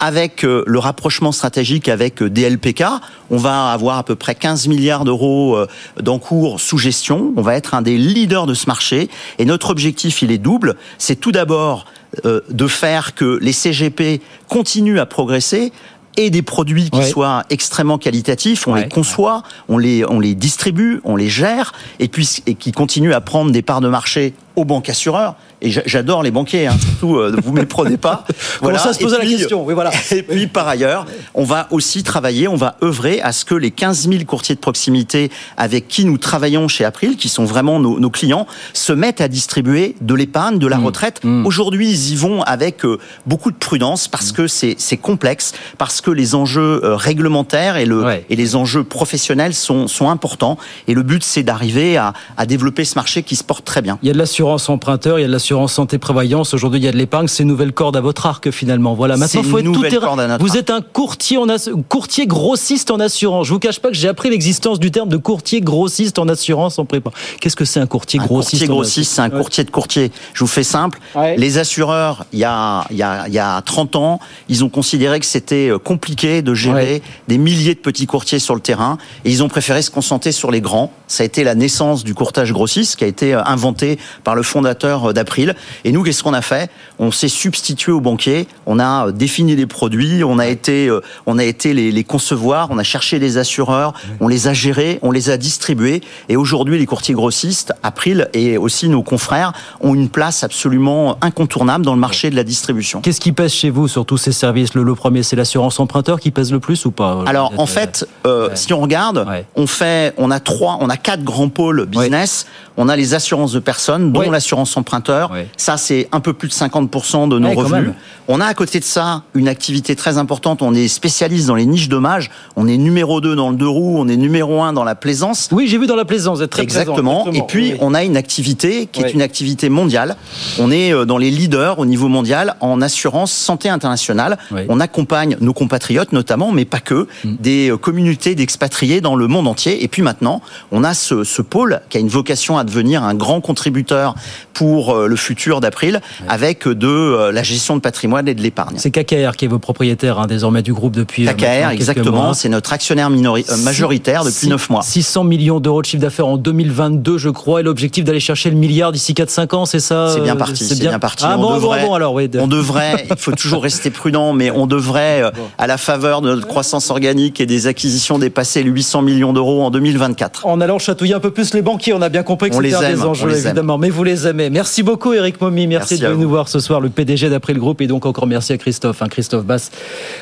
avec 0.00 0.44
euh, 0.44 0.62
le 0.66 0.78
rapprochement 0.78 1.32
stratégique 1.32 1.88
avec 1.88 2.22
euh, 2.22 2.30
DLPK, 2.30 2.84
on 3.30 3.36
va 3.36 3.70
avoir 3.70 3.98
à 3.98 4.02
peu 4.02 4.14
près 4.14 4.34
15 4.34 4.68
milliards 4.68 5.04
d'euros 5.04 5.56
euh, 5.56 5.66
d'encours 6.00 6.60
sous 6.60 6.78
gestion. 6.78 7.32
On 7.36 7.42
va 7.42 7.54
être 7.54 7.74
un 7.74 7.82
des 7.82 7.96
leaders 7.96 8.46
de 8.46 8.54
ce 8.54 8.66
marché. 8.66 9.08
Et 9.38 9.44
notre 9.44 9.70
objectif, 9.70 10.22
il 10.22 10.30
est 10.30 10.38
double. 10.38 10.76
C'est 10.98 11.16
tout 11.16 11.32
d'abord 11.32 11.86
de 12.22 12.68
faire 12.68 13.16
que 13.16 13.40
les 13.42 13.52
CGP 13.52 14.20
continuent 14.46 15.00
à 15.00 15.06
progresser 15.06 15.72
et 16.16 16.30
des 16.30 16.42
produits 16.42 16.90
qui 16.90 17.02
soient 17.02 17.42
extrêmement 17.50 17.98
qualitatifs, 17.98 18.68
on 18.68 18.74
les 18.74 18.88
conçoit, 18.88 19.42
on 19.68 19.78
les 19.78 20.04
on 20.04 20.20
les 20.20 20.36
distribue, 20.36 21.00
on 21.02 21.16
les 21.16 21.28
gère 21.28 21.72
et 21.98 22.06
puis 22.06 22.28
et 22.46 22.54
qui 22.54 22.70
continuent 22.70 23.14
à 23.14 23.20
prendre 23.20 23.50
des 23.50 23.62
parts 23.62 23.80
de 23.80 23.88
marché 23.88 24.32
aux 24.56 24.64
banques 24.64 24.88
assureurs. 24.88 25.36
Et 25.62 25.70
j'adore 25.70 26.22
les 26.22 26.30
banquiers, 26.30 26.66
hein, 26.66 26.76
surtout, 26.78 27.16
euh, 27.16 27.34
vous 27.42 27.52
méprenez 27.52 27.96
pas. 27.96 28.24
voilà. 28.60 28.78
ça 28.78 28.92
se 28.92 28.98
poser 28.98 29.16
la 29.16 29.24
question. 29.24 29.64
Oui, 29.64 29.72
voilà. 29.72 29.90
Et 30.10 30.22
puis, 30.22 30.46
par 30.46 30.68
ailleurs, 30.68 31.06
on 31.32 31.44
va 31.44 31.68
aussi 31.70 32.02
travailler, 32.02 32.48
on 32.48 32.56
va 32.56 32.76
œuvrer 32.82 33.22
à 33.22 33.32
ce 33.32 33.46
que 33.46 33.54
les 33.54 33.70
15 33.70 34.08
000 34.08 34.24
courtiers 34.24 34.54
de 34.54 34.60
proximité 34.60 35.30
avec 35.56 35.88
qui 35.88 36.04
nous 36.04 36.18
travaillons 36.18 36.68
chez 36.68 36.84
April, 36.84 37.16
qui 37.16 37.30
sont 37.30 37.44
vraiment 37.44 37.80
nos, 37.80 37.98
nos 37.98 38.10
clients, 38.10 38.46
se 38.74 38.92
mettent 38.92 39.22
à 39.22 39.28
distribuer 39.28 39.96
de 40.02 40.14
l'épargne, 40.14 40.58
de 40.58 40.66
la 40.66 40.76
mmh. 40.76 40.84
retraite. 40.84 41.20
Mmh. 41.24 41.46
Aujourd'hui, 41.46 41.88
ils 41.88 42.12
y 42.12 42.16
vont 42.16 42.42
avec 42.42 42.84
euh, 42.84 42.98
beaucoup 43.24 43.50
de 43.50 43.56
prudence 43.56 44.06
parce 44.06 44.32
mmh. 44.32 44.36
que 44.36 44.46
c'est 44.46 44.96
complexe, 44.98 45.52
parce 45.78 46.02
que 46.02 46.10
les 46.10 46.34
enjeux 46.34 46.82
euh, 46.84 46.94
réglementaires 46.94 47.78
et, 47.78 47.86
le, 47.86 48.04
et 48.28 48.36
les 48.36 48.54
enjeux 48.54 48.84
professionnels 48.84 49.54
sont, 49.54 49.88
sont 49.88 50.10
importants. 50.10 50.58
Et 50.88 50.94
le 50.94 51.02
but, 51.02 51.24
c'est 51.24 51.42
d'arriver 51.42 51.96
à, 51.96 52.12
à 52.36 52.44
développer 52.44 52.84
ce 52.84 52.96
marché 52.96 53.22
qui 53.22 53.34
se 53.34 53.44
porte 53.44 53.64
très 53.64 53.80
bien. 53.80 53.98
Il 54.02 54.08
y 54.08 54.10
a 54.10 54.12
de 54.12 54.18
l'assurance 54.18 54.43
emprunteur, 54.44 55.18
il 55.18 55.22
y 55.22 55.24
a 55.24 55.28
de 55.28 55.32
l'assurance 55.32 55.72
santé 55.72 55.98
prévoyance, 55.98 56.54
aujourd'hui 56.54 56.80
il 56.80 56.84
y 56.84 56.88
a 56.88 56.92
de 56.92 56.96
l'épargne, 56.96 57.28
c'est 57.28 57.42
une 57.42 57.48
nouvelle 57.48 57.72
corde 57.72 57.96
à 57.96 58.00
votre 58.00 58.26
arc 58.26 58.50
finalement. 58.50 58.94
Voilà, 58.94 59.16
maintenant 59.16 59.42
faut 59.42 59.58
être 59.58 59.72
tout 59.72 59.82
terrain. 59.82 60.38
Vous 60.38 60.56
êtes 60.56 60.70
un 60.70 60.80
courtier 60.80 61.36
en 61.36 61.46
courtier 61.88 62.26
grossiste 62.26 62.90
en 62.90 63.00
assurance. 63.00 63.46
Je 63.46 63.52
vous 63.52 63.58
cache 63.58 63.80
pas 63.80 63.88
que 63.88 63.94
j'ai 63.94 64.08
appris 64.08 64.30
l'existence 64.30 64.78
du 64.78 64.90
terme 64.90 65.08
de 65.08 65.16
courtier 65.16 65.60
grossiste 65.60 66.18
en 66.18 66.28
assurance 66.28 66.78
en 66.78 66.84
prépa. 66.84 67.10
Qu'est-ce 67.40 67.56
que 67.56 67.64
c'est 67.64 67.80
un 67.80 67.86
courtier 67.86 68.18
grossiste 68.18 68.50
Courtier 68.52 68.66
grossiste, 68.68 69.12
c'est 69.12 69.22
un 69.22 69.30
courtier 69.30 69.64
de 69.64 69.70
courtier. 69.70 70.12
Je 70.32 70.40
vous 70.40 70.46
fais 70.46 70.62
simple. 70.64 70.98
Les 71.36 71.58
assureurs, 71.58 72.26
il 72.32 72.38
y 72.38 72.44
a 72.44 72.84
il 72.90 72.96
y 72.96 73.02
a 73.02 73.26
il 73.28 73.34
y 73.34 73.38
a 73.38 73.60
30 73.62 73.96
ans, 73.96 74.20
ils 74.48 74.64
ont 74.64 74.68
considéré 74.68 75.20
que 75.20 75.26
c'était 75.26 75.70
euh, 75.70 75.78
compliqué 75.78 76.42
de 76.42 76.54
gérer 76.54 77.02
des 77.28 77.38
milliers 77.38 77.74
de 77.74 77.80
petits 77.80 78.06
courtiers 78.06 78.38
sur 78.38 78.54
le 78.54 78.60
terrain 78.60 78.98
et 79.24 79.30
ils 79.30 79.42
ont 79.42 79.48
préféré 79.48 79.82
se 79.82 79.90
concentrer 79.90 80.32
sur 80.32 80.50
les 80.50 80.60
grands. 80.60 80.92
Ça 81.06 81.22
a 81.22 81.26
été 81.26 81.44
la 81.44 81.54
naissance 81.54 82.04
du 82.04 82.14
courtage 82.14 82.52
grossiste 82.52 82.96
qui 82.96 83.04
a 83.04 83.06
été 83.06 83.34
euh, 83.34 83.44
inventé 83.44 83.98
par 84.22 84.33
le 84.34 84.42
fondateur 84.42 85.10
euh, 85.10 85.12
d'April. 85.12 85.54
Et 85.84 85.92
nous, 85.92 86.02
qu'est-ce 86.02 86.22
qu'on 86.22 86.34
a 86.34 86.42
fait? 86.42 86.70
On 86.98 87.10
s'est 87.10 87.28
substitué 87.28 87.92
aux 87.92 88.00
banquiers, 88.00 88.46
on 88.66 88.78
a 88.78 89.08
euh, 89.08 89.12
défini 89.12 89.56
des 89.56 89.66
produits, 89.66 90.24
on 90.24 90.38
a 90.38 90.46
été, 90.46 90.88
euh, 90.88 91.00
on 91.26 91.38
a 91.38 91.44
été 91.44 91.74
les, 91.74 91.92
les 91.92 92.04
concevoir, 92.04 92.68
on 92.70 92.78
a 92.78 92.82
cherché 92.82 93.18
des 93.18 93.38
assureurs, 93.38 93.94
on 94.20 94.28
les 94.28 94.48
a 94.48 94.52
gérés, 94.52 94.98
on 95.02 95.10
les 95.10 95.30
a 95.30 95.36
distribués. 95.36 96.02
Et 96.28 96.36
aujourd'hui, 96.36 96.78
les 96.78 96.86
courtiers 96.86 97.14
grossistes, 97.14 97.72
April 97.82 98.28
et 98.32 98.58
aussi 98.58 98.88
nos 98.88 99.02
confrères, 99.02 99.52
ont 99.80 99.94
une 99.94 100.08
place 100.08 100.44
absolument 100.44 101.18
incontournable 101.20 101.84
dans 101.84 101.94
le 101.94 102.00
marché 102.00 102.30
de 102.30 102.36
la 102.36 102.44
distribution. 102.44 103.00
Qu'est-ce 103.00 103.20
qui 103.20 103.32
pèse 103.32 103.52
chez 103.52 103.70
vous 103.70 103.88
sur 103.88 104.06
tous 104.06 104.18
ces 104.18 104.32
services? 104.32 104.74
Le, 104.74 104.94
premier, 104.94 105.22
c'est 105.22 105.36
l'assurance 105.36 105.80
emprunteur 105.80 106.20
qui 106.20 106.30
pèse 106.30 106.52
le 106.52 106.60
plus 106.60 106.84
ou 106.86 106.90
pas? 106.90 107.24
Alors, 107.26 107.52
en 107.58 107.66
fait, 107.66 108.06
si 108.54 108.72
on 108.72 108.80
regarde, 108.80 109.26
on 109.56 109.66
fait, 109.66 110.14
on 110.16 110.30
a 110.30 110.40
trois, 110.40 110.78
on 110.80 110.88
a 110.88 110.96
quatre 110.96 111.22
grands 111.22 111.48
pôles 111.48 111.86
business. 111.86 112.46
On 112.76 112.88
a 112.88 112.96
les 112.96 113.14
assurances 113.14 113.52
de 113.52 113.60
personnes, 113.60 114.12
dont 114.12 114.23
l'assurance 114.30 114.76
emprunteur. 114.76 115.32
Ça, 115.56 115.76
c'est 115.76 116.08
un 116.12 116.20
peu 116.20 116.32
plus 116.32 116.48
de 116.48 116.54
50% 116.54 117.28
de 117.28 117.38
nos 117.38 117.52
revenus. 117.52 117.92
On 118.28 118.40
a 118.40 118.46
à 118.46 118.54
côté 118.54 118.80
de 118.80 118.84
ça 118.84 119.22
une 119.34 119.48
activité 119.48 119.96
très 119.96 120.18
importante. 120.18 120.62
On 120.62 120.74
est 120.74 120.88
spécialiste 120.88 121.46
dans 121.46 121.54
les 121.54 121.66
niches 121.66 121.88
dommages. 121.88 122.30
On 122.56 122.66
est 122.66 122.76
numéro 122.76 123.20
2 123.20 123.36
dans 123.36 123.50
le 123.50 123.56
deux 123.56 123.68
roues. 123.68 123.96
On 123.98 124.08
est 124.08 124.16
numéro 124.16 124.62
1 124.62 124.72
dans 124.72 124.84
la 124.84 124.94
plaisance. 124.94 125.48
Oui, 125.52 125.68
j'ai 125.68 125.78
vu 125.78 125.86
dans 125.86 125.96
la 125.96 126.04
plaisance. 126.04 126.38
Vous 126.38 126.44
êtes 126.44 126.50
très 126.50 126.62
Exactement. 126.62 127.30
Et 127.32 127.42
puis, 127.42 127.74
on 127.80 127.94
a 127.94 128.02
une 128.04 128.16
activité 128.16 128.86
qui 128.86 129.02
est 129.02 129.12
une 129.12 129.22
activité 129.22 129.68
mondiale. 129.68 130.16
On 130.58 130.70
est 130.70 130.92
euh, 130.92 131.04
dans 131.04 131.18
les 131.18 131.30
leaders 131.30 131.78
au 131.78 131.86
niveau 131.86 132.08
mondial 132.08 132.56
en 132.60 132.80
assurance 132.80 133.32
santé 133.32 133.68
internationale. 133.68 134.38
On 134.68 134.80
accompagne 134.80 135.36
nos 135.40 135.52
compatriotes 135.52 136.12
notamment, 136.12 136.52
mais 136.52 136.64
pas 136.64 136.80
que, 136.80 137.06
mm. 137.24 137.36
des 137.40 137.70
euh, 137.70 137.76
communautés 137.76 138.34
d'expatriés 138.34 139.00
dans 139.00 139.16
le 139.16 139.26
monde 139.26 139.46
entier. 139.46 139.84
Et 139.84 139.88
puis 139.88 140.02
maintenant, 140.02 140.40
on 140.72 140.84
a 140.84 140.94
ce, 140.94 141.24
ce 141.24 141.42
pôle 141.42 141.80
qui 141.90 141.98
a 141.98 142.00
une 142.00 142.08
vocation 142.08 142.58
à 142.58 142.64
devenir 142.64 143.02
un 143.02 143.14
grand 143.14 143.40
contributeur 143.40 144.13
pour 144.52 144.94
euh, 144.94 145.06
le 145.06 145.16
futur 145.16 145.60
d'April 145.60 146.00
avec 146.28 146.66
de 146.68 146.86
euh, 146.86 147.32
la 147.32 147.42
gestion 147.42 147.76
de 147.76 147.80
patrimoine 147.80 148.28
et 148.28 148.34
de 148.34 148.42
l'épargne. 148.42 148.76
C'est 148.78 148.90
KKR 148.90 149.36
qui 149.36 149.44
est 149.44 149.48
vos 149.48 149.58
propriétaires 149.58 150.18
hein, 150.18 150.26
désormais 150.26 150.62
du 150.62 150.72
groupe 150.72 150.94
depuis 150.94 151.28
euh, 151.28 151.32
KKR, 151.32 151.70
exactement. 151.70 152.34
C'est 152.34 152.48
notre 152.48 152.72
actionnaire 152.72 153.10
majoritaire 153.10 154.24
depuis 154.24 154.48
9 154.48 154.70
mois. 154.70 154.82
600 154.82 155.24
millions 155.24 155.60
d'euros 155.60 155.82
de 155.82 155.86
chiffre 155.86 156.02
d'affaires 156.02 156.26
en 156.26 156.36
2022, 156.36 157.18
je 157.18 157.28
crois, 157.28 157.60
et 157.60 157.62
l'objectif 157.62 158.04
d'aller 158.04 158.20
chercher 158.20 158.50
le 158.50 158.56
milliard 158.56 158.92
d'ici 158.92 159.12
4-5 159.12 159.54
ans, 159.54 159.66
c'est 159.66 159.80
ça 159.80 160.10
C'est 160.14 160.20
bien 160.20 160.36
parti. 160.36 160.64
C'est 160.64 160.78
bien... 160.78 160.98
parti. 160.98 161.24
Ah, 161.26 161.36
on 161.38 161.54
devrait, 161.54 161.84
bon, 161.84 161.94
alors, 161.94 162.14
oui. 162.14 162.30
On 162.38 162.46
devrait, 162.46 163.06
il 163.10 163.16
faut 163.16 163.32
toujours 163.32 163.62
rester 163.62 163.90
prudent, 163.90 164.32
mais 164.32 164.50
on 164.50 164.66
devrait, 164.66 165.24
à 165.58 165.66
la 165.66 165.76
faveur 165.76 166.22
de 166.22 166.28
notre 166.28 166.46
croissance 166.46 166.90
organique 166.90 167.40
et 167.40 167.46
des 167.46 167.66
acquisitions, 167.66 168.18
dépasser 168.18 168.62
les 168.62 168.70
800 168.70 169.02
millions 169.02 169.32
d'euros 169.32 169.64
en 169.64 169.70
2024. 169.70 170.46
En 170.46 170.60
allant 170.60 170.78
chatouiller 170.78 171.14
un 171.14 171.20
peu 171.20 171.30
plus 171.30 171.54
les 171.54 171.62
banquiers, 171.62 171.92
on 171.92 172.02
a 172.02 172.08
bien 172.08 172.22
compris 172.22 172.50
que 172.50 172.56
c'était 172.56 172.74
un 172.74 172.90
des 172.90 173.02
enjeux, 173.02 173.30
évidemment. 173.30 173.78
Mais 173.78 173.90
vous 173.90 174.03
les 174.04 174.26
aimez. 174.26 174.50
Merci 174.50 174.82
beaucoup, 174.82 175.12
Eric 175.12 175.40
Momi. 175.40 175.66
Merci, 175.66 175.98
de 175.98 176.08
nous 176.08 176.28
voir 176.28 176.48
ce 176.48 176.60
soir, 176.60 176.80
le 176.80 176.90
PDG 176.90 177.28
d'après 177.30 177.52
le 177.52 177.60
groupe. 177.60 177.80
Et 177.80 177.86
donc 177.86 178.06
encore 178.06 178.26
merci 178.26 178.52
à 178.52 178.58
Christophe, 178.58 179.02
hein, 179.02 179.08
Christophe 179.08 179.44
Bass, 179.44 179.70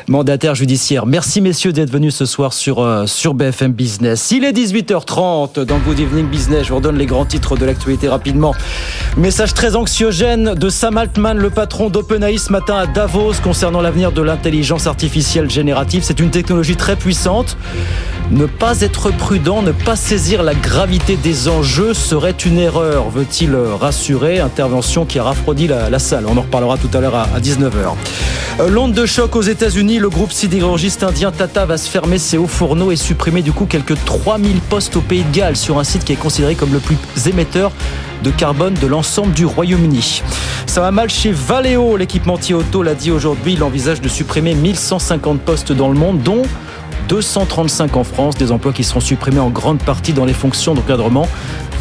mandataire 0.08 0.54
judiciaire. 0.54 1.06
Merci, 1.06 1.40
messieurs, 1.40 1.72
d'être 1.72 1.90
venus 1.90 2.14
ce 2.14 2.24
soir 2.24 2.52
sur, 2.52 2.80
euh, 2.80 3.06
sur 3.06 3.34
BFM 3.34 3.72
Business. 3.72 4.30
Il 4.30 4.44
est 4.44 4.52
18h30 4.52 5.60
dans 5.60 5.78
Good 5.78 6.00
Evening 6.00 6.26
Business. 6.26 6.64
Je 6.64 6.70
vous 6.70 6.76
redonne 6.76 6.96
les 6.96 7.06
grands 7.06 7.26
titres 7.26 7.56
de 7.56 7.64
l'actualité 7.64 8.08
rapidement. 8.08 8.54
Message 9.16 9.54
très 9.54 9.76
anxiogène 9.76 10.54
de 10.54 10.68
Sam 10.68 10.96
Altman, 10.96 11.36
le 11.36 11.50
patron 11.50 11.90
d'OpenAI 11.90 12.38
ce 12.38 12.52
matin 12.52 12.76
à 12.76 12.86
Davos 12.86 13.34
concernant 13.42 13.80
l'avenir 13.80 14.12
de 14.12 14.22
l'intelligence 14.22 14.86
artificielle 14.86 15.50
générative. 15.50 16.02
C'est 16.04 16.20
une 16.20 16.30
technologie 16.30 16.76
très 16.76 16.96
puissante. 16.96 17.56
Ne 18.30 18.46
pas 18.46 18.80
être 18.80 19.10
prudent, 19.10 19.62
ne 19.62 19.72
pas 19.72 19.96
saisir 19.96 20.42
la 20.42 20.54
gravité 20.54 21.16
des 21.16 21.48
enjeux 21.48 21.92
serait 21.92 22.30
une 22.30 22.58
erreur, 22.58 23.10
veut-il 23.10 23.54
rassurer. 23.66 24.40
Intervention 24.40 25.04
qui 25.04 25.18
a 25.18 25.24
rafraudi 25.24 25.66
la, 25.66 25.98
salle. 25.98 26.24
On 26.28 26.36
en 26.36 26.42
reparlera 26.42 26.76
tout 26.78 26.90
à 26.96 27.00
l'heure 27.00 27.14
à, 27.14 27.40
19h. 27.40 27.94
Euh, 28.60 28.68
l'onde 28.68 28.92
de 28.92 29.06
choc 29.06 29.36
aux 29.36 29.42
États-Unis, 29.42 29.98
le 29.98 30.10
groupe 30.10 30.32
sidérurgiste 30.32 31.02
indien 31.02 31.30
Tata 31.30 31.64
va 31.64 31.78
se 31.78 31.88
fermer 31.88 32.18
ses 32.18 32.38
hauts 32.38 32.46
fourneaux 32.46 32.92
et 32.92 32.96
supprimer 32.96 33.42
du 33.42 33.52
coup 33.52 33.66
quelques 33.66 34.02
3000 34.04 34.60
postes 34.60 34.96
au 34.96 35.00
Pays 35.00 35.24
de 35.24 35.34
Galles 35.34 35.56
sur 35.56 35.78
un 35.78 35.84
site 35.84 36.04
qui 36.04 36.12
est 36.12 36.16
considéré 36.16 36.54
comme 36.54 36.72
le 36.72 36.80
plus 36.80 36.96
émetteur 37.26 37.72
de 38.22 38.30
carbone 38.30 38.74
de 38.74 38.86
l'ensemble 38.86 39.32
du 39.32 39.46
Royaume-Uni. 39.46 40.22
Ça 40.66 40.80
va 40.80 40.90
mal 40.90 41.10
chez 41.10 41.32
Valeo, 41.32 41.96
l'équipementier 41.96 42.54
auto 42.54 42.82
l'a 42.82 42.94
dit 42.94 43.10
aujourd'hui, 43.10 43.54
il 43.54 43.62
envisage 43.62 44.00
de 44.00 44.08
supprimer 44.08 44.54
1150 44.54 45.40
postes 45.40 45.72
dans 45.72 45.88
le 45.88 45.98
monde, 45.98 46.22
dont 46.22 46.42
235 47.08 47.96
en 47.96 48.04
France, 48.04 48.36
des 48.36 48.52
emplois 48.52 48.72
qui 48.72 48.84
seront 48.84 49.00
supprimés 49.00 49.40
en 49.40 49.50
grande 49.50 49.82
partie 49.82 50.12
dans 50.12 50.24
les 50.24 50.32
fonctions 50.32 50.74
d'encadrement. 50.74 51.28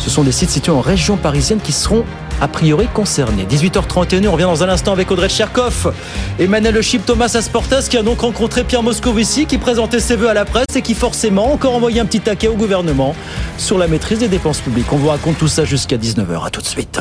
Ce 0.02 0.10
sont 0.10 0.24
des 0.24 0.32
sites 0.32 0.50
situés 0.50 0.72
en 0.72 0.82
région 0.82 1.16
parisienne 1.16 1.60
qui 1.64 1.72
seront 1.72 2.04
a 2.42 2.48
priori 2.48 2.88
concernés. 2.92 3.46
18h31, 3.46 4.28
on 4.28 4.32
revient 4.32 4.44
dans 4.44 4.64
un 4.64 4.70
instant 4.70 4.92
avec 4.92 5.12
Audrey 5.12 5.30
Tcherkov. 5.30 5.94
Emmanuel 6.40 6.74
Le 6.74 7.00
Thomas 7.00 7.32
Asportas 7.36 7.88
qui 7.88 7.98
a 7.98 8.04
donc 8.04 8.22
rencontré 8.22 8.64
Pierre 8.64 8.82
Moscovici 8.82 9.46
qui 9.46 9.60
présentait 9.60 10.00
ses 10.00 10.16
vœux 10.16 10.30
à 10.30 10.34
la 10.34 10.46
presse 10.46 10.66
et 10.76 10.82
qui 10.82 10.96
forcément 10.96 11.54
encore 11.54 11.76
envoyé 11.76 12.00
un 12.00 12.06
petit 12.06 12.20
taquet 12.20 12.48
au 12.48 12.56
gouvernement 12.56 13.16
sur 13.60 13.78
la 13.78 13.88
maîtrise 13.88 14.20
des 14.20 14.28
dépenses 14.28 14.60
publiques. 14.60 14.92
On 14.92 14.98
vous 14.98 15.10
raconte 15.10 15.38
tout 15.38 15.48
ça 15.48 15.66
jusqu'à 15.66 15.98
19h. 15.98 16.48
À 16.48 16.50
tout 16.50 16.62
de 16.62 16.68
suite. 16.68 17.00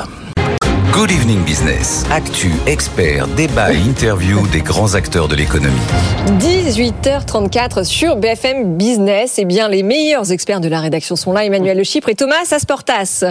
Good 0.93 1.13
Evening 1.13 1.45
Business. 1.45 2.05
Actu, 2.11 2.51
expert, 2.67 3.29
débat 3.29 3.73
et 3.73 3.77
interview 3.77 4.45
des 4.49 4.61
grands 4.61 4.95
acteurs 4.95 5.29
de 5.29 5.37
l'économie. 5.37 5.77
18h34 6.41 7.85
sur 7.85 8.17
BFM 8.17 8.77
Business. 8.77 9.37
Eh 9.39 9.45
bien, 9.45 9.69
les 9.69 9.85
meilleurs 9.85 10.33
experts 10.33 10.61
de 10.61 10.69
la 10.69 10.81
rédaction 10.81 11.15
sont 11.15 11.33
là. 11.33 11.45
Emmanuel 11.45 11.77
Le 11.77 12.09
et 12.09 12.15
Thomas 12.17 12.43
Asportas. 12.51 13.25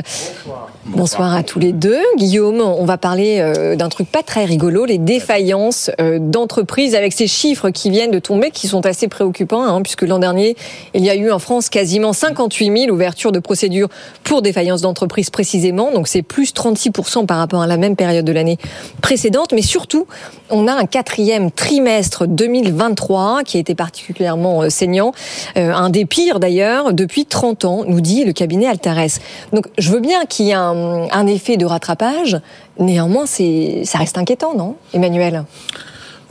Bonsoir 0.95 1.35
à 1.35 1.43
tous 1.43 1.59
les 1.59 1.71
deux. 1.71 2.01
Guillaume, 2.17 2.61
on 2.61 2.83
va 2.83 2.97
parler 2.97 3.37
euh, 3.39 3.75
d'un 3.75 3.89
truc 3.89 4.11
pas 4.11 4.23
très 4.23 4.43
rigolo, 4.43 4.85
les 4.85 4.97
défaillances 4.97 5.91
euh, 6.01 6.17
d'entreprises 6.19 6.95
avec 6.95 7.13
ces 7.13 7.27
chiffres 7.27 7.69
qui 7.69 7.91
viennent 7.91 8.09
de 8.09 8.19
tomber, 8.19 8.49
qui 8.49 8.67
sont 8.67 8.85
assez 8.87 9.07
préoccupants, 9.07 9.63
hein, 9.63 9.81
puisque 9.83 10.01
l'an 10.01 10.17
dernier, 10.17 10.55
il 10.95 11.05
y 11.05 11.09
a 11.11 11.15
eu 11.15 11.31
en 11.31 11.37
France 11.37 11.69
quasiment 11.69 12.11
58 12.11 12.85
000 12.85 12.93
ouvertures 12.93 13.31
de 13.31 13.39
procédures 13.39 13.87
pour 14.23 14.41
défaillance 14.41 14.81
d'entreprises 14.81 15.29
précisément. 15.29 15.91
Donc 15.91 16.07
c'est 16.07 16.23
plus 16.23 16.53
36% 16.53 17.27
par 17.27 17.37
rapport 17.37 17.61
à 17.61 17.67
la 17.67 17.77
même 17.77 17.95
période 17.95 18.25
de 18.25 18.31
l'année 18.31 18.57
précédente. 19.01 19.53
Mais 19.53 19.61
surtout, 19.61 20.07
on 20.49 20.67
a 20.67 20.73
un 20.73 20.85
quatrième 20.85 21.51
trimestre 21.51 22.25
2023 22.27 23.43
qui 23.45 23.57
a 23.57 23.59
été 23.59 23.75
particulièrement 23.75 24.63
euh, 24.63 24.69
saignant, 24.69 25.11
un 25.55 25.89
des 25.89 26.05
pires 26.05 26.39
d'ailleurs 26.39 26.93
depuis 26.93 27.25
30 27.25 27.65
ans, 27.65 27.83
nous 27.85 28.01
dit 28.01 28.23
le 28.23 28.33
cabinet 28.33 28.67
Altares. 28.67 29.19
Donc 29.53 29.67
je 29.77 29.91
veux 29.91 29.99
bien 29.99 30.25
qu'il 30.25 30.47
y 30.47 30.49
ait 30.49 30.53
un 30.53 30.78
un, 31.11 31.27
effet 31.27 31.57
de 31.57 31.65
rattrapage. 31.65 32.39
Néanmoins, 32.77 33.25
ça 33.25 33.97
reste 33.97 34.17
inquiétant, 34.17 34.53
non, 34.55 34.75
Emmanuel? 34.93 35.43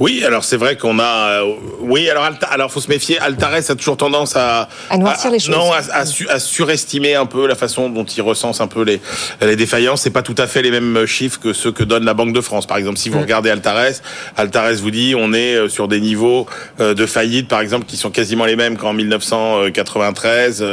Oui, 0.00 0.22
alors 0.24 0.44
c'est 0.44 0.56
vrai 0.56 0.76
qu'on 0.76 1.00
a. 1.00 1.42
Euh, 1.42 1.54
oui, 1.80 2.08
alors 2.08 2.28
alors 2.50 2.70
faut 2.70 2.80
se 2.80 2.88
méfier. 2.88 3.18
Altares 3.18 3.68
a 3.68 3.74
toujours 3.74 3.96
tendance 3.96 4.37
à 4.37 4.68
à 4.90 4.96
noircir 4.96 5.30
les 5.32 5.40
choses. 5.40 5.56
Non, 5.56 5.72
à, 5.72 6.38
surestimer 6.38 7.16
un 7.16 7.26
peu 7.26 7.48
la 7.48 7.56
façon 7.56 7.90
dont 7.90 8.04
il 8.04 8.22
recense 8.22 8.61
un 8.61 8.68
peu 8.68 8.82
les 8.82 9.00
les 9.40 9.56
défaillances. 9.56 10.02
C'est 10.02 10.11
pas 10.11 10.22
tout 10.22 10.37
à 10.38 10.46
fait 10.46 10.62
les 10.62 10.70
mêmes 10.70 11.04
chiffres 11.06 11.40
que 11.40 11.52
ceux 11.52 11.72
que 11.72 11.82
donne 11.82 12.04
la 12.04 12.14
Banque 12.14 12.32
de 12.32 12.40
France. 12.40 12.66
Par 12.66 12.76
exemple, 12.76 12.96
si 12.98 13.08
vous 13.08 13.18
mm. 13.18 13.22
regardez 13.22 13.50
Altares, 13.50 14.00
Altares 14.37 14.74
vous 14.74 14.92
dit 14.92 15.14
on 15.16 15.32
est 15.32 15.56
euh, 15.56 15.68
sur 15.68 15.88
des 15.88 16.00
niveaux 16.00 16.46
euh, 16.78 16.94
de 16.94 17.04
faillite, 17.04 17.48
par 17.48 17.61
exemple, 17.61 17.87
qui 17.87 17.96
sont 17.96 18.11
quasiment 18.11 18.44
les 18.44 18.56
mêmes 18.56 18.76
qu'en 18.76 18.92
1993, 18.92 20.64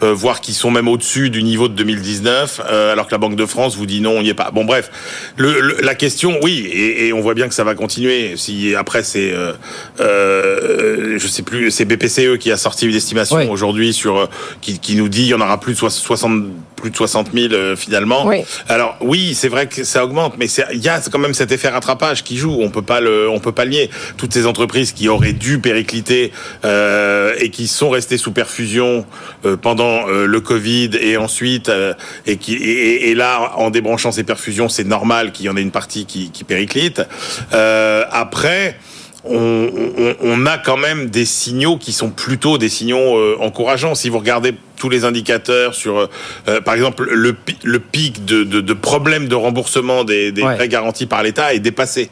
voire 0.00 0.40
qui 0.40 0.54
sont 0.54 0.70
même 0.70 0.88
au-dessus 0.88 1.28
du 1.28 1.42
niveau 1.42 1.68
de 1.68 1.74
2019, 1.74 2.60
alors 2.60 3.06
que 3.06 3.12
la 3.12 3.18
Banque 3.18 3.36
de 3.36 3.46
France 3.46 3.76
vous 3.76 3.86
dit 3.86 4.00
non, 4.00 4.12
on 4.12 4.22
n'y 4.22 4.30
est 4.30 4.34
pas. 4.34 4.50
Bon, 4.52 4.64
bref, 4.64 4.90
le, 5.36 5.76
la 5.82 5.94
question, 5.94 6.38
oui, 6.42 6.66
et, 6.72 7.08
et, 7.08 7.12
on 7.12 7.20
voit 7.20 7.34
bien 7.34 7.48
que 7.48 7.54
ça 7.54 7.64
va 7.64 7.74
continuer. 7.74 8.36
Si 8.36 8.69
après 8.74 9.02
c'est 9.02 9.32
euh, 9.32 9.52
euh, 10.00 11.18
je 11.18 11.26
sais 11.26 11.42
plus 11.42 11.70
c'est 11.70 11.84
BPCE 11.84 12.38
qui 12.38 12.50
a 12.50 12.56
sorti 12.56 12.86
une 12.86 12.94
estimation 12.94 13.50
aujourd'hui 13.50 13.92
sur 13.92 14.18
euh, 14.18 14.26
qui, 14.60 14.78
qui, 14.78 14.96
nous 14.96 15.08
dit 15.08 15.22
il 15.22 15.28
y 15.28 15.34
en 15.34 15.40
aura 15.40 15.60
plus 15.60 15.72
de 15.72 15.88
60 15.88 16.44
plus 16.80 16.90
de 16.90 16.96
60 16.96 17.30
000 17.32 17.52
euh, 17.52 17.76
finalement. 17.76 18.26
Oui. 18.26 18.42
Alors 18.68 18.96
oui, 19.00 19.34
c'est 19.34 19.48
vrai 19.48 19.66
que 19.68 19.84
ça 19.84 20.04
augmente, 20.04 20.34
mais 20.38 20.46
il 20.72 20.82
y 20.82 20.88
a 20.88 21.00
quand 21.10 21.18
même 21.18 21.34
cet 21.34 21.52
effet 21.52 21.68
rattrapage 21.68 22.24
qui 22.24 22.36
joue. 22.36 22.56
On 22.60 22.70
peut 22.70 22.82
pas 22.82 23.00
le, 23.00 23.28
on 23.28 23.38
peut 23.38 23.52
pas 23.52 23.64
le 23.64 23.70
nier. 23.70 23.90
Toutes 24.16 24.32
ces 24.32 24.46
entreprises 24.46 24.92
qui 24.92 25.08
auraient 25.08 25.32
dû 25.32 25.58
péricliter 25.58 26.32
euh, 26.64 27.34
et 27.38 27.50
qui 27.50 27.68
sont 27.68 27.90
restées 27.90 28.18
sous 28.18 28.32
perfusion 28.32 29.04
euh, 29.44 29.56
pendant 29.56 30.06
le 30.06 30.40
Covid 30.40 30.90
et 31.00 31.16
ensuite 31.16 31.70
et 32.26 32.36
qui 32.36 32.54
et, 32.54 33.10
et, 33.10 33.14
là 33.14 33.52
en 33.56 33.70
débranchant 33.70 34.12
ces 34.12 34.24
perfusions, 34.24 34.68
c'est 34.68 34.84
normal 34.84 35.32
qu'il 35.32 35.46
y 35.46 35.48
en 35.48 35.56
ait 35.56 35.62
une 35.62 35.70
partie 35.70 36.06
qui, 36.06 36.30
qui 36.30 36.44
périclite. 36.44 37.02
après 37.52 38.76
on, 39.24 39.68
on, 40.22 40.46
a 40.46 40.56
quand 40.56 40.78
même 40.78 41.10
des 41.10 41.26
signaux 41.26 41.76
qui 41.76 41.92
sont 41.92 42.08
plutôt 42.08 42.56
des 42.56 42.70
signaux 42.70 43.38
encourageants. 43.40 43.94
Si 43.94 44.08
vous 44.08 44.18
regardez 44.18 44.54
tous 44.80 44.88
les 44.88 45.04
indicateurs 45.04 45.74
sur, 45.74 45.98
euh, 45.98 46.06
euh, 46.48 46.60
par 46.60 46.74
exemple, 46.74 47.04
le, 47.04 47.36
le 47.62 47.78
pic 47.78 48.24
de, 48.24 48.42
de, 48.42 48.60
de, 48.60 48.72
problèmes 48.72 49.28
de 49.28 49.34
remboursement 49.34 50.04
des, 50.04 50.32
des 50.32 50.42
prêts 50.42 50.68
garantis 50.68 51.06
par 51.06 51.22
l'État 51.22 51.54
est 51.54 51.60
dépassé. 51.60 52.10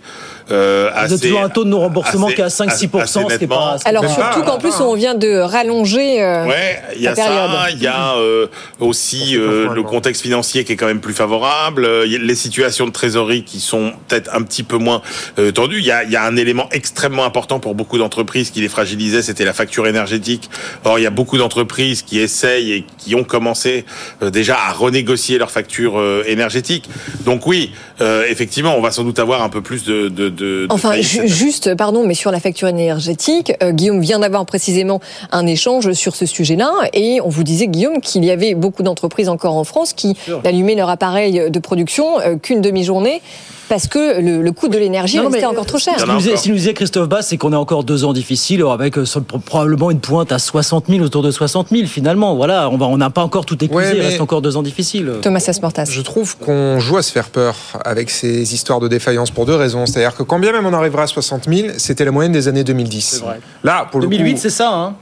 Euh, 0.50 0.90
Vous 1.06 1.12
avez 1.12 1.18
toujours 1.20 1.42
un 1.42 1.48
taux 1.48 1.64
de 1.64 1.68
non-remboursement 1.68 2.28
qui 2.28 2.40
est 2.40 2.44
à 2.44 2.48
5-6%, 2.48 3.30
ce 3.30 3.36
qui 3.36 3.44
est 3.44 3.46
pas. 3.46 3.76
Alors 3.84 4.08
surtout 4.08 4.42
qu'en 4.42 4.58
plus 4.58 4.80
on 4.80 4.94
vient 4.94 5.14
de 5.14 5.38
rallonger. 5.38 6.22
Euh, 6.22 6.46
ouais, 6.46 6.80
il 6.96 7.02
y 7.02 7.08
a 7.08 7.14
ça, 7.14 7.66
il 7.70 7.82
y 7.82 7.86
a 7.86 8.14
euh, 8.16 8.46
aussi 8.80 9.36
euh, 9.36 9.72
le 9.74 9.82
contexte 9.82 10.22
financier 10.22 10.64
qui 10.64 10.72
est 10.72 10.76
quand 10.76 10.86
même 10.86 11.00
plus 11.00 11.12
favorable, 11.12 11.86
les 12.04 12.34
situations 12.34 12.86
de 12.86 12.92
trésorerie 12.92 13.44
qui 13.44 13.60
sont 13.60 13.92
peut-être 14.08 14.34
un 14.34 14.42
petit 14.42 14.62
peu 14.62 14.78
moins 14.78 15.02
tendues. 15.54 15.78
Il 15.80 15.86
y 15.86 15.90
a, 15.90 16.04
il 16.04 16.10
y 16.10 16.16
a 16.16 16.24
un 16.24 16.36
élément 16.36 16.68
extrêmement 16.72 17.24
important 17.24 17.60
pour 17.60 17.74
beaucoup 17.74 17.98
d'entreprises 17.98 18.50
qui 18.50 18.60
les 18.60 18.68
fragilisait, 18.68 19.22
c'était 19.22 19.44
la 19.44 19.52
facture 19.52 19.86
énergétique. 19.86 20.48
Or, 20.84 20.98
il 20.98 21.02
y 21.02 21.06
a 21.06 21.10
beaucoup 21.10 21.38
d'entreprises 21.38 22.02
qui 22.02 22.20
essayent 22.20 22.57
et 22.58 22.84
qui 22.98 23.14
ont 23.14 23.24
commencé 23.24 23.84
déjà 24.22 24.56
à 24.58 24.72
renégocier 24.72 25.38
leur 25.38 25.50
facture 25.50 26.02
énergétique. 26.26 26.88
Donc 27.24 27.46
oui, 27.46 27.72
effectivement, 28.00 28.74
on 28.76 28.80
va 28.80 28.90
sans 28.90 29.04
doute 29.04 29.18
avoir 29.18 29.42
un 29.42 29.48
peu 29.48 29.60
plus 29.60 29.84
de, 29.84 30.08
de 30.08 30.66
enfin, 30.70 31.00
juste, 31.00 31.74
pardon, 31.74 32.06
mais 32.06 32.14
sur 32.14 32.30
la 32.30 32.40
facture 32.40 32.68
énergétique, 32.68 33.52
euh, 33.62 33.72
Guillaume 33.72 34.00
vient 34.00 34.18
d'avoir 34.18 34.44
précisément 34.46 35.00
un 35.30 35.46
échange 35.46 35.92
sur 35.92 36.14
ce 36.16 36.26
sujet-là, 36.26 36.72
et 36.92 37.20
on 37.22 37.28
vous 37.28 37.44
disait, 37.44 37.66
Guillaume, 37.66 38.00
qu'il 38.00 38.24
y 38.24 38.30
avait 38.30 38.54
beaucoup 38.54 38.82
d'entreprises 38.82 39.28
encore 39.28 39.56
en 39.56 39.64
France 39.64 39.92
qui 39.92 40.16
allumaient 40.44 40.74
leur 40.74 40.88
appareil 40.88 41.50
de 41.50 41.58
production 41.58 42.20
euh, 42.20 42.36
qu'une 42.36 42.60
demi-journée 42.60 43.22
parce 43.68 43.86
que 43.86 44.20
le, 44.20 44.52
coût 44.52 44.68
de 44.68 44.78
l'énergie 44.78 45.18
restait 45.18 45.44
encore 45.44 45.66
trop 45.66 45.78
cher. 45.78 45.94
Ce 45.98 46.48
nous, 46.48 46.54
disait, 46.54 46.74
Christophe 46.74 47.08
Bass, 47.08 47.28
c'est 47.28 47.36
qu'on 47.36 47.52
a 47.52 47.56
encore 47.56 47.84
deux 47.84 48.04
ans 48.04 48.12
difficiles, 48.12 48.64
avec 48.70 48.98
euh, 48.98 49.04
probablement 49.44 49.90
une 49.90 50.00
pointe 50.00 50.32
à 50.32 50.38
60 50.38 50.86
000, 50.88 51.04
autour 51.04 51.22
de 51.22 51.30
60 51.30 51.68
000 51.70 51.86
finalement. 51.86 52.34
Voilà, 52.34 52.68
on 52.70 52.96
n'a 52.96 53.10
pas 53.10 53.22
encore 53.22 53.46
tout 53.46 53.62
épuisé, 53.62 53.96
il 53.96 54.00
reste 54.00 54.20
encore 54.20 54.42
deux 54.42 54.56
ans 54.56 54.62
difficiles. 54.62 55.12
Thomas 55.22 55.44
Asportas. 55.46 55.86
Je 55.90 56.00
trouve 56.00 56.36
qu'on 56.38 56.78
joue 56.78 56.96
à 56.96 57.02
se 57.02 57.12
faire 57.12 57.28
peur 57.28 57.56
avec 57.84 58.10
ces 58.10 58.54
histoires 58.54 58.80
de 58.80 58.88
défaillance 58.88 59.30
pour 59.30 59.46
deux 59.46 59.54
raisons. 59.54 59.86
C'est-à-dire 59.86 60.16
que 60.16 60.22
quand 60.22 60.38
bien 60.38 60.52
même 60.52 60.66
on 60.66 60.72
arrivera 60.72 61.02
à 61.02 61.06
60 61.06 61.48
000, 61.48 61.68
c'était 61.76 62.04
la 62.04 62.10
moyenne 62.10 62.32
des 62.32 62.48
années 62.48 62.64
2010. 62.64 63.20
Vrai. 63.22 63.40
Là, 63.64 63.86
pour 63.90 64.00
2008, 64.00 64.38
c'est 64.38 64.50
ça, 64.50 64.70
hein 64.72 64.94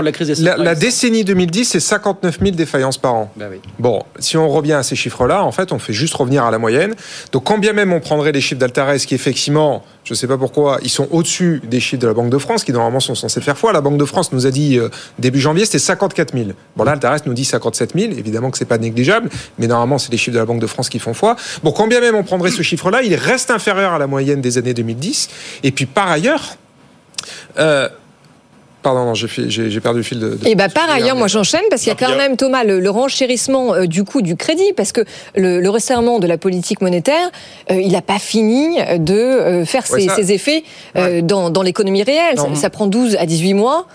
la, 0.00 0.12
crise 0.12 0.42
la, 0.42 0.74
décennie 0.74 1.24
2010, 1.24 1.64
c'est 1.64 1.80
59 1.80 2.38
000 2.40 2.50
défaillances 2.52 2.98
par 2.98 3.14
an. 3.14 3.32
Bah 3.36 3.46
oui. 3.50 3.58
Bon, 3.78 4.02
si 4.18 4.36
on 4.36 4.48
revient 4.48 4.74
à 4.74 4.82
ces 4.82 4.96
chiffres-là, 4.96 5.42
en 5.42 5.52
fait, 5.52 5.72
on 5.72 5.78
fait 5.78 5.92
juste 5.92 6.14
revenir 6.14 6.44
à 6.44 6.50
la 6.50 6.58
moyenne. 6.58 6.94
Donc, 7.32 7.44
quand 7.44 7.58
bien 7.58 7.72
même 7.72 7.92
on 7.92 8.00
prendrait 8.00 8.32
les 8.32 8.40
chiffres 8.40 8.60
d'Altares, 8.60 8.96
qui 8.96 9.14
effectivement, 9.14 9.82
je 10.04 10.12
ne 10.12 10.16
sais 10.16 10.26
pas 10.26 10.38
pourquoi, 10.38 10.78
ils 10.82 10.90
sont 10.90 11.08
au-dessus 11.10 11.60
des 11.64 11.80
chiffres 11.80 12.02
de 12.02 12.06
la 12.06 12.14
Banque 12.14 12.30
de 12.30 12.38
France, 12.38 12.62
qui 12.62 12.72
normalement 12.72 13.00
sont 13.00 13.14
censés 13.14 13.40
faire 13.40 13.58
foi. 13.58 13.72
La 13.72 13.80
Banque 13.80 13.98
de 13.98 14.04
France 14.04 14.32
nous 14.32 14.46
a 14.46 14.50
dit 14.50 14.78
euh, 14.78 14.88
début 15.18 15.40
janvier, 15.40 15.64
c'était 15.64 15.78
54 15.78 16.32
000. 16.32 16.50
Bon, 16.76 16.84
là, 16.84 16.92
Altares 16.92 17.18
nous 17.26 17.34
dit 17.34 17.44
57 17.44 17.92
000. 17.98 18.12
Évidemment 18.12 18.50
que 18.50 18.58
c'est 18.58 18.64
pas 18.64 18.78
négligeable, 18.78 19.28
mais 19.58 19.66
normalement, 19.66 19.98
c'est 19.98 20.12
les 20.12 20.18
chiffres 20.18 20.34
de 20.34 20.38
la 20.38 20.46
Banque 20.46 20.60
de 20.60 20.66
France 20.66 20.88
qui 20.88 20.98
font 20.98 21.14
foi. 21.14 21.36
Bon, 21.62 21.72
quand 21.72 21.88
bien 21.88 22.00
même 22.00 22.14
on 22.14 22.22
prendrait 22.22 22.50
ce 22.50 22.62
chiffre-là, 22.62 23.02
il 23.02 23.14
reste 23.14 23.50
inférieur 23.50 23.92
à 23.92 23.98
la 23.98 24.06
moyenne 24.06 24.40
des 24.40 24.58
années 24.58 24.74
2010. 24.74 25.28
Et 25.62 25.72
puis, 25.72 25.86
par 25.86 26.10
ailleurs, 26.10 26.56
euh, 27.58 27.88
Pardon, 28.82 29.04
non, 29.04 29.14
j'ai 29.14 29.80
perdu 29.80 29.98
le 29.98 30.02
fil 30.02 30.20
de. 30.20 30.38
et 30.46 30.54
bah, 30.54 30.70
par 30.70 30.88
ailleurs, 30.90 31.14
moi 31.14 31.28
j'enchaîne 31.28 31.60
parce 31.68 31.82
qu'il 31.82 31.90
y 31.90 31.92
a 31.92 31.94
quand 31.96 32.16
même 32.16 32.38
Thomas 32.38 32.64
le, 32.64 32.88
renchérissement 32.88 33.74
euh, 33.74 33.86
du 33.86 34.04
coût 34.04 34.22
du 34.22 34.36
crédit 34.36 34.72
parce 34.74 34.92
que 34.92 35.02
le, 35.36 35.68
resserrement 35.68 36.18
de 36.18 36.26
la 36.26 36.38
politique 36.38 36.80
monétaire, 36.80 37.30
euh, 37.70 37.74
il 37.74 37.92
n'a 37.92 38.00
pas 38.00 38.18
fini 38.18 38.78
de 38.98 39.14
euh, 39.14 39.64
faire 39.66 39.86
ses, 39.86 40.32
effets 40.32 40.64
dans, 41.22 41.50
dans 41.50 41.62
l'économie 41.62 42.02
réelle. 42.02 42.38
Ça, 42.54 42.70
prend 42.70 42.86
12 42.86 43.16
à 43.16 43.26
18 43.26 43.54
mois. 43.54 43.86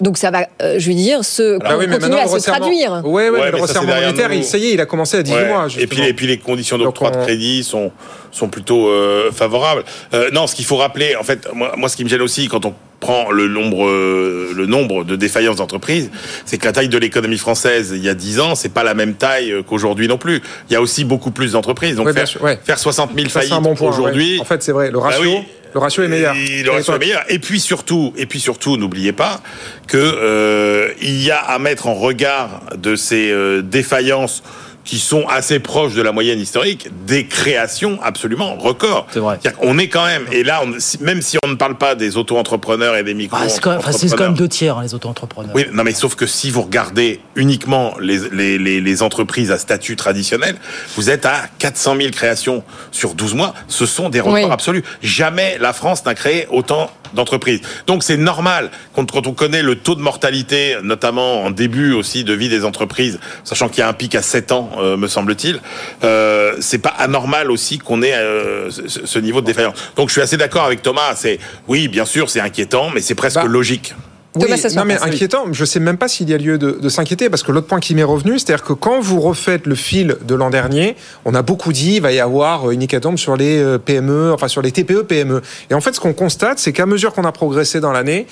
Donc 0.00 0.16
ça 0.16 0.30
va, 0.30 0.46
je 0.78 0.88
veux 0.88 0.94
dire, 0.94 1.22
se, 1.26 1.58
ah 1.62 1.74
continuer 1.74 2.18
à 2.18 2.26
se 2.26 2.38
traduire. 2.38 3.02
Oui, 3.04 3.24
oui, 3.30 3.38
le 3.52 3.60
resserrement 3.60 3.94
monétaire, 3.94 4.30
ça 4.42 4.56
y 4.56 4.68
est, 4.68 4.72
il 4.72 4.80
a 4.80 4.86
commencé 4.86 5.18
à 5.18 5.22
18 5.22 5.44
mois. 5.44 5.66
Et 5.78 5.86
puis, 5.86 6.02
et 6.02 6.14
puis 6.14 6.26
les 6.26 6.38
conditions 6.38 6.78
d'octroi 6.78 7.10
de 7.10 7.18
crédit 7.18 7.62
sont, 7.62 7.92
sont 8.30 8.48
plutôt 8.48 8.88
favorables. 9.32 9.84
non, 10.32 10.46
ce 10.46 10.54
qu'il 10.54 10.64
faut 10.64 10.76
rappeler, 10.76 11.14
en 11.16 11.24
fait, 11.24 11.46
moi, 11.52 11.74
moi, 11.76 11.90
ce 11.90 11.96
qui 11.96 12.04
me 12.04 12.08
gêne 12.08 12.22
aussi 12.22 12.48
quand 12.48 12.64
on 12.64 12.72
prend 13.00 13.30
le 13.30 13.48
nombre, 13.48 13.86
euh, 13.86 14.52
le 14.54 14.66
nombre 14.66 15.04
de 15.04 15.16
défaillances 15.16 15.56
d'entreprises, 15.56 16.10
c'est 16.44 16.58
que 16.58 16.66
la 16.66 16.72
taille 16.72 16.88
de 16.88 16.98
l'économie 16.98 17.38
française 17.38 17.92
il 17.94 18.04
y 18.04 18.08
a 18.08 18.14
10 18.14 18.40
ans, 18.40 18.54
c'est 18.54 18.68
pas 18.72 18.84
la 18.84 18.94
même 18.94 19.14
taille 19.14 19.52
euh, 19.52 19.62
qu'aujourd'hui 19.62 20.06
non 20.06 20.18
plus. 20.18 20.42
Il 20.68 20.72
y 20.74 20.76
a 20.76 20.82
aussi 20.82 21.04
beaucoup 21.04 21.30
plus 21.30 21.52
d'entreprises. 21.52 21.96
Donc 21.96 22.12
faire, 22.12 22.28
faire, 22.62 22.78
60 22.78 23.12
000 23.16 23.28
faillites 23.28 23.52
aujourd'hui. 23.80 24.38
En 24.40 24.44
fait, 24.44 24.62
c'est 24.62 24.72
vrai. 24.72 24.90
Le 24.90 24.98
bah 24.98 25.06
ratio. 25.06 25.44
Le 25.72 25.80
ratio 25.80 26.02
est 26.02 26.08
meilleur. 26.08 26.34
Et, 26.34 26.62
le 26.62 26.70
ratio 26.70 26.94
est 26.94 26.98
meilleur. 26.98 27.24
Et 27.28 27.38
puis 27.38 27.60
surtout, 27.60 28.12
et 28.16 28.26
puis 28.26 28.40
surtout, 28.40 28.76
n'oubliez 28.76 29.12
pas 29.12 29.40
que 29.86 29.98
euh, 29.98 30.88
il 31.00 31.22
y 31.22 31.30
a 31.30 31.38
à 31.38 31.58
mettre 31.58 31.86
en 31.86 31.94
regard 31.94 32.62
de 32.76 32.96
ces 32.96 33.30
euh, 33.30 33.62
défaillances 33.62 34.42
qui 34.90 34.98
sont 34.98 35.24
assez 35.28 35.60
proches 35.60 35.94
de 35.94 36.02
la 36.02 36.10
moyenne 36.10 36.40
historique, 36.40 36.88
des 37.06 37.24
créations 37.24 38.00
absolument 38.02 38.56
records. 38.56 39.06
C'est 39.12 39.20
vrai. 39.20 39.38
On 39.60 39.78
est 39.78 39.86
quand 39.86 40.04
même, 40.04 40.24
et 40.32 40.42
là, 40.42 40.62
même 40.98 41.22
si 41.22 41.38
on 41.44 41.48
ne 41.48 41.54
parle 41.54 41.78
pas 41.78 41.94
des 41.94 42.16
auto-entrepreneurs 42.16 42.96
et 42.96 43.04
des 43.04 43.14
micro 43.14 43.38
ah, 43.40 43.48
c'est, 43.48 43.60
quand 43.60 44.18
même, 44.18 44.34
deux 44.34 44.48
tiers, 44.48 44.78
hein, 44.78 44.82
les 44.82 44.92
auto-entrepreneurs. 44.92 45.54
Oui, 45.54 45.66
non, 45.72 45.84
mais 45.84 45.92
sauf 45.92 46.16
que 46.16 46.26
si 46.26 46.50
vous 46.50 46.62
regardez 46.62 47.20
uniquement 47.36 47.94
les, 48.00 48.18
les, 48.32 48.58
les, 48.58 48.80
les, 48.80 49.02
entreprises 49.02 49.52
à 49.52 49.58
statut 49.58 49.94
traditionnel, 49.94 50.56
vous 50.96 51.08
êtes 51.08 51.24
à 51.24 51.42
400 51.60 51.94
000 51.96 52.10
créations 52.10 52.64
sur 52.90 53.14
12 53.14 53.34
mois. 53.34 53.54
Ce 53.68 53.86
sont 53.86 54.08
des 54.08 54.18
records 54.18 54.50
absolus. 54.50 54.82
Jamais 55.02 55.56
la 55.60 55.72
France 55.72 56.04
n'a 56.04 56.16
créé 56.16 56.48
autant 56.50 56.90
d'entreprises. 57.14 57.60
Donc 57.86 58.02
c'est 58.02 58.16
normal 58.16 58.70
quand, 58.94 59.10
quand 59.10 59.26
on 59.26 59.32
connaît 59.32 59.62
le 59.62 59.76
taux 59.76 59.94
de 59.94 60.00
mortalité, 60.00 60.76
notamment 60.82 61.42
en 61.42 61.50
début 61.50 61.92
aussi 61.92 62.24
de 62.24 62.32
vie 62.32 62.48
des 62.48 62.64
entreprises, 62.64 63.18
sachant 63.44 63.68
qu'il 63.68 63.78
y 63.78 63.82
a 63.82 63.88
un 63.88 63.92
pic 63.92 64.14
à 64.14 64.22
7 64.22 64.52
ans 64.52 64.70
euh, 64.78 64.96
me 64.96 65.08
semble-t-il. 65.08 65.60
Euh, 66.04 66.54
c'est 66.60 66.78
pas 66.78 66.90
anormal 66.90 67.50
aussi 67.50 67.78
qu'on 67.78 68.02
ait 68.02 68.14
euh, 68.14 68.70
ce, 68.70 69.18
niveau 69.18 69.40
de 69.40 69.46
défaillance. 69.46 69.74
Donc 69.96 70.08
je 70.08 70.12
suis 70.12 70.22
assez 70.22 70.36
d'accord 70.36 70.64
avec 70.64 70.82
Thomas. 70.82 71.14
C'est 71.16 71.38
oui, 71.68 71.88
bien 71.88 72.04
sûr, 72.04 72.30
c'est 72.30 72.40
inquiétant, 72.40 72.90
mais 72.94 73.00
c'est 73.00 73.14
presque 73.14 73.36
bah, 73.36 73.44
logique. 73.46 73.94
Oui, 74.36 74.44
Thomas 74.44 74.72
non 74.76 74.84
mais 74.84 74.96
inquiétant, 75.02 75.46
je 75.50 75.64
sais 75.64 75.80
même 75.80 75.96
pas 75.96 76.06
s'il 76.06 76.30
y 76.30 76.34
a 76.34 76.38
lieu 76.38 76.56
de, 76.56 76.78
de 76.80 76.88
s'inquiéter 76.88 77.28
parce 77.28 77.42
que 77.42 77.50
l'autre 77.50 77.66
point 77.66 77.80
qui 77.80 77.96
m'est 77.96 78.04
revenu, 78.04 78.38
c'est-à-dire 78.38 78.64
que 78.64 78.72
quand 78.72 79.00
vous 79.00 79.20
refaites 79.20 79.66
le 79.66 79.74
fil 79.74 80.16
de 80.24 80.34
l'an 80.36 80.50
dernier, 80.50 80.94
on 81.24 81.34
a 81.34 81.42
beaucoup 81.42 81.72
dit 81.72 81.96
il 81.96 82.02
va 82.02 82.12
y 82.12 82.20
avoir 82.20 82.68
euh, 82.68 82.72
une 82.72 82.82
hécatombe 82.82 83.18
sur 83.18 83.36
les 83.36 83.58
euh, 83.58 83.78
PME, 83.78 84.32
enfin 84.32 84.46
sur 84.46 84.62
les 84.62 84.70
TPE 84.70 85.02
PME. 85.02 85.42
Et 85.70 85.74
en 85.74 85.80
fait, 85.80 85.94
ce 85.94 86.00
qu'on 86.00 86.12
constate, 86.12 86.60
c'est 86.60 86.72
qu'à 86.72 86.86
mesure 86.86 87.12
qu'on 87.12 87.24
a 87.24 87.32
progressé 87.32 87.80
dans 87.80 87.90
l'année, 87.90 88.26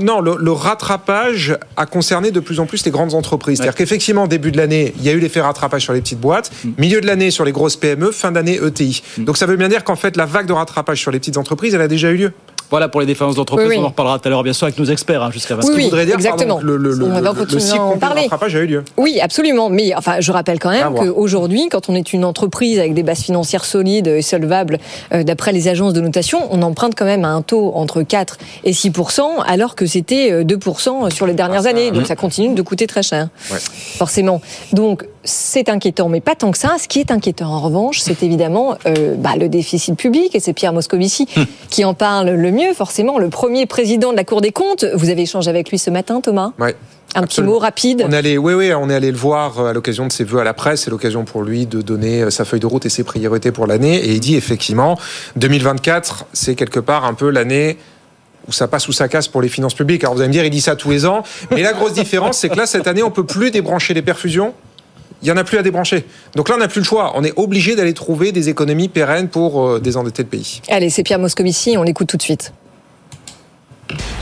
non, 0.00 0.20
le, 0.20 0.36
le 0.38 0.52
rattrapage 0.52 1.56
a 1.78 1.86
concerné 1.86 2.30
de 2.30 2.40
plus 2.40 2.60
en 2.60 2.66
plus 2.66 2.84
les 2.84 2.90
grandes 2.90 3.14
entreprises. 3.14 3.56
C'est-à-dire 3.56 3.74
qu'effectivement, 3.74 4.26
début 4.26 4.52
de 4.52 4.58
l'année, 4.58 4.92
il 4.98 5.04
y 5.04 5.08
a 5.08 5.12
eu 5.12 5.18
l'effet 5.18 5.40
rattrapage 5.40 5.82
sur 5.82 5.94
les 5.94 6.02
petites 6.02 6.20
boîtes, 6.20 6.50
milieu 6.76 7.00
de 7.00 7.06
l'année 7.06 7.30
sur 7.30 7.46
les 7.46 7.52
grosses 7.52 7.76
PME, 7.76 8.12
fin 8.12 8.32
d'année 8.32 8.60
ETI. 8.62 9.02
Donc 9.18 9.38
ça 9.38 9.46
veut 9.46 9.56
bien 9.56 9.68
dire 9.68 9.82
qu'en 9.82 9.96
fait, 9.96 10.16
la 10.18 10.26
vague 10.26 10.46
de 10.46 10.52
rattrapage 10.52 11.00
sur 11.00 11.10
les 11.10 11.18
petites 11.18 11.38
entreprises, 11.38 11.74
elle 11.74 11.80
a 11.80 11.88
déjà 11.88 12.10
eu 12.10 12.16
lieu. 12.16 12.32
Voilà 12.72 12.88
pour 12.88 13.00
les 13.00 13.06
défaillances 13.06 13.36
d'entreprise. 13.36 13.68
Oui, 13.68 13.74
oui. 13.76 13.80
On 13.82 13.84
en 13.86 13.90
reparlera 13.90 14.18
tout 14.18 14.26
à 14.26 14.30
l'heure, 14.30 14.42
bien 14.42 14.52
sûr, 14.54 14.64
avec 14.66 14.78
nos 14.78 14.86
experts, 14.86 15.22
hein, 15.22 15.30
jusqu'à 15.30 15.54
20 15.54 15.62
Oui, 15.68 15.72
oui, 15.76 15.84
voudrait 15.84 16.06
dire, 16.06 16.14
exactement. 16.16 16.54
pardon, 16.56 16.66
le- 16.66 16.76
le- 16.78 16.94
le- 16.94 17.04
On 17.04 17.08
va 17.10 17.20
le- 17.20 17.60
cycle 17.60 17.78
à 17.78 17.82
en 17.84 17.90
complet 17.92 18.08
de 18.08 18.14
rattrapage 18.22 18.56
a 18.56 18.58
eu 18.60 18.66
lieu. 18.66 18.84
Oui, 18.96 19.20
absolument. 19.20 19.68
Mais 19.68 19.94
enfin, 19.94 20.16
je 20.20 20.32
rappelle 20.32 20.58
quand 20.58 20.70
même 20.70 20.94
qu'aujourd'hui, 20.94 21.68
quand 21.70 21.88
on 21.90 21.94
est 21.94 22.12
une 22.14 22.24
entreprise 22.24 22.78
avec 22.78 22.94
des 22.94 23.02
bases 23.02 23.20
financières 23.20 23.64
solides 23.66 24.06
et 24.08 24.22
solvables, 24.22 24.78
euh, 25.12 25.22
d'après 25.22 25.52
les 25.52 25.68
agences 25.68 25.92
de 25.92 26.00
notation, 26.00 26.48
on 26.50 26.62
emprunte 26.62 26.94
quand 26.96 27.04
même 27.04 27.24
à 27.26 27.28
un 27.28 27.42
taux 27.42 27.72
entre 27.74 28.02
4 28.02 28.38
et 28.64 28.72
6 28.72 28.90
alors 29.46 29.74
que 29.76 29.84
c'était 29.86 30.32
euh, 30.32 30.42
2 30.44 30.58
sur 31.10 31.26
les 31.26 31.34
dernières 31.34 31.66
années. 31.66 31.90
Donc 31.90 32.06
ça 32.06 32.16
continue 32.16 32.54
de 32.54 32.62
coûter 32.62 32.86
très 32.86 33.02
cher, 33.02 33.28
Ouais. 33.52 33.58
forcément. 33.98 34.40
Donc 34.72 35.04
c'est 35.24 35.68
inquiétant, 35.68 36.08
mais 36.08 36.20
pas 36.20 36.34
tant 36.34 36.50
que 36.50 36.58
ça. 36.58 36.76
Ce 36.82 36.88
qui 36.88 36.98
est 37.00 37.10
inquiétant, 37.12 37.46
en 37.52 37.60
revanche, 37.60 38.00
c'est 38.00 38.22
évidemment 38.22 38.76
euh, 38.86 39.14
bah, 39.16 39.30
le 39.38 39.48
déficit 39.48 39.94
public, 39.96 40.34
et 40.34 40.40
c'est 40.40 40.52
Pierre 40.52 40.72
Moscovici 40.72 41.28
qui 41.70 41.84
en 41.84 41.94
parle 41.94 42.30
le 42.30 42.50
mieux, 42.50 42.61
forcément. 42.74 43.18
Le 43.18 43.28
premier 43.28 43.66
président 43.66 44.12
de 44.12 44.16
la 44.16 44.24
Cour 44.24 44.40
des 44.40 44.52
comptes. 44.52 44.84
Vous 44.94 45.10
avez 45.10 45.22
échangé 45.22 45.50
avec 45.50 45.70
lui 45.70 45.78
ce 45.78 45.90
matin, 45.90 46.20
Thomas 46.20 46.52
Ouais. 46.58 46.76
Un 47.14 47.24
petit 47.24 47.42
mot 47.42 47.58
rapide. 47.58 48.04
On 48.06 48.12
est 48.12 48.16
allé, 48.16 48.38
oui, 48.38 48.54
oui, 48.54 48.72
on 48.72 48.88
est 48.88 48.94
allé 48.94 49.10
le 49.10 49.18
voir 49.18 49.60
euh, 49.60 49.70
à 49.70 49.72
l'occasion 49.74 50.06
de 50.06 50.12
ses 50.12 50.24
vœux 50.24 50.38
à 50.38 50.44
la 50.44 50.54
presse. 50.54 50.82
C'est 50.82 50.90
l'occasion 50.90 51.24
pour 51.24 51.42
lui 51.42 51.66
de 51.66 51.82
donner 51.82 52.22
euh, 52.22 52.30
sa 52.30 52.46
feuille 52.46 52.60
de 52.60 52.66
route 52.66 52.86
et 52.86 52.88
ses 52.88 53.04
priorités 53.04 53.52
pour 53.52 53.66
l'année. 53.66 53.96
Et 53.96 54.12
il 54.12 54.20
dit 54.20 54.34
effectivement, 54.34 54.98
2024, 55.36 56.26
c'est 56.32 56.54
quelque 56.54 56.80
part 56.80 57.04
un 57.04 57.12
peu 57.12 57.28
l'année 57.28 57.76
où 58.48 58.52
ça 58.52 58.66
passe 58.66 58.88
ou 58.88 58.92
ça 58.92 59.08
casse 59.08 59.28
pour 59.28 59.42
les 59.42 59.48
finances 59.48 59.74
publiques. 59.74 60.04
Alors 60.04 60.14
vous 60.14 60.20
allez 60.20 60.28
me 60.28 60.32
dire, 60.32 60.44
il 60.44 60.50
dit 60.50 60.62
ça 60.62 60.74
tous 60.74 60.90
les 60.90 61.04
ans. 61.04 61.22
Mais 61.50 61.62
la 61.62 61.74
grosse 61.74 61.92
différence, 61.92 62.38
c'est 62.38 62.48
que 62.48 62.56
là, 62.56 62.66
cette 62.66 62.86
année, 62.86 63.02
on 63.02 63.10
peut 63.10 63.26
plus 63.26 63.50
débrancher 63.50 63.94
les 63.94 64.02
perfusions. 64.02 64.54
Il 65.22 65.28
y 65.28 65.32
en 65.32 65.36
a 65.36 65.44
plus 65.44 65.58
à 65.58 65.62
débrancher. 65.62 66.04
Donc 66.34 66.48
là, 66.48 66.56
on 66.56 66.58
n'a 66.58 66.68
plus 66.68 66.80
le 66.80 66.84
choix. 66.84 67.12
On 67.14 67.22
est 67.22 67.32
obligé 67.36 67.76
d'aller 67.76 67.94
trouver 67.94 68.32
des 68.32 68.48
économies 68.48 68.88
pérennes 68.88 69.28
pour 69.28 69.62
euh, 69.62 69.80
désendetter 69.80 70.22
le 70.22 70.28
pays. 70.28 70.60
Allez, 70.68 70.90
c'est 70.90 71.02
Pierre 71.02 71.18
Moscovici, 71.20 71.76
on 71.78 71.82
l'écoute 71.82 72.08
tout 72.08 72.16
de 72.16 72.22
suite. 72.22 72.52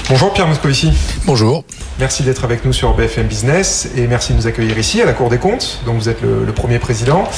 Bonjour 0.09 0.33
Pierre 0.33 0.49
Moscovici. 0.49 0.91
Bonjour. 1.25 1.65
Merci 2.01 2.25
d'être 2.25 2.43
avec 2.43 2.65
nous 2.65 2.73
sur 2.73 2.95
BFM 2.95 3.29
Business 3.29 3.91
et 3.97 4.09
merci 4.09 4.33
de 4.33 4.39
nous 4.39 4.49
accueillir 4.49 4.77
ici 4.77 5.01
à 5.01 5.05
la 5.05 5.13
Cour 5.13 5.31
des 5.31 5.39
comptes, 5.39 5.79
dont 5.87 5.93
vous 5.93 6.09
êtes 6.09 6.21
le, 6.21 6.45
le 6.45 6.53
premier 6.53 6.81
président. 6.81 7.29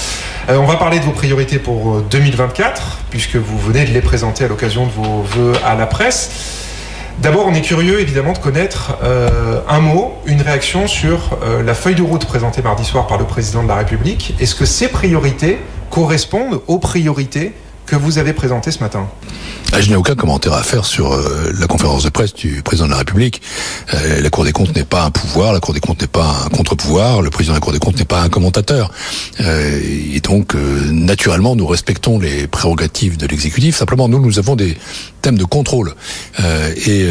Euh, 0.48 0.56
on 0.56 0.64
va 0.64 0.76
parler 0.76 0.98
de 0.98 1.04
vos 1.04 1.10
priorités 1.10 1.58
pour 1.58 1.96
euh, 1.96 2.04
2024, 2.10 3.00
puisque 3.10 3.36
vous 3.36 3.58
venez 3.58 3.84
de 3.84 3.90
les 3.90 4.00
présenter 4.00 4.44
à 4.44 4.48
l'occasion 4.48 4.86
de 4.86 4.92
vos 4.92 5.20
vœux 5.22 5.52
à 5.64 5.74
la 5.74 5.86
presse. 5.86 6.61
D'abord, 7.20 7.46
on 7.46 7.54
est 7.54 7.62
curieux 7.62 8.00
évidemment 8.00 8.32
de 8.32 8.38
connaître 8.38 8.96
euh, 9.02 9.60
un 9.68 9.80
mot, 9.80 10.14
une 10.26 10.40
réaction 10.40 10.86
sur 10.86 11.38
euh, 11.42 11.62
la 11.62 11.74
feuille 11.74 11.94
de 11.94 12.02
route 12.02 12.24
présentée 12.24 12.62
mardi 12.62 12.84
soir 12.84 13.06
par 13.06 13.18
le 13.18 13.24
président 13.24 13.62
de 13.62 13.68
la 13.68 13.76
République. 13.76 14.34
Est-ce 14.40 14.54
que 14.54 14.64
ces 14.64 14.88
priorités 14.88 15.58
correspondent 15.90 16.60
aux 16.66 16.78
priorités 16.78 17.52
que 17.92 17.96
vous 17.96 18.16
avez 18.16 18.32
présentées 18.32 18.70
ce 18.70 18.78
matin 18.78 19.06
Ah, 19.70 19.82
Je 19.82 19.90
n'ai 19.90 19.96
aucun 19.96 20.14
commentaire 20.14 20.54
à 20.54 20.62
faire 20.62 20.86
sur 20.86 21.12
euh, 21.12 21.52
la 21.58 21.66
conférence 21.66 22.04
de 22.04 22.08
presse 22.08 22.32
du 22.32 22.62
président 22.62 22.86
de 22.86 22.92
la 22.92 22.96
République. 22.96 23.42
Euh, 23.92 24.22
la 24.22 24.30
Cour 24.30 24.44
des 24.44 24.52
comptes 24.52 24.74
n'est 24.74 24.84
pas 24.84 25.04
un 25.04 25.10
pouvoir, 25.10 25.52
la 25.52 25.60
Cour 25.60 25.74
des 25.74 25.80
comptes 25.80 26.00
n'est 26.00 26.06
pas 26.06 26.38
un 26.46 26.48
contre-pouvoir, 26.48 27.20
le 27.20 27.28
président 27.28 27.52
de 27.52 27.58
la 27.58 27.60
Cour 27.60 27.74
des 27.74 27.78
comptes 27.78 27.98
n'est 27.98 28.06
pas 28.06 28.22
un 28.22 28.30
commentateur. 28.30 28.90
Euh, 29.40 29.78
et 30.14 30.20
donc, 30.20 30.54
naturellement, 30.54 31.54
nous 31.54 31.66
respectons 31.66 32.18
les 32.18 32.46
prérogatives 32.46 33.18
de 33.18 33.26
l'exécutif. 33.26 33.76
Simplement, 33.76 34.08
nous, 34.08 34.20
nous 34.20 34.38
avons 34.38 34.56
des 34.56 34.74
thèmes 35.20 35.36
de 35.36 35.44
contrôle. 35.44 35.94
Et 36.86 37.06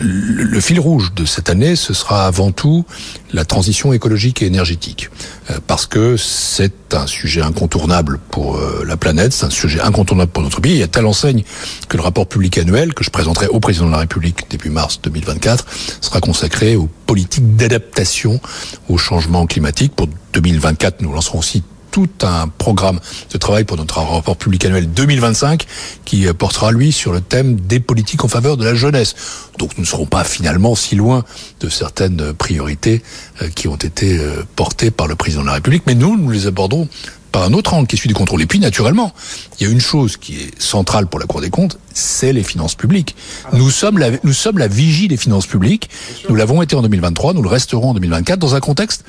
le 0.00 0.60
fil 0.60 0.80
rouge 0.80 1.12
de 1.14 1.24
cette 1.24 1.50
année, 1.50 1.76
ce 1.76 1.92
sera 1.94 2.26
avant 2.26 2.50
tout 2.50 2.84
la 3.32 3.44
transition 3.44 3.92
écologique 3.92 4.42
et 4.42 4.46
énergétique. 4.46 5.10
Euh, 5.50 5.58
parce 5.66 5.86
que 5.86 6.16
c'est 6.16 6.94
un 6.94 7.06
sujet 7.06 7.42
incontournable 7.42 8.18
pour 8.30 8.56
euh, 8.56 8.84
la 8.86 8.96
planète, 8.96 9.32
c'est 9.32 9.46
un 9.46 9.50
sujet 9.50 9.80
incontournable 9.80 10.30
pour 10.32 10.42
notre 10.42 10.60
pays. 10.60 10.72
Il 10.72 10.78
y 10.78 10.82
a 10.82 10.88
telle 10.88 11.06
enseigne 11.06 11.44
que 11.88 11.96
le 11.96 12.02
rapport 12.02 12.26
public 12.26 12.56
annuel 12.58 12.94
que 12.94 13.04
je 13.04 13.10
présenterai 13.10 13.48
au 13.48 13.60
président 13.60 13.86
de 13.86 13.92
la 13.92 13.98
République 13.98 14.48
début 14.48 14.70
mars 14.70 15.00
2024 15.02 15.66
sera 16.00 16.20
consacré 16.20 16.76
aux 16.76 16.88
politiques 17.06 17.56
d'adaptation 17.56 18.40
au 18.88 18.96
changement 18.96 19.46
climatique. 19.46 19.94
Pour 19.94 20.08
2024, 20.32 21.02
nous 21.02 21.12
lancerons 21.12 21.40
aussi 21.40 21.62
tout 21.94 22.08
un 22.22 22.48
programme 22.48 22.98
de 23.32 23.38
travail 23.38 23.62
pour 23.62 23.76
notre 23.76 24.00
rapport 24.00 24.36
public 24.36 24.64
annuel 24.64 24.90
2025 24.90 25.64
qui 26.04 26.26
euh, 26.26 26.34
portera 26.34 26.72
lui 26.72 26.90
sur 26.90 27.12
le 27.12 27.20
thème 27.20 27.54
des 27.54 27.78
politiques 27.78 28.24
en 28.24 28.28
faveur 28.28 28.56
de 28.56 28.64
la 28.64 28.74
jeunesse. 28.74 29.14
Donc 29.60 29.78
nous 29.78 29.82
ne 29.82 29.86
serons 29.86 30.06
pas 30.06 30.24
finalement 30.24 30.74
si 30.74 30.96
loin 30.96 31.22
de 31.60 31.68
certaines 31.68 32.32
priorités 32.32 33.00
euh, 33.42 33.48
qui 33.48 33.68
ont 33.68 33.76
été 33.76 34.18
euh, 34.18 34.42
portées 34.56 34.90
par 34.90 35.06
le 35.06 35.14
président 35.14 35.42
de 35.42 35.46
la 35.46 35.52
République, 35.52 35.84
mais 35.86 35.94
nous, 35.94 36.16
nous 36.16 36.30
les 36.30 36.48
abordons 36.48 36.88
par 37.30 37.44
un 37.44 37.52
autre 37.52 37.74
angle 37.74 37.86
qui 37.86 37.94
est 37.94 37.98
celui 37.98 38.08
du 38.08 38.14
contrôle. 38.14 38.42
Et 38.42 38.46
puis, 38.46 38.58
naturellement, 38.58 39.12
il 39.60 39.66
y 39.66 39.70
a 39.70 39.72
une 39.72 39.80
chose 39.80 40.16
qui 40.16 40.34
est 40.34 40.60
centrale 40.60 41.06
pour 41.06 41.20
la 41.20 41.26
Cour 41.26 41.42
des 41.42 41.50
comptes, 41.50 41.78
c'est 41.92 42.32
les 42.32 42.42
finances 42.42 42.74
publiques. 42.74 43.14
Nous 43.52 43.70
sommes 43.70 43.98
la, 43.98 44.10
nous 44.24 44.32
sommes 44.32 44.58
la 44.58 44.66
vigie 44.66 45.06
des 45.06 45.16
finances 45.16 45.46
publiques. 45.46 45.90
Nous 46.28 46.34
l'avons 46.34 46.60
été 46.60 46.74
en 46.74 46.82
2023, 46.82 47.34
nous 47.34 47.42
le 47.42 47.48
resterons 47.48 47.90
en 47.90 47.94
2024 47.94 48.40
dans 48.40 48.56
un 48.56 48.60
contexte 48.60 49.04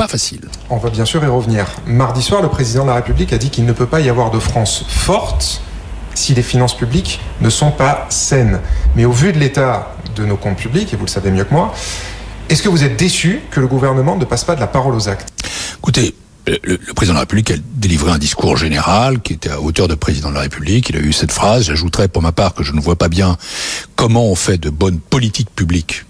pas 0.00 0.08
facile. 0.08 0.40
On 0.70 0.78
va 0.78 0.88
bien 0.88 1.04
sûr 1.04 1.22
y 1.22 1.26
revenir. 1.26 1.66
Mardi 1.86 2.22
soir, 2.22 2.40
le 2.40 2.48
président 2.48 2.84
de 2.84 2.88
la 2.88 2.94
République 2.94 3.34
a 3.34 3.38
dit 3.38 3.50
qu'il 3.50 3.66
ne 3.66 3.72
peut 3.72 3.84
pas 3.84 4.00
y 4.00 4.08
avoir 4.08 4.30
de 4.30 4.38
France 4.38 4.82
forte 4.88 5.60
si 6.14 6.32
les 6.32 6.42
finances 6.42 6.74
publiques 6.74 7.20
ne 7.42 7.50
sont 7.50 7.70
pas 7.70 8.06
saines. 8.08 8.60
Mais 8.96 9.04
au 9.04 9.12
vu 9.12 9.34
de 9.34 9.38
l'état 9.38 9.94
de 10.16 10.24
nos 10.24 10.38
comptes 10.38 10.56
publics, 10.56 10.94
et 10.94 10.96
vous 10.96 11.04
le 11.04 11.10
savez 11.10 11.30
mieux 11.30 11.44
que 11.44 11.52
moi, 11.52 11.74
est-ce 12.48 12.62
que 12.62 12.70
vous 12.70 12.82
êtes 12.82 12.96
déçu 12.96 13.42
que 13.50 13.60
le 13.60 13.66
gouvernement 13.66 14.16
ne 14.16 14.24
passe 14.24 14.44
pas 14.44 14.54
de 14.54 14.60
la 14.60 14.66
parole 14.66 14.94
aux 14.94 15.06
actes? 15.10 15.28
Écoutez, 15.76 16.14
le, 16.46 16.58
le 16.64 16.94
président 16.94 17.12
de 17.12 17.18
la 17.18 17.24
République 17.24 17.50
a 17.50 17.56
délivré 17.74 18.10
un 18.10 18.18
discours 18.18 18.56
général 18.56 19.20
qui 19.20 19.34
était 19.34 19.50
à 19.50 19.60
hauteur 19.60 19.86
de 19.86 19.96
président 19.96 20.30
de 20.30 20.34
la 20.34 20.40
République. 20.40 20.88
Il 20.88 20.96
a 20.96 21.00
eu 21.00 21.12
cette 21.12 21.30
phrase. 21.30 21.64
J'ajouterais 21.64 22.08
pour 22.08 22.22
ma 22.22 22.32
part 22.32 22.54
que 22.54 22.64
je 22.64 22.72
ne 22.72 22.80
vois 22.80 22.96
pas 22.96 23.08
bien 23.08 23.36
comment 23.96 24.24
on 24.24 24.34
fait 24.34 24.56
de 24.56 24.70
bonnes 24.70 24.98
politiques 24.98 25.50
publiques 25.54 26.06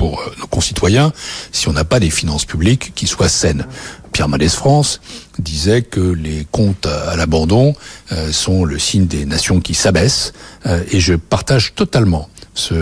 pour 0.00 0.20
euh, 0.20 0.32
nos 0.38 0.46
concitoyens 0.46 1.12
si 1.52 1.68
on 1.68 1.74
n'a 1.74 1.84
pas 1.84 2.00
des 2.00 2.08
finances 2.08 2.46
publiques 2.46 2.92
qui 2.94 3.06
soient 3.06 3.28
saines. 3.28 3.66
Pierre 4.12 4.28
Mendès 4.28 4.48
France 4.48 5.02
disait 5.38 5.82
que 5.82 6.00
les 6.00 6.46
comptes 6.50 6.86
à, 6.86 7.16
l'abandon 7.16 7.74
euh, 8.10 8.32
sont 8.32 8.64
le 8.64 8.78
signe 8.78 9.06
des 9.06 9.26
nations 9.26 9.60
qui 9.60 9.74
s'abaissent 9.74 10.32
euh, 10.64 10.82
et 10.90 11.00
je 11.00 11.12
partage 11.12 11.74
totalement 11.74 12.30
ce 12.54 12.74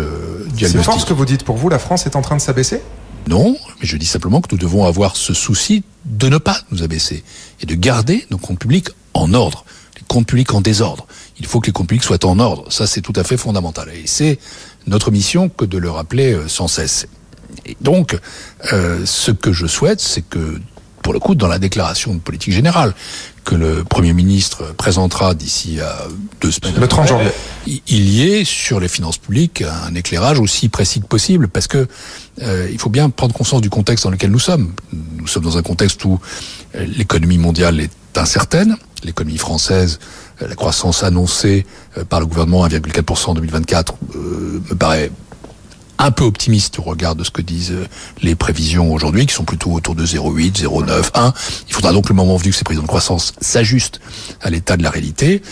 C'est 0.45 0.53
diagnostic. 0.53 0.85
fort 0.85 1.01
ce 1.01 1.07
que 1.07 1.13
vous 1.13 1.25
dites. 1.25 1.43
Pour 1.43 1.57
vous, 1.57 1.69
la 1.69 1.81
France 1.81 2.07
est 2.07 2.15
en 2.15 2.23
train 2.23 2.37
de 2.37 2.41
s'abaisser? 2.41 2.83
Non, 3.27 3.57
mais 3.81 3.87
je 3.89 3.97
dis 3.97 4.07
simplement 4.07 4.41
que 4.41 4.49
nous 4.53 4.59
devons 4.59 4.85
avoir 4.87 5.17
ce 5.17 5.35
souci 5.35 5.83
de 6.05 6.29
ne 6.29 6.39
pas 6.39 6.61
nous 6.71 6.85
abaisser 6.85 7.25
et 7.61 7.67
de 7.67 7.75
garder 7.75 8.27
nos 8.31 8.39
comptes 8.39 8.61
publics 8.61 8.91
en 9.15 9.35
ordre. 9.35 9.65
Les 9.97 10.03
comptes 10.07 10.29
publics 10.29 10.55
en 10.55 10.61
désordre. 10.61 11.09
Il 11.41 11.47
faut 11.47 11.61
que 11.61 11.67
les 11.67 11.73
comptes 11.73 11.89
publics 11.89 12.05
soient 12.05 12.25
en 12.25 12.39
ordre. 12.39 12.71
Ça, 12.73 12.87
c'est 12.87 13.01
tout 13.01 13.13
à 13.17 13.25
fait 13.25 13.37
fondamental. 13.37 13.89
Et 13.91 14.07
c'est 14.07 14.39
notre 14.89 15.11
mission 15.11 15.49
que 15.49 15.65
de 15.65 15.79
le 15.79 15.91
rappeler 15.91 16.33
euh, 16.33 16.49
sans 16.49 16.69
cesse. 16.69 17.07
Et 17.67 17.77
donc, 17.81 18.19
euh, 18.73 19.05
ce 19.05 19.31
que 19.31 19.53
je 19.53 19.67
souhaite, 19.67 20.01
c'est 20.01 20.23
que, 20.23 20.61
pour 21.03 21.13
le 21.13 21.19
coup, 21.19 21.35
dans 21.35 21.49
la 21.49 21.59
déclaration 21.59 22.15
de 22.15 22.21
politique 22.21 22.53
générale 22.53 22.95
que 23.49 23.55
le 23.55 23.83
Premier 23.83 24.13
ministre 24.13 24.75
présentera 24.77 25.35
d'ici 25.35 25.81
à 25.81 26.07
deux 26.43 26.51
semaines, 26.51 26.75
Le 26.79 26.87
30 26.87 27.09
janvier. 27.09 27.31
il 27.67 28.11
y 28.11 28.31
ait 28.31 28.45
sur 28.45 28.79
les 28.79 28.89
finances 28.89 29.17
publiques 29.17 29.63
un 29.63 29.95
éclairage 29.95 30.39
aussi 30.39 30.69
précis 30.69 31.01
que 31.01 31.07
possible, 31.07 31.49
parce 31.49 31.67
que 31.67 31.89
euh, 32.43 32.69
il 32.71 32.79
faut 32.79 32.91
bien 32.91 33.09
prendre 33.09 33.33
conscience 33.33 33.63
du 33.63 33.71
contexte 33.71 34.05
dans 34.05 34.11
lequel 34.11 34.31
nous 34.31 34.39
sommes. 34.39 34.75
Nous 34.93 35.27
sommes 35.27 35.45
dans 35.45 35.57
un 35.57 35.63
contexte 35.63 36.05
où 36.05 36.21
euh, 36.75 36.85
l'économie 36.99 37.39
mondiale 37.39 37.81
est 37.81 38.19
incertaine, 38.19 38.77
l'économie 39.03 39.39
française, 39.39 39.99
euh, 40.43 40.49
la 40.49 40.55
croissance 40.55 41.03
annoncée 41.03 41.65
par 42.05 42.21
le 42.21 42.27
gouvernement 42.27 42.67
1,4% 42.67 43.31
en 43.31 43.35
2024 43.35 43.95
euh, 44.15 44.63
me 44.71 44.75
paraît 44.75 45.11
un 45.99 46.11
peu 46.11 46.25
optimiste 46.25 46.79
au 46.79 46.83
regard 46.83 47.15
de 47.15 47.25
ce 47.25 47.31
que 47.31 47.43
disent 47.43 47.73
euh, 47.73 47.87
les 48.23 48.35
prévisions 48.35 48.93
aujourd'hui, 48.93 49.27
qui 49.27 49.35
sont 49.35 49.45
plutôt 49.45 49.73
autour 49.73 49.95
de 49.95 50.07
0,8, 50.07 50.63
0,9, 50.63 51.11
1. 51.15 51.33
Il 51.69 51.75
faudra 51.75 51.93
donc 51.93 52.09
le 52.09 52.15
moment 52.15 52.37
venu 52.37 52.51
que 52.51 52.57
ces 52.57 52.65
prévisions 52.65 52.85
de 52.85 52.89
croissance 52.89 53.35
s'ajustent 53.41 54.01
à 54.41 54.51
l'état 54.51 54.77
de 54.77 54.83
la 54.83 54.91
réalité. 54.91 55.43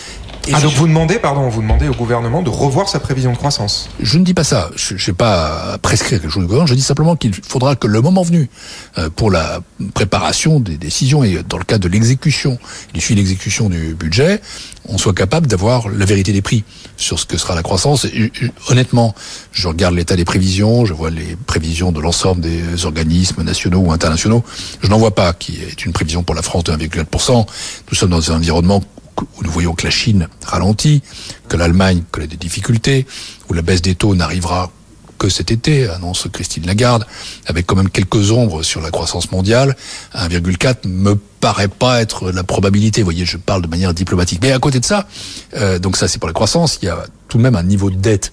ah, 0.53 0.61
donc 0.61 0.73
vous 0.73 0.87
demandez, 0.87 1.19
pardon, 1.19 1.49
vous 1.49 1.61
demandez 1.61 1.89
au 1.89 1.93
gouvernement 1.93 2.41
de 2.41 2.49
revoir 2.49 2.87
sa 2.87 2.99
prévision 2.99 3.31
de 3.31 3.37
croissance 3.37 3.89
Je 3.99 4.17
ne 4.17 4.23
dis 4.23 4.33
pas 4.33 4.45
ça. 4.45 4.69
Je 4.75 4.93
ne 4.93 4.99
sais 4.99 5.13
pas 5.13 5.77
prescrire 5.81 6.21
quelque 6.21 6.31
chose 6.31 6.43
au 6.43 6.47
gouvernement. 6.47 6.67
Je 6.67 6.75
dis 6.75 6.81
simplement 6.81 7.15
qu'il 7.15 7.33
faudra 7.33 7.75
que 7.75 7.87
le 7.87 8.01
moment 8.01 8.23
venu, 8.23 8.49
euh, 8.97 9.09
pour 9.09 9.31
la 9.31 9.59
préparation 9.93 10.59
des 10.59 10.77
décisions 10.77 11.23
et 11.23 11.43
dans 11.47 11.57
le 11.57 11.63
cadre 11.65 11.83
de 11.83 11.89
l'exécution, 11.89 12.57
du 12.93 13.01
suivi 13.01 13.19
l'exécution 13.21 13.69
du 13.69 13.95
budget, 13.95 14.41
on 14.87 14.97
soit 14.97 15.13
capable 15.13 15.47
d'avoir 15.47 15.89
la 15.89 16.05
vérité 16.05 16.31
des 16.31 16.41
prix 16.41 16.63
sur 16.95 17.19
ce 17.19 17.25
que 17.25 17.37
sera 17.37 17.55
la 17.55 17.63
croissance. 17.63 18.05
Et, 18.05 18.31
honnêtement, 18.69 19.13
je 19.51 19.67
regarde 19.67 19.95
l'état 19.95 20.15
des 20.15 20.25
je 20.39 20.93
vois 20.93 21.09
les 21.09 21.35
prévisions 21.35 21.91
de 21.91 21.99
l'ensemble 21.99 22.41
des 22.41 22.85
organismes 22.85 23.43
nationaux 23.43 23.79
ou 23.79 23.91
internationaux. 23.91 24.43
Je 24.81 24.87
n'en 24.87 24.97
vois 24.97 25.15
pas 25.15 25.33
qui 25.33 25.59
est 25.61 25.85
une 25.85 25.93
prévision 25.93 26.23
pour 26.23 26.35
la 26.35 26.41
France 26.41 26.63
de 26.65 26.71
1,4%. 26.73 27.45
Nous 27.89 27.95
sommes 27.95 28.09
dans 28.09 28.31
un 28.31 28.35
environnement 28.35 28.83
où 29.19 29.43
nous 29.43 29.51
voyons 29.51 29.73
que 29.73 29.83
la 29.83 29.89
Chine 29.89 30.27
ralentit, 30.45 31.01
que 31.49 31.57
l'Allemagne 31.57 32.03
connaît 32.11 32.27
des 32.27 32.37
difficultés, 32.37 33.07
où 33.49 33.53
la 33.53 33.61
baisse 33.61 33.81
des 33.81 33.95
taux 33.95 34.13
n'arrivera 34.13 34.71
que 35.17 35.29
cet 35.29 35.49
été, 35.49 35.89
annonce 35.89 36.27
Christine 36.31 36.67
Lagarde, 36.67 37.07
avec 37.47 37.65
quand 37.65 37.75
même 37.75 37.89
quelques 37.89 38.31
ombres 38.31 38.61
sur 38.61 38.81
la 38.81 38.91
croissance 38.91 39.31
mondiale. 39.31 39.75
1,4 40.13 40.87
me 40.87 41.15
paraît 41.39 41.67
pas 41.67 42.01
être 42.01 42.31
la 42.31 42.43
probabilité. 42.43 43.01
Vous 43.01 43.05
voyez, 43.05 43.25
je 43.25 43.37
parle 43.37 43.63
de 43.63 43.67
manière 43.67 43.95
diplomatique. 43.95 44.39
Mais 44.43 44.51
à 44.51 44.59
côté 44.59 44.79
de 44.79 44.85
ça, 44.85 45.07
euh, 45.55 45.79
donc 45.79 45.97
ça 45.97 46.07
c'est 46.07 46.19
pour 46.19 46.27
la 46.27 46.33
croissance, 46.33 46.77
il 46.83 46.85
y 46.85 46.89
a 46.89 47.05
tout 47.27 47.39
de 47.39 47.43
même 47.43 47.55
un 47.55 47.63
niveau 47.63 47.89
de 47.89 47.95
dette, 47.95 48.31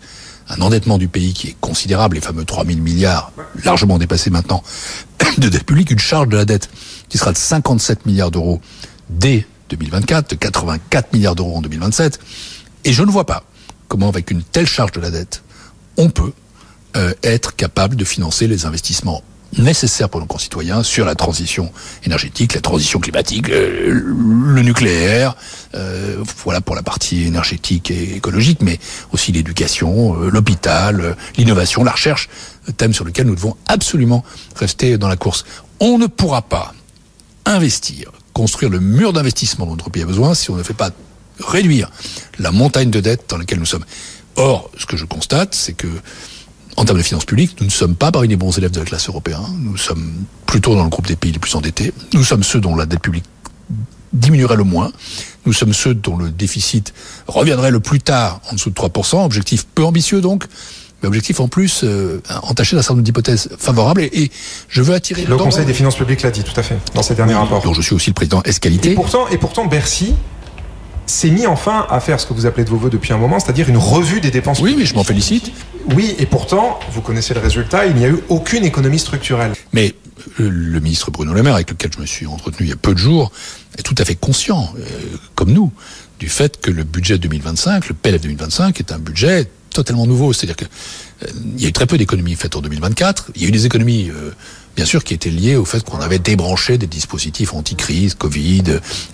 un 0.48 0.60
endettement 0.60 0.98
du 0.98 1.08
pays 1.08 1.32
qui 1.32 1.48
est 1.48 1.56
considérable, 1.60 2.16
les 2.16 2.20
fameux 2.20 2.44
3 2.44 2.64
000 2.66 2.78
milliards, 2.80 3.32
largement 3.64 3.98
dépassés 3.98 4.30
maintenant, 4.30 4.62
de 5.38 5.48
dette 5.48 5.64
publique, 5.64 5.90
une 5.90 5.98
charge 5.98 6.28
de 6.28 6.36
la 6.36 6.44
dette 6.44 6.68
qui 7.08 7.18
sera 7.18 7.32
de 7.32 7.38
57 7.38 8.06
milliards 8.06 8.30
d'euros 8.30 8.60
dès 9.08 9.46
2024, 9.70 10.30
de 10.30 10.34
84 10.36 11.12
milliards 11.12 11.34
d'euros 11.34 11.56
en 11.56 11.62
2027. 11.62 12.18
Et 12.84 12.92
je 12.92 13.02
ne 13.02 13.10
vois 13.10 13.24
pas 13.24 13.44
comment, 13.88 14.08
avec 14.08 14.30
une 14.30 14.42
telle 14.42 14.66
charge 14.66 14.92
de 14.92 15.00
la 15.00 15.10
dette, 15.10 15.42
on 15.96 16.10
peut 16.10 16.32
euh, 16.96 17.14
être 17.22 17.56
capable 17.56 17.96
de 17.96 18.04
financer 18.04 18.46
les 18.46 18.66
investissements 18.66 19.22
nécessaires 19.58 20.08
pour 20.08 20.20
nos 20.20 20.26
concitoyens 20.26 20.82
sur 20.82 21.04
la 21.04 21.14
transition 21.14 21.72
énergétique, 22.04 22.54
la 22.54 22.60
transition 22.60 23.00
climatique, 23.00 23.48
euh, 23.50 23.90
le, 23.90 24.62
nucléaire, 24.62 25.36
euh, 25.74 26.22
voilà 26.44 26.60
pour 26.60 26.74
la 26.74 26.82
partie 26.82 27.24
énergétique 27.24 27.90
et 27.90 28.16
écologique, 28.16 28.60
mais 28.62 28.78
aussi 29.12 29.32
l'éducation, 29.32 30.14
l'hôpital, 30.14 31.16
l'innovation, 31.36 31.84
la 31.84 31.92
recherche, 31.92 32.28
thème 32.76 32.92
sur 32.92 33.04
lequel 33.04 33.26
nous 33.26 33.34
devons 33.34 33.56
absolument 33.66 34.24
rester 34.56 34.98
dans 34.98 35.08
la 35.08 35.16
course. 35.16 35.44
On 35.80 35.98
ne 35.98 36.06
pourra 36.06 36.42
pas 36.42 36.74
investir 37.46 38.10
construire 38.34 38.70
le 38.70 38.80
mur 38.80 39.14
d'investissement 39.14 39.64
dont 39.64 39.72
notre 39.72 39.90
pays 39.90 40.02
a 40.02 40.06
besoin 40.06 40.34
si 40.34 40.50
on 40.50 40.56
ne 40.56 40.62
fait 40.62 40.74
pas 40.74 40.90
réduire 41.38 41.90
la 42.38 42.50
montagne 42.50 42.90
de 42.90 43.00
dettes 43.00 43.24
dans 43.30 43.38
laquelle 43.38 43.60
nous 43.60 43.64
sommes. 43.64 43.84
Or, 44.36 44.70
ce 44.76 44.84
que 44.84 44.96
je 44.96 45.04
constate, 45.04 45.54
c'est 45.54 45.72
que 45.72 45.88
en 46.76 46.84
termes 46.84 46.98
de 46.98 47.02
finances 47.02 47.24
publiques, 47.24 47.56
nous 47.60 47.66
ne 47.66 47.72
sommes 47.72 47.94
pas 47.94 48.10
parmi 48.10 48.28
les 48.28 48.36
bons 48.36 48.56
élèves 48.56 48.70
de 48.70 48.80
la 48.80 48.84
classe 48.84 49.08
européenne. 49.08 49.40
Nous 49.58 49.76
sommes 49.76 50.12
plutôt 50.46 50.74
dans 50.74 50.84
le 50.84 50.90
groupe 50.90 51.06
des 51.06 51.16
pays 51.16 51.32
les 51.32 51.38
plus 51.38 51.54
endettés. 51.54 51.92
Nous 52.12 52.24
sommes 52.24 52.42
ceux 52.42 52.60
dont 52.60 52.76
la 52.76 52.86
dette 52.86 53.00
publique 53.00 53.24
diminuerait 54.12 54.56
le 54.56 54.64
moins. 54.64 54.92
Nous 55.46 55.52
sommes 55.52 55.72
ceux 55.72 55.94
dont 55.94 56.16
le 56.16 56.30
déficit 56.30 56.94
reviendrait 57.26 57.70
le 57.70 57.80
plus 57.80 58.00
tard 58.00 58.40
en 58.50 58.54
dessous 58.54 58.70
de 58.70 58.74
3%. 58.74 59.24
Objectif 59.24 59.66
peu 59.74 59.84
ambitieux 59.84 60.20
donc, 60.20 60.44
objectif 61.04 61.40
en 61.40 61.48
plus 61.48 61.82
euh, 61.84 62.20
entaché 62.42 62.76
d'un 62.76 62.82
certain 62.82 62.94
nombre 62.94 63.04
d'hypothèses 63.04 63.50
favorables. 63.58 64.02
Et, 64.02 64.30
je 64.68 64.82
veux 64.82 64.94
attirer 64.94 65.24
le 65.24 65.36
Conseil 65.36 65.66
des 65.66 65.74
finances 65.74 65.96
publiques 65.96 66.22
l'a 66.22 66.30
dit 66.30 66.42
tout 66.42 66.58
à 66.58 66.62
fait 66.62 66.78
dans 66.94 67.02
ses 67.02 67.14
derniers 67.14 67.34
rapports. 67.34 67.62
Donc 67.62 67.74
je 67.74 67.82
suis 67.82 67.94
aussi 67.94 68.10
le 68.10 68.14
président 68.14 68.42
Escalité. 68.44 68.92
Et 68.92 68.94
pourtant, 68.94 69.28
et 69.28 69.38
pourtant 69.38 69.66
Bercy 69.66 70.14
s'est 71.06 71.30
mis 71.30 71.46
enfin 71.46 71.86
à 71.90 72.00
faire 72.00 72.18
ce 72.18 72.26
que 72.26 72.32
vous 72.32 72.46
appelez 72.46 72.64
de 72.64 72.70
vos 72.70 72.76
voeux 72.76 72.90
depuis 72.90 73.12
un 73.12 73.18
moment, 73.18 73.38
c'est-à-dire 73.38 73.68
une 73.68 73.76
revue 73.76 74.20
des 74.20 74.30
dépenses. 74.30 74.60
Oui, 74.60 74.74
mais 74.78 74.86
je 74.86 74.94
m'en 74.94 75.04
félicite. 75.04 75.52
Oui, 75.94 76.14
et 76.18 76.26
pourtant, 76.26 76.78
vous 76.92 77.00
connaissez 77.00 77.34
le 77.34 77.40
résultat, 77.40 77.86
il 77.86 77.96
n'y 77.96 78.04
a 78.04 78.08
eu 78.08 78.18
aucune 78.28 78.64
économie 78.64 78.98
structurelle. 78.98 79.52
Mais 79.72 79.94
euh, 80.40 80.48
le 80.50 80.80
ministre 80.80 81.10
Bruno 81.10 81.32
Le 81.32 81.42
Maire, 81.42 81.54
avec 81.54 81.70
lequel 81.70 81.90
je 81.94 82.00
me 82.00 82.06
suis 82.06 82.26
entretenu 82.26 82.66
il 82.66 82.70
y 82.70 82.72
a 82.72 82.76
peu 82.76 82.94
de 82.94 82.98
jours, 82.98 83.32
est 83.76 83.82
tout 83.82 83.94
à 83.98 84.04
fait 84.04 84.14
conscient, 84.14 84.72
euh, 84.78 84.82
comme 85.34 85.52
nous, 85.52 85.72
du 86.18 86.28
fait 86.28 86.60
que 86.60 86.70
le 86.70 86.84
budget 86.84 87.18
2025, 87.18 87.88
le 87.88 87.94
PLF 87.94 88.22
2025, 88.22 88.80
est 88.80 88.92
un 88.92 88.98
budget 88.98 89.48
totalement 89.70 90.06
nouveau. 90.06 90.32
C'est-à-dire 90.32 90.56
qu'il 90.56 90.68
euh, 91.24 91.58
y 91.58 91.66
a 91.66 91.68
eu 91.68 91.72
très 91.72 91.86
peu 91.86 91.98
d'économies 91.98 92.36
faites 92.36 92.56
en 92.56 92.60
2024. 92.60 93.32
Il 93.34 93.42
y 93.42 93.44
a 93.44 93.48
eu 93.48 93.52
des 93.52 93.66
économies 93.66 94.10
bien 94.76 94.84
sûr, 94.84 95.04
qui 95.04 95.14
était 95.14 95.30
lié 95.30 95.56
au 95.56 95.64
fait 95.64 95.84
qu'on 95.84 96.00
avait 96.00 96.18
débranché 96.18 96.78
des 96.78 96.86
dispositifs 96.86 97.54
anti-crise, 97.54 98.14
Covid, 98.14 98.64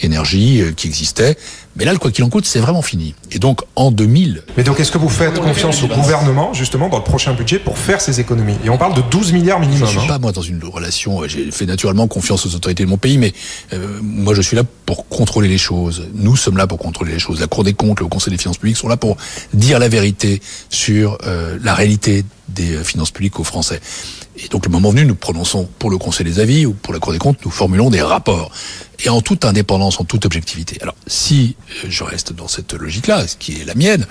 énergie, 0.01 0.63
euh, 0.63 0.73
qui 0.73 0.87
existaient. 0.87 1.37
Mais 1.77 1.85
là, 1.85 1.93
le 1.93 1.99
quoi 1.99 2.11
qu'il 2.11 2.25
en 2.25 2.29
coûte, 2.31 2.47
c'est 2.47 2.59
vraiment 2.59 2.83
fini. 2.83 3.15
Et 3.31 3.39
donc, 3.39 3.63
en 3.77 3.91
2000... 3.91 4.43
Mais 4.57 4.65
donc, 4.65 4.81
est-ce 4.81 4.91
que 4.91 4.99
vous 4.99 5.09
faites 5.09 5.39
confiance 5.39 5.83
au 5.83 5.87
gouvernement, 5.87 6.53
justement, 6.53 6.89
dans 6.89 6.99
le 6.99 7.05
prochain 7.05 7.33
budget 7.33 7.59
pour 7.59 7.79
faire 7.79 8.01
ces 8.01 8.21
économies? 8.21 8.57
Et 8.65 8.71
on 8.71 8.79
parle 8.79 8.95
de 8.95 9.03
12 9.03 9.33
milliards 9.33 9.61
minimum. 9.61 9.89
Je 9.89 9.95
ne 9.95 10.01
suis 10.01 10.09
pas, 10.09 10.19
moi, 10.19 10.33
dans 10.33 10.43
une 10.43 10.63
relation... 10.65 11.23
Euh, 11.23 11.29
j'ai 11.29 11.51
fait 11.51 11.67
naturellement 11.67 12.09
confiance 12.09 12.45
aux 12.47 12.55
autorités 12.55 12.85
de 12.85 12.89
mon 12.89 12.97
pays, 12.97 13.19
mais 13.19 13.33
euh, 13.73 13.99
moi, 14.03 14.35
je 14.35 14.43
suis 14.43 14.57
là 14.57 14.65
pour 14.87 15.09
contrôler 15.09 15.49
les 15.49 15.59
choses. 15.59 16.09
Nous 16.15 16.37
sommes 16.37 16.57
là 16.57 16.67
pour 16.67 16.79
contrôler 16.79 17.13
les 17.13 17.19
choses. 17.19 17.41
La 17.41 17.47
Cour 17.47 17.65
des 17.65 17.75
comptes, 17.75 18.01
le 18.01 18.07
Conseil 18.07 18.33
des 18.33 18.39
finances 18.39 18.59
publiques 18.59 18.79
sont 18.79 18.89
là 18.89 18.97
pour 18.97 19.17
dire 19.55 19.79
la 19.79 19.89
vérité 19.89 20.41
sur 20.71 21.19
la 21.63 21.75
réalité 21.75 22.25
des 22.49 22.83
finances 22.83 23.11
publiques 23.11 23.39
aux 23.39 23.45
Français. 23.45 23.81
Et 24.37 24.49
donc 24.49 24.65
le 24.65 24.71
moment 24.71 24.91
venu, 24.91 25.05
nous 25.05 25.15
prononçons 25.15 25.69
pour 25.79 25.91
le 25.91 25.99
Conseil 25.99 26.25
des 26.25 26.39
avis 26.39 26.67
ou 26.67 26.73
pour 26.73 26.93
la 26.93 27.01
Cour 27.01 27.13
des 27.13 27.19
comptes, 27.19 27.45
nous 27.45 27.51
formulons 27.51 27.91
des 27.91 28.03
rapports. 28.03 28.51
Et 29.05 29.09
en 29.09 29.21
toute 29.21 29.45
indépendance, 29.45 30.01
en 30.01 30.05
toute 30.05 30.25
objectivité. 30.27 30.79
Alors 30.83 30.95
si 31.07 31.57
euh, 31.85 31.87
je 31.89 32.05
reste 32.05 32.33
dans 32.33 32.49
cette 32.49 32.75
logique-là, 32.75 33.27
ce 33.27 33.37
qui 33.37 33.61
est 33.61 33.65
la 33.65 33.75
mienne, 33.75 34.07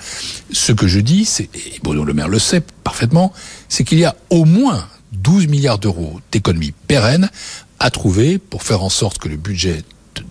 ce 0.52 0.72
que 0.72 0.86
je 0.86 1.00
dis, 1.00 1.24
c'est, 1.24 1.48
et 1.54 1.80
Bruno 1.82 2.04
Le 2.04 2.12
Maire 2.12 2.28
le 2.28 2.38
sait 2.38 2.62
parfaitement, 2.84 3.32
c'est 3.68 3.84
qu'il 3.84 3.98
y 3.98 4.04
a 4.04 4.16
au 4.30 4.44
moins 4.44 4.86
12 5.12 5.48
milliards 5.48 5.78
d'euros 5.78 6.20
d'économies 6.32 6.74
pérennes 6.86 7.30
à 7.78 7.90
trouver 7.90 8.38
pour 8.38 8.62
faire 8.62 8.82
en 8.82 8.90
sorte 8.90 9.18
que 9.18 9.28
le 9.28 9.36
budget 9.36 9.82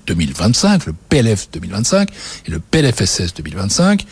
2025, 0.08 0.86
le 0.86 0.94
PLF 1.10 1.50
2025 1.52 2.10
et 2.48 2.52
le 2.52 2.60
PLFSS 2.60 3.34
2025 3.36 4.06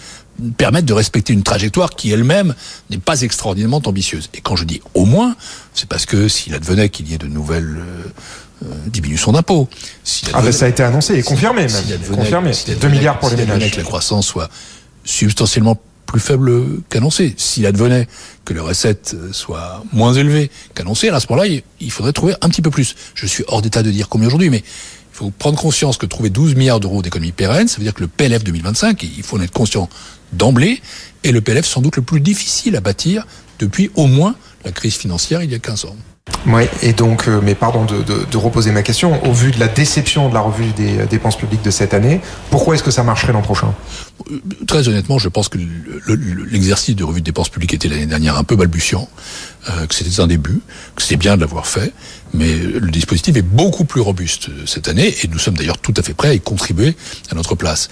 permettent 0.58 0.86
de 0.86 0.94
respecter 0.94 1.34
une 1.34 1.44
trajectoire 1.44 1.92
qui 1.92 2.12
elle-même 2.12 2.54
n'est 2.90 2.98
pas 2.98 3.22
extraordinairement 3.22 3.82
ambitieuse. 3.86 4.30
Et 4.34 4.42
quand 4.42 4.56
je 4.56 4.64
dis 4.64 4.82
au 4.94 5.06
moins, 5.06 5.36
c'est 5.74 5.88
parce 5.88 6.06
que 6.06 6.28
s'il 6.28 6.54
advenait 6.54 6.90
qu'il 6.90 7.10
y 7.10 7.14
ait 7.14 7.18
de 7.18 7.28
nouvelles 7.28 7.78
euh, 7.80 8.66
euh 8.66 8.74
diminutions 8.88 9.32
d'impôts, 9.32 9.68
ah 10.34 10.42
ben 10.42 10.52
ça 10.52 10.66
a 10.66 10.70
été 10.70 10.84
annoncé 10.84 11.16
et 11.16 11.24
confirmé 11.24 11.68
même, 11.68 12.16
confirmé, 12.16 12.52
2 12.80 12.88
milliards 12.88 13.20
pour 13.20 13.30
les 13.30 13.36
ménages. 13.36 13.72
que 13.72 13.78
la 13.78 13.84
croissance 13.84 14.28
soit 14.28 14.50
substantiellement 15.04 15.80
plus 16.08 16.20
faible 16.20 16.82
qu'annoncé. 16.90 17.36
S'il 17.38 17.66
advenait 17.66 18.08
que 18.46 18.54
les 18.54 18.60
recettes 18.60 19.16
soient 19.32 19.84
moins 19.92 20.14
élevées 20.14 20.50
qu'annoncées, 20.74 21.10
à 21.10 21.20
ce 21.20 21.28
moment-là, 21.30 21.62
il 21.80 21.92
faudrait 21.92 22.14
trouver 22.14 22.34
un 22.42 22.50
petit 22.50 22.62
peu 22.62 22.72
plus. 22.72 22.96
Je 23.14 23.28
suis 23.28 23.44
hors 23.48 23.62
d'état 23.62 23.84
de 23.84 23.92
dire 23.92 24.10
combien 24.10 24.28
aujourd'hui, 24.28 24.50
mais 24.50 24.60
il 24.60 25.18
faut 25.18 25.32
prendre 25.32 25.60
conscience 25.60 25.98
que 25.98 26.06
trouver 26.06 26.30
12 26.30 26.56
milliards 26.56 26.80
d'euros 26.80 27.02
d'économie 27.02 27.34
pérenne, 27.34 27.68
ça 27.68 27.78
veut 27.78 27.84
dire 27.84 27.94
que 27.94 28.02
le 28.02 28.08
PLF 28.08 28.44
2025, 28.44 29.04
il 29.04 29.24
faut 29.24 29.38
en 29.38 29.42
être 29.42 29.52
conscient 29.52 29.90
d'emblée, 30.34 30.82
est 31.24 31.32
le 31.32 31.42
PLF 31.42 31.66
sans 31.66 31.82
doute 31.82 31.96
le 31.96 32.02
plus 32.02 32.20
difficile 32.20 32.76
à 32.76 32.82
bâtir 32.82 33.26
depuis 33.60 33.92
au 33.96 34.08
moins 34.08 34.36
la 34.66 34.72
crise 34.72 34.96
financière 34.96 35.42
il 35.42 35.52
y 35.52 35.56
a 35.56 35.60
15 35.60 35.86
ans. 35.86 35.96
Oui, 36.46 36.64
et 36.82 36.94
donc, 36.94 37.28
euh, 37.28 37.42
mais 37.44 37.56
pardon 37.56 37.86
de, 37.86 38.02
de, 38.02 38.38
reposer 38.38 38.72
ma 38.72 38.84
question, 38.84 39.24
au 39.26 39.34
vu 39.34 39.52
de 39.52 39.60
la 39.60 39.68
déception 39.68 40.30
de 40.30 40.34
la 40.34 40.42
revue 40.42 40.72
des 40.76 41.00
euh, 41.00 41.06
dépenses 41.06 41.38
publiques 41.38 41.64
de 41.64 41.72
cette 41.72 41.94
année, 41.94 42.22
pourquoi 42.52 42.76
est-ce 42.76 42.84
que 42.84 42.92
ça 42.92 43.04
marcherait 43.04 43.34
l'an 43.34 43.42
prochain? 43.42 43.74
Très 44.68 44.88
honnêtement, 44.88 45.20
je 45.20 45.30
pense 45.30 45.50
que 45.50 45.58
l'exercice 46.50 46.96
de 46.96 47.04
revue 47.04 47.22
de 47.22 47.26
dépenses 47.26 47.50
publiques 47.50 47.74
était 47.74 47.88
l'année 47.88 48.06
dernière 48.06 48.38
un 48.38 48.44
peu 48.44 48.56
balbutiant, 48.56 49.10
que 49.88 49.96
c'était 49.96 50.20
un 50.20 50.28
début, 50.28 50.62
que 50.96 51.02
c'était 51.02 51.18
bien 51.18 51.36
de 51.36 51.42
l'avoir 51.42 51.68
fait, 51.68 51.94
mais 52.34 52.54
le 52.58 52.92
dispositif 52.92 53.38
est 53.38 53.42
beaucoup 53.42 53.86
plus 53.86 54.02
robuste 54.02 54.50
cette 54.66 54.88
année, 54.88 55.16
et 55.24 55.28
nous 55.28 55.40
sommes 55.40 55.56
d'ailleurs 55.56 55.78
tout 55.78 55.94
à 55.96 56.02
fait 56.02 56.14
prêts 56.14 56.30
à 56.30 56.34
y 56.34 56.42
contribuer 56.42 56.96
à 57.32 57.36
notre 57.36 57.56
place. 57.56 57.90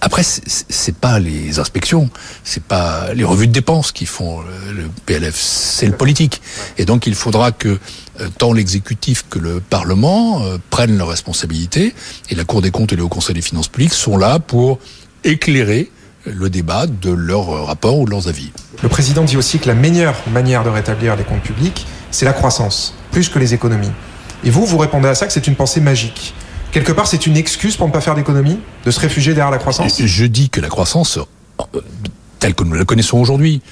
après, 0.00 0.22
c'est 0.22 0.96
pas 0.96 1.18
les 1.18 1.58
inspections, 1.58 2.08
c'est 2.44 2.62
pas 2.62 3.12
les 3.14 3.24
revues 3.24 3.48
de 3.48 3.52
dépenses 3.52 3.90
qui 3.92 4.06
font 4.06 4.42
le 4.72 4.88
PLF, 5.06 5.34
c'est 5.36 5.86
le 5.86 5.96
politique, 5.96 6.40
et 6.78 6.84
donc 6.84 7.06
il 7.06 7.14
faudra 7.14 7.52
que 7.52 7.64
que 7.64 7.78
euh, 8.20 8.28
tant 8.36 8.52
l'exécutif 8.52 9.24
que 9.30 9.38
le 9.38 9.60
Parlement 9.60 10.44
euh, 10.44 10.58
prennent 10.68 10.98
leurs 10.98 11.08
responsabilités 11.08 11.94
et 12.28 12.34
la 12.34 12.44
Cour 12.44 12.60
des 12.60 12.70
comptes 12.70 12.92
et 12.92 12.96
le 12.96 13.02
Haut 13.02 13.08
Conseil 13.08 13.34
des 13.34 13.40
finances 13.40 13.68
publiques 13.68 13.94
sont 13.94 14.18
là 14.18 14.38
pour 14.38 14.78
éclairer 15.24 15.90
le 16.26 16.50
débat 16.50 16.86
de 16.86 17.10
leurs 17.10 17.66
rapports 17.66 17.98
ou 17.98 18.06
de 18.06 18.10
leurs 18.10 18.28
avis. 18.28 18.50
Le 18.82 18.88
président 18.88 19.24
dit 19.24 19.36
aussi 19.36 19.58
que 19.58 19.68
la 19.68 19.74
meilleure 19.74 20.16
manière 20.32 20.64
de 20.64 20.70
rétablir 20.70 21.16
les 21.16 21.24
comptes 21.24 21.42
publics, 21.42 21.86
c'est 22.10 22.24
la 22.24 22.32
croissance, 22.32 22.94
plus 23.10 23.28
que 23.28 23.38
les 23.38 23.54
économies. 23.54 23.90
Et 24.44 24.50
vous, 24.50 24.66
vous 24.66 24.78
répondez 24.78 25.08
à 25.08 25.14
ça 25.14 25.26
que 25.26 25.32
c'est 25.32 25.46
une 25.46 25.56
pensée 25.56 25.80
magique. 25.80 26.34
Quelque 26.72 26.92
part, 26.92 27.06
c'est 27.06 27.26
une 27.26 27.36
excuse 27.36 27.76
pour 27.76 27.86
ne 27.86 27.92
pas 27.92 28.00
faire 28.00 28.14
d'économies, 28.14 28.58
de 28.84 28.90
se 28.90 29.00
réfugier 29.00 29.32
derrière 29.32 29.50
la 29.50 29.58
croissance? 29.58 30.02
Je 30.02 30.24
dis 30.26 30.50
que 30.50 30.60
la 30.60 30.68
croissance, 30.68 31.18
euh, 31.18 31.80
telle 32.40 32.54
que 32.54 32.64
nous 32.64 32.74
la 32.74 32.84
connaissons 32.84 33.18
aujourd'hui, 33.18 33.62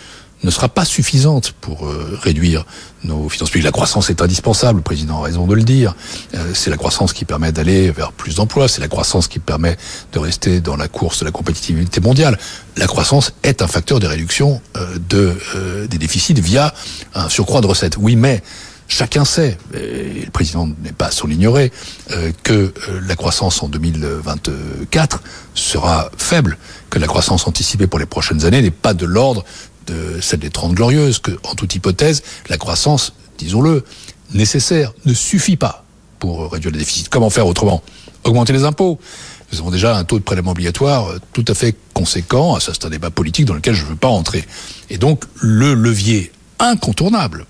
ne 0.44 0.50
sera 0.50 0.68
pas 0.68 0.84
suffisante 0.84 1.52
pour 1.60 1.86
euh, 1.86 2.18
réduire 2.20 2.66
nos 3.04 3.28
finances 3.28 3.50
publiques. 3.50 3.64
La 3.64 3.72
croissance 3.72 4.10
est 4.10 4.22
indispensable, 4.22 4.78
le 4.78 4.82
président 4.82 5.20
a 5.20 5.24
raison 5.24 5.46
de 5.46 5.54
le 5.54 5.62
dire. 5.62 5.94
Euh, 6.34 6.52
c'est 6.54 6.70
la 6.70 6.76
croissance 6.76 7.12
qui 7.12 7.24
permet 7.24 7.52
d'aller 7.52 7.90
vers 7.90 8.12
plus 8.12 8.36
d'emplois, 8.36 8.68
c'est 8.68 8.80
la 8.80 8.88
croissance 8.88 9.28
qui 9.28 9.38
permet 9.38 9.76
de 10.12 10.18
rester 10.18 10.60
dans 10.60 10.76
la 10.76 10.88
course 10.88 11.20
de 11.20 11.24
la 11.24 11.30
compétitivité 11.30 12.00
mondiale. 12.00 12.38
La 12.76 12.86
croissance 12.86 13.32
est 13.42 13.62
un 13.62 13.68
facteur 13.68 14.00
de 14.00 14.06
réduction 14.06 14.60
euh, 14.76 14.98
de, 15.08 15.86
des 15.86 15.98
déficits 15.98 16.34
via 16.34 16.74
un 17.14 17.28
surcroît 17.28 17.60
de 17.60 17.66
recettes. 17.66 17.96
Oui, 17.98 18.16
mais 18.16 18.42
chacun 18.88 19.24
sait, 19.24 19.56
et 19.74 20.24
le 20.24 20.30
président 20.30 20.68
n'est 20.82 20.92
pas 20.92 21.10
sans 21.10 21.26
l'ignorer, 21.26 21.72
que 22.42 22.74
la 23.06 23.16
croissance 23.16 23.62
en 23.62 23.68
2024 23.68 25.22
sera 25.54 26.10
faible, 26.18 26.58
que 26.90 26.98
la 26.98 27.06
croissance 27.06 27.46
anticipée 27.46 27.86
pour 27.86 27.98
les 27.98 28.06
prochaines 28.06 28.44
années 28.44 28.60
n'est 28.60 28.70
pas 28.70 28.92
de 28.92 29.06
l'ordre 29.06 29.44
de 29.86 30.20
celle 30.20 30.40
des 30.40 30.50
Trente 30.50 30.74
Glorieuses, 30.74 31.18
que, 31.18 31.32
en 31.44 31.54
toute 31.54 31.74
hypothèse, 31.74 32.22
la 32.48 32.56
croissance, 32.56 33.12
disons-le, 33.38 33.84
nécessaire 34.34 34.92
ne 35.04 35.14
suffit 35.14 35.56
pas 35.56 35.84
pour 36.18 36.52
réduire 36.52 36.72
le 36.72 36.78
déficit. 36.78 37.08
Comment 37.08 37.30
faire 37.30 37.46
autrement? 37.46 37.82
Augmenter 38.24 38.52
les 38.52 38.64
impôts. 38.64 38.98
Nous 39.52 39.58
avons 39.58 39.70
déjà 39.70 39.96
un 39.96 40.04
taux 40.04 40.18
de 40.18 40.24
prélèvement 40.24 40.52
obligatoire 40.52 41.10
euh, 41.10 41.18
tout 41.32 41.44
à 41.48 41.54
fait 41.54 41.76
conséquent. 41.92 42.58
Ça, 42.58 42.72
c'est 42.72 42.86
un 42.86 42.90
débat 42.90 43.10
politique 43.10 43.44
dans 43.44 43.54
lequel 43.54 43.74
je 43.74 43.84
ne 43.84 43.90
veux 43.90 43.96
pas 43.96 44.08
entrer. 44.08 44.44
Et 44.88 44.98
donc, 44.98 45.24
le 45.40 45.74
levier 45.74 46.32
incontournable, 46.58 47.46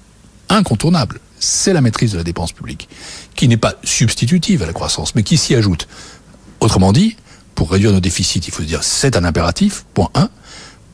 incontournable, 0.48 1.20
c'est 1.38 1.72
la 1.72 1.80
maîtrise 1.80 2.12
de 2.12 2.18
la 2.18 2.24
dépense 2.24 2.52
publique, 2.52 2.88
qui 3.36 3.46
n'est 3.46 3.56
pas 3.56 3.74
substitutive 3.84 4.62
à 4.62 4.66
la 4.66 4.72
croissance, 4.72 5.14
mais 5.14 5.22
qui 5.22 5.36
s'y 5.36 5.54
ajoute. 5.54 5.86
Autrement 6.60 6.92
dit, 6.92 7.16
pour 7.54 7.70
réduire 7.70 7.92
nos 7.92 8.00
déficits, 8.00 8.42
il 8.46 8.52
faut 8.52 8.62
se 8.62 8.68
dire 8.68 8.82
c'est 8.82 9.16
un 9.16 9.24
impératif, 9.24 9.84
point 9.94 10.10
1. 10.14 10.28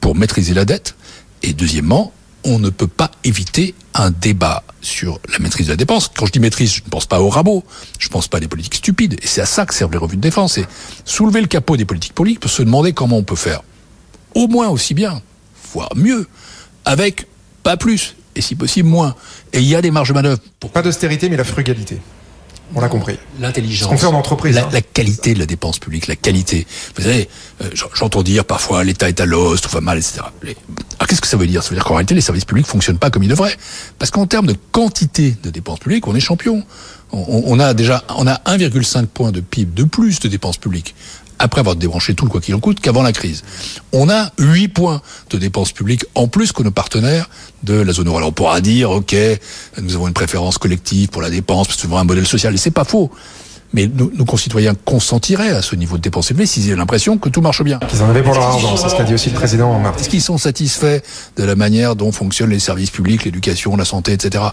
Pour 0.00 0.14
maîtriser 0.14 0.54
la 0.54 0.64
dette, 0.64 0.94
et 1.42 1.52
deuxièmement, 1.52 2.12
on 2.44 2.58
ne 2.58 2.70
peut 2.70 2.86
pas 2.86 3.10
éviter 3.24 3.74
un 3.94 4.10
débat 4.10 4.62
sur 4.80 5.20
la 5.30 5.38
maîtrise 5.40 5.66
de 5.66 5.72
la 5.72 5.76
dépense. 5.76 6.10
Quand 6.16 6.26
je 6.26 6.32
dis 6.32 6.40
maîtrise, 6.40 6.72
je 6.72 6.82
ne 6.84 6.88
pense 6.88 7.06
pas 7.06 7.20
au 7.20 7.28
rabot, 7.28 7.64
je 7.98 8.06
ne 8.08 8.12
pense 8.12 8.28
pas 8.28 8.38
à 8.38 8.40
des 8.40 8.48
politiques 8.48 8.76
stupides, 8.76 9.14
et 9.14 9.26
c'est 9.26 9.40
à 9.40 9.46
ça 9.46 9.66
que 9.66 9.74
servent 9.74 9.92
les 9.92 9.98
revues 9.98 10.16
de 10.16 10.22
défense, 10.22 10.54
c'est 10.54 10.66
soulever 11.04 11.40
le 11.40 11.46
capot 11.46 11.76
des 11.76 11.84
politiques 11.84 12.14
politiques 12.14 12.40
pour 12.40 12.50
se 12.50 12.62
demander 12.62 12.92
comment 12.92 13.16
on 13.18 13.24
peut 13.24 13.36
faire 13.36 13.62
au 14.34 14.46
moins 14.46 14.68
aussi 14.68 14.94
bien, 14.94 15.20
voire 15.72 15.90
mieux, 15.96 16.26
avec 16.84 17.26
pas 17.62 17.76
plus, 17.76 18.14
et 18.36 18.40
si 18.40 18.54
possible 18.54 18.88
moins. 18.88 19.14
Et 19.52 19.58
il 19.58 19.66
y 19.66 19.74
a 19.74 19.82
des 19.82 19.90
marges 19.90 20.08
de 20.08 20.14
manœuvre. 20.14 20.40
Pas 20.72 20.82
d'austérité, 20.82 21.28
mais 21.28 21.36
la 21.36 21.44
frugalité. 21.44 21.98
On 22.74 22.80
l'a 22.80 22.88
compris. 22.88 23.18
L'intelligence. 23.40 23.88
Ce 23.88 23.88
qu'on 23.88 23.98
fait 23.98 24.06
en 24.06 24.14
entreprise. 24.14 24.54
La, 24.54 24.64
hein. 24.64 24.68
la, 24.72 24.82
qualité 24.82 25.34
de 25.34 25.38
la 25.38 25.46
dépense 25.46 25.78
publique, 25.78 26.06
la 26.06 26.16
qualité. 26.16 26.66
Vous 26.96 27.02
savez, 27.02 27.28
euh, 27.62 27.70
j'entends 27.94 28.22
dire 28.22 28.44
parfois 28.44 28.84
l'État 28.84 29.08
est 29.08 29.20
à 29.20 29.26
l'os, 29.26 29.60
tout 29.60 29.70
va 29.70 29.80
mal, 29.80 29.98
etc. 29.98 30.20
Alors 30.42 31.08
qu'est-ce 31.08 31.20
que 31.20 31.26
ça 31.26 31.36
veut 31.36 31.46
dire? 31.46 31.62
Ça 31.62 31.70
veut 31.70 31.76
dire 31.76 31.84
qu'en 31.84 31.94
réalité, 31.94 32.14
les 32.14 32.20
services 32.20 32.44
publics 32.44 32.66
fonctionnent 32.66 32.98
pas 32.98 33.10
comme 33.10 33.22
ils 33.22 33.28
devraient. 33.28 33.56
Parce 33.98 34.10
qu'en 34.10 34.26
termes 34.26 34.46
de 34.46 34.56
quantité 34.72 35.36
de 35.42 35.50
dépenses 35.50 35.78
publiques, 35.78 36.06
on 36.06 36.14
est 36.14 36.20
champion. 36.20 36.62
On, 37.10 37.42
on 37.46 37.58
a 37.58 37.72
déjà, 37.72 38.04
on 38.16 38.26
a 38.26 38.34
1,5 38.34 39.06
point 39.06 39.32
de 39.32 39.40
PIB 39.40 39.72
de 39.74 39.84
plus 39.84 40.20
de 40.20 40.28
dépenses 40.28 40.58
publiques 40.58 40.94
après 41.38 41.60
avoir 41.60 41.76
débranché 41.76 42.14
tout 42.14 42.24
le 42.24 42.30
quoi 42.30 42.40
qu'il 42.40 42.54
en 42.54 42.60
coûte 42.60 42.80
qu'avant 42.80 43.02
la 43.02 43.12
crise. 43.12 43.42
On 43.92 44.08
a 44.08 44.30
8 44.38 44.68
points 44.68 45.02
de 45.30 45.38
dépenses 45.38 45.72
publiques 45.72 46.04
en 46.14 46.28
plus 46.28 46.52
que 46.52 46.62
nos 46.62 46.70
partenaires 46.70 47.28
de 47.62 47.74
la 47.74 47.92
zone 47.92 48.08
euro. 48.08 48.18
Alors 48.18 48.30
on 48.30 48.32
pourra 48.32 48.60
dire, 48.60 48.90
ok, 48.90 49.16
nous 49.80 49.94
avons 49.94 50.08
une 50.08 50.14
préférence 50.14 50.58
collective 50.58 51.08
pour 51.08 51.22
la 51.22 51.30
dépense, 51.30 51.66
parce 51.66 51.80
que 51.80 51.88
c'est 51.88 51.94
un 51.94 52.04
modèle 52.04 52.26
social, 52.26 52.54
et 52.54 52.58
c'est 52.58 52.70
pas 52.70 52.84
faux. 52.84 53.10
Mais 53.72 53.86
nos, 53.86 54.10
nos, 54.14 54.24
concitoyens 54.24 54.74
consentiraient 54.84 55.50
à 55.50 55.62
ce 55.62 55.76
niveau 55.76 55.96
de 55.96 56.02
dépenses 56.02 56.30
élevées 56.30 56.46
s'ils 56.46 56.66
avaient 56.68 56.76
l'impression 56.76 57.18
que 57.18 57.28
tout 57.28 57.40
marche 57.40 57.62
bien. 57.62 57.78
Qu'ils 57.88 58.02
en 58.02 58.08
avaient 58.08 58.22
pour 58.22 58.34
leur 58.34 58.44
argent, 58.44 58.76
c'est 58.76 58.88
ce 58.88 58.96
qu'a 58.96 59.04
dit 59.04 59.14
aussi 59.14 59.30
le 59.30 59.36
président 59.36 59.70
en 59.70 59.78
mars. 59.78 60.00
Est-ce 60.00 60.08
qu'ils 60.08 60.22
sont 60.22 60.38
satisfaits 60.38 61.00
de 61.36 61.44
la 61.44 61.54
manière 61.54 61.96
dont 61.96 62.12
fonctionnent 62.12 62.50
les 62.50 62.58
services 62.58 62.90
publics, 62.90 63.24
l'éducation, 63.24 63.76
la 63.76 63.84
santé, 63.84 64.12
etc. 64.12 64.44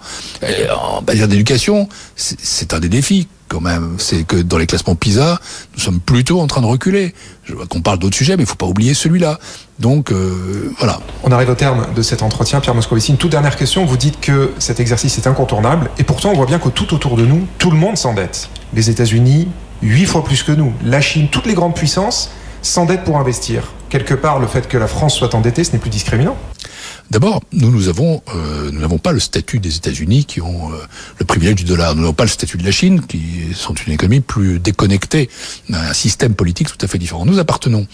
Et 0.41 0.69
en 0.69 1.01
matière 1.01 1.27
d'éducation, 1.27 1.87
c'est 2.15 2.73
un 2.73 2.79
des 2.79 2.89
défis 2.89 3.27
quand 3.47 3.61
même. 3.61 3.95
C'est 3.99 4.23
que 4.23 4.37
dans 4.37 4.57
les 4.57 4.67
classements 4.67 4.95
PISA, 4.95 5.39
nous 5.75 5.81
sommes 5.81 5.99
plutôt 5.99 6.41
en 6.41 6.47
train 6.47 6.61
de 6.61 6.65
reculer. 6.65 7.13
Je 7.43 7.53
vois 7.53 7.67
qu'on 7.67 7.81
parle 7.81 7.99
d'autres 7.99 8.17
sujets, 8.17 8.35
mais 8.35 8.43
il 8.43 8.45
ne 8.45 8.49
faut 8.49 8.55
pas 8.55 8.65
oublier 8.65 8.93
celui-là. 8.93 9.39
Donc 9.79 10.11
euh, 10.11 10.71
voilà. 10.77 10.99
On 11.23 11.31
arrive 11.31 11.49
au 11.49 11.55
terme 11.55 11.87
de 11.93 12.01
cet 12.01 12.23
entretien. 12.23 12.59
Pierre 12.61 12.75
Moscovici, 12.75 13.11
une 13.11 13.17
toute 13.17 13.31
dernière 13.31 13.55
question. 13.55 13.85
Vous 13.85 13.97
dites 13.97 14.19
que 14.21 14.51
cet 14.57 14.79
exercice 14.79 15.17
est 15.17 15.27
incontournable, 15.27 15.89
et 15.97 16.03
pourtant 16.03 16.31
on 16.31 16.35
voit 16.35 16.45
bien 16.45 16.59
que 16.59 16.69
tout 16.69 16.93
autour 16.93 17.17
de 17.17 17.25
nous, 17.25 17.45
tout 17.57 17.71
le 17.71 17.77
monde 17.77 17.97
s'endette. 17.97 18.49
Les 18.73 18.89
États-Unis, 18.89 19.47
huit 19.81 20.05
fois 20.05 20.23
plus 20.23 20.43
que 20.43 20.51
nous. 20.51 20.73
La 20.83 21.01
Chine, 21.01 21.27
toutes 21.29 21.45
les 21.45 21.53
grandes 21.53 21.75
puissances 21.75 22.29
s'endettent 22.61 23.03
pour 23.03 23.17
investir. 23.17 23.73
Quelque 23.89 24.13
part, 24.13 24.39
le 24.39 24.47
fait 24.47 24.67
que 24.67 24.77
la 24.77 24.87
France 24.87 25.15
soit 25.15 25.35
endettée, 25.35 25.63
ce 25.63 25.73
n'est 25.73 25.79
plus 25.79 25.89
discriminant. 25.89 26.35
D'abord, 27.11 27.41
nous 27.51 27.69
nous 27.69 27.87
avons, 27.87 28.23
euh, 28.33 28.71
nous 28.71 28.79
n'avons 28.79 28.97
pas 28.97 29.11
le 29.11 29.19
statut 29.19 29.59
des 29.59 29.77
États-Unis 29.77 30.25
qui 30.25 30.41
ont 30.41 30.71
euh, 30.71 30.77
le 31.19 31.25
privilège 31.25 31.55
du 31.55 31.63
dollar. 31.63 31.93
Nous 31.93 32.01
n'avons 32.01 32.13
pas 32.13 32.23
le 32.23 32.29
statut 32.29 32.57
de 32.57 32.63
la 32.63 32.71
Chine 32.71 33.01
qui 33.05 33.53
sont 33.53 33.75
une 33.75 33.93
économie 33.93 34.21
plus 34.21 34.59
déconnectée, 34.59 35.29
un 35.71 35.93
système 35.93 36.33
politique 36.33 36.67
tout 36.67 36.83
à 36.83 36.87
fait 36.87 36.97
différent. 36.97 37.25
Nous 37.25 37.37
appartenons 37.37 37.85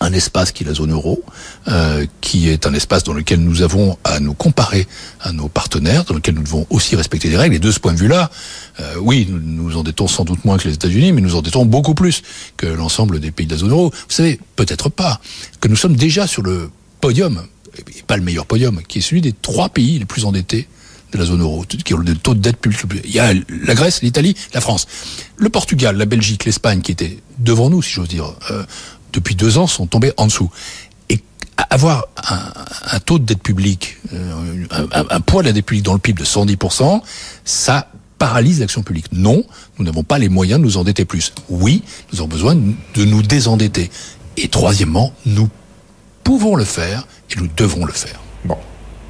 un 0.00 0.12
espace 0.12 0.52
qui 0.52 0.64
est 0.64 0.66
la 0.66 0.74
zone 0.74 0.92
euro, 0.92 1.22
euh, 1.68 2.06
qui 2.20 2.48
est 2.48 2.66
un 2.66 2.74
espace 2.74 3.04
dans 3.04 3.12
lequel 3.12 3.40
nous 3.40 3.62
avons 3.62 3.96
à 4.04 4.20
nous 4.20 4.34
comparer 4.34 4.86
à 5.20 5.32
nos 5.32 5.48
partenaires, 5.48 6.04
dans 6.04 6.14
lequel 6.14 6.34
nous 6.34 6.42
devons 6.42 6.66
aussi 6.70 6.96
respecter 6.96 7.28
des 7.28 7.36
règles. 7.36 7.54
Et 7.54 7.58
de 7.60 7.70
ce 7.70 7.78
point 7.78 7.92
de 7.92 7.98
vue-là, 7.98 8.30
euh, 8.80 8.94
oui, 9.00 9.26
nous 9.30 9.38
nous 9.38 9.76
endettons 9.76 10.08
sans 10.08 10.24
doute 10.24 10.44
moins 10.44 10.58
que 10.58 10.68
les 10.68 10.74
États-Unis, 10.74 11.12
mais 11.12 11.20
nous 11.20 11.36
endettons 11.36 11.64
beaucoup 11.64 11.94
plus 11.94 12.22
que 12.56 12.66
l'ensemble 12.66 13.20
des 13.20 13.30
pays 13.30 13.46
de 13.46 13.52
la 13.52 13.58
zone 13.58 13.70
euro. 13.70 13.90
Vous 13.90 14.14
savez, 14.14 14.40
peut-être 14.56 14.88
pas, 14.88 15.20
que 15.60 15.68
nous 15.68 15.76
sommes 15.76 15.96
déjà 15.96 16.26
sur 16.26 16.42
le 16.42 16.70
podium, 17.00 17.42
et 17.78 18.02
pas 18.06 18.16
le 18.16 18.22
meilleur 18.22 18.46
podium, 18.46 18.80
qui 18.86 18.98
est 18.98 19.02
celui 19.02 19.20
des 19.20 19.32
trois 19.32 19.68
pays 19.68 19.98
les 19.98 20.04
plus 20.04 20.24
endettés 20.24 20.68
de 21.12 21.18
la 21.18 21.24
zone 21.24 21.42
euro, 21.42 21.64
qui 21.64 21.94
ont 21.94 21.98
le 21.98 22.14
taux 22.16 22.34
de 22.34 22.40
dette 22.40 22.56
plus. 22.56 22.76
Il 23.04 23.10
y 23.10 23.20
a 23.20 23.32
la 23.32 23.74
Grèce, 23.74 24.02
l'Italie, 24.02 24.34
la 24.52 24.60
France. 24.60 24.86
Le 25.36 25.48
Portugal, 25.48 25.96
la 25.96 26.06
Belgique, 26.06 26.44
l'Espagne, 26.44 26.80
qui 26.80 26.92
étaient 26.92 27.18
devant 27.38 27.70
nous, 27.70 27.82
si 27.82 27.92
j'ose 27.92 28.08
dire, 28.08 28.34
euh, 28.50 28.64
depuis 29.14 29.34
deux 29.34 29.58
ans, 29.58 29.66
sont 29.66 29.86
tombés 29.86 30.12
en 30.16 30.26
dessous. 30.26 30.50
Et 31.08 31.20
avoir 31.70 32.06
un, 32.28 32.52
un 32.92 33.00
taux 33.00 33.18
de 33.18 33.24
dette 33.24 33.42
publique, 33.42 33.96
euh, 34.12 34.66
un, 34.70 35.04
un, 35.08 35.20
poids 35.20 35.42
de 35.42 35.48
la 35.48 35.52
dette 35.52 35.66
publique 35.66 35.84
dans 35.84 35.94
le 35.94 35.98
PIB 35.98 36.20
de 36.20 36.26
110%, 36.26 37.00
ça 37.44 37.88
paralyse 38.18 38.60
l'action 38.60 38.82
publique. 38.82 39.06
Non, 39.12 39.44
nous 39.78 39.84
n'avons 39.84 40.02
pas 40.02 40.18
les 40.18 40.28
moyens 40.28 40.60
de 40.60 40.64
nous 40.64 40.76
endetter 40.76 41.04
plus. 41.04 41.32
Oui, 41.48 41.82
nous 42.12 42.20
avons 42.20 42.28
besoin 42.28 42.54
de 42.54 43.04
nous 43.04 43.22
désendetter. 43.22 43.90
Et 44.36 44.48
troisièmement, 44.48 45.12
nous 45.26 45.48
pouvons 46.22 46.56
le 46.56 46.64
faire 46.64 47.06
et 47.30 47.38
nous 47.38 47.48
devons 47.56 47.84
le 47.84 47.92
faire. 47.92 48.20
Bon. 48.44 48.56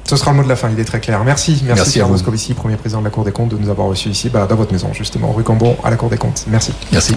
Ce 0.03 0.15
sera 0.17 0.31
le 0.31 0.37
mot 0.37 0.43
de 0.43 0.49
la 0.49 0.55
fin, 0.55 0.69
il 0.69 0.79
est 0.79 0.85
très 0.85 0.99
clair. 0.99 1.23
Merci, 1.23 1.51
merci, 1.51 1.65
merci 1.65 1.91
Pierre 1.93 2.09
Moscovici, 2.09 2.53
premier 2.53 2.75
président 2.75 2.99
de 2.99 3.05
la 3.05 3.09
Cour 3.09 3.23
des 3.23 3.31
comptes, 3.31 3.49
de 3.49 3.57
nous 3.57 3.69
avoir 3.69 3.87
reçus 3.87 4.09
ici, 4.09 4.29
bah, 4.29 4.45
dans 4.47 4.55
votre 4.55 4.71
maison, 4.71 4.93
justement, 4.93 5.31
rue 5.31 5.43
Cambon, 5.43 5.77
à 5.83 5.89
la 5.89 5.95
Cour 5.95 6.09
des 6.09 6.17
comptes. 6.17 6.45
Merci. 6.47 6.73
Merci. 6.91 7.15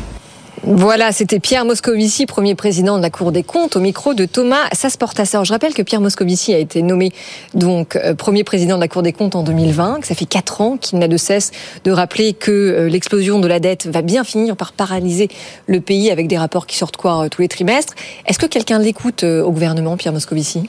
Voilà, 0.64 1.12
c'était 1.12 1.38
Pierre 1.38 1.64
Moscovici, 1.64 2.26
premier 2.26 2.54
président 2.54 2.96
de 2.96 3.02
la 3.02 3.10
Cour 3.10 3.32
des 3.32 3.42
comptes, 3.42 3.76
au 3.76 3.80
micro 3.80 4.14
de 4.14 4.24
Thomas 4.24 4.68
Sasportasseur. 4.72 5.44
Je 5.44 5.52
rappelle 5.52 5.74
que 5.74 5.82
Pierre 5.82 6.00
Moscovici 6.00 6.54
a 6.54 6.58
été 6.58 6.82
nommé 6.82 7.12
donc 7.54 7.96
euh, 7.96 8.14
premier 8.14 8.44
président 8.44 8.76
de 8.76 8.80
la 8.80 8.88
Cour 8.88 9.02
des 9.02 9.12
comptes 9.12 9.36
en 9.36 9.42
2020, 9.42 10.00
que 10.00 10.06
ça 10.06 10.14
fait 10.14 10.24
quatre 10.24 10.60
ans 10.60 10.76
qu'il 10.76 10.98
n'a 10.98 11.08
de 11.08 11.16
cesse 11.16 11.52
de 11.84 11.90
rappeler 11.90 12.32
que 12.32 12.50
euh, 12.50 12.88
l'explosion 12.88 13.38
de 13.38 13.46
la 13.46 13.60
dette 13.60 13.86
va 13.86 14.02
bien 14.02 14.24
finir 14.24 14.56
par 14.56 14.72
paralyser 14.72 15.28
le 15.66 15.80
pays 15.80 16.10
avec 16.10 16.28
des 16.28 16.38
rapports 16.38 16.66
qui 16.66 16.76
sortent 16.76 16.96
quoi 16.96 17.24
euh, 17.24 17.28
tous 17.28 17.42
les 17.42 17.48
trimestres. 17.48 17.94
Est-ce 18.26 18.38
que 18.38 18.46
quelqu'un 18.46 18.78
l'écoute 18.78 19.24
au 19.24 19.50
gouvernement, 19.50 19.96
Pierre 19.96 20.12
Moscovici? 20.12 20.68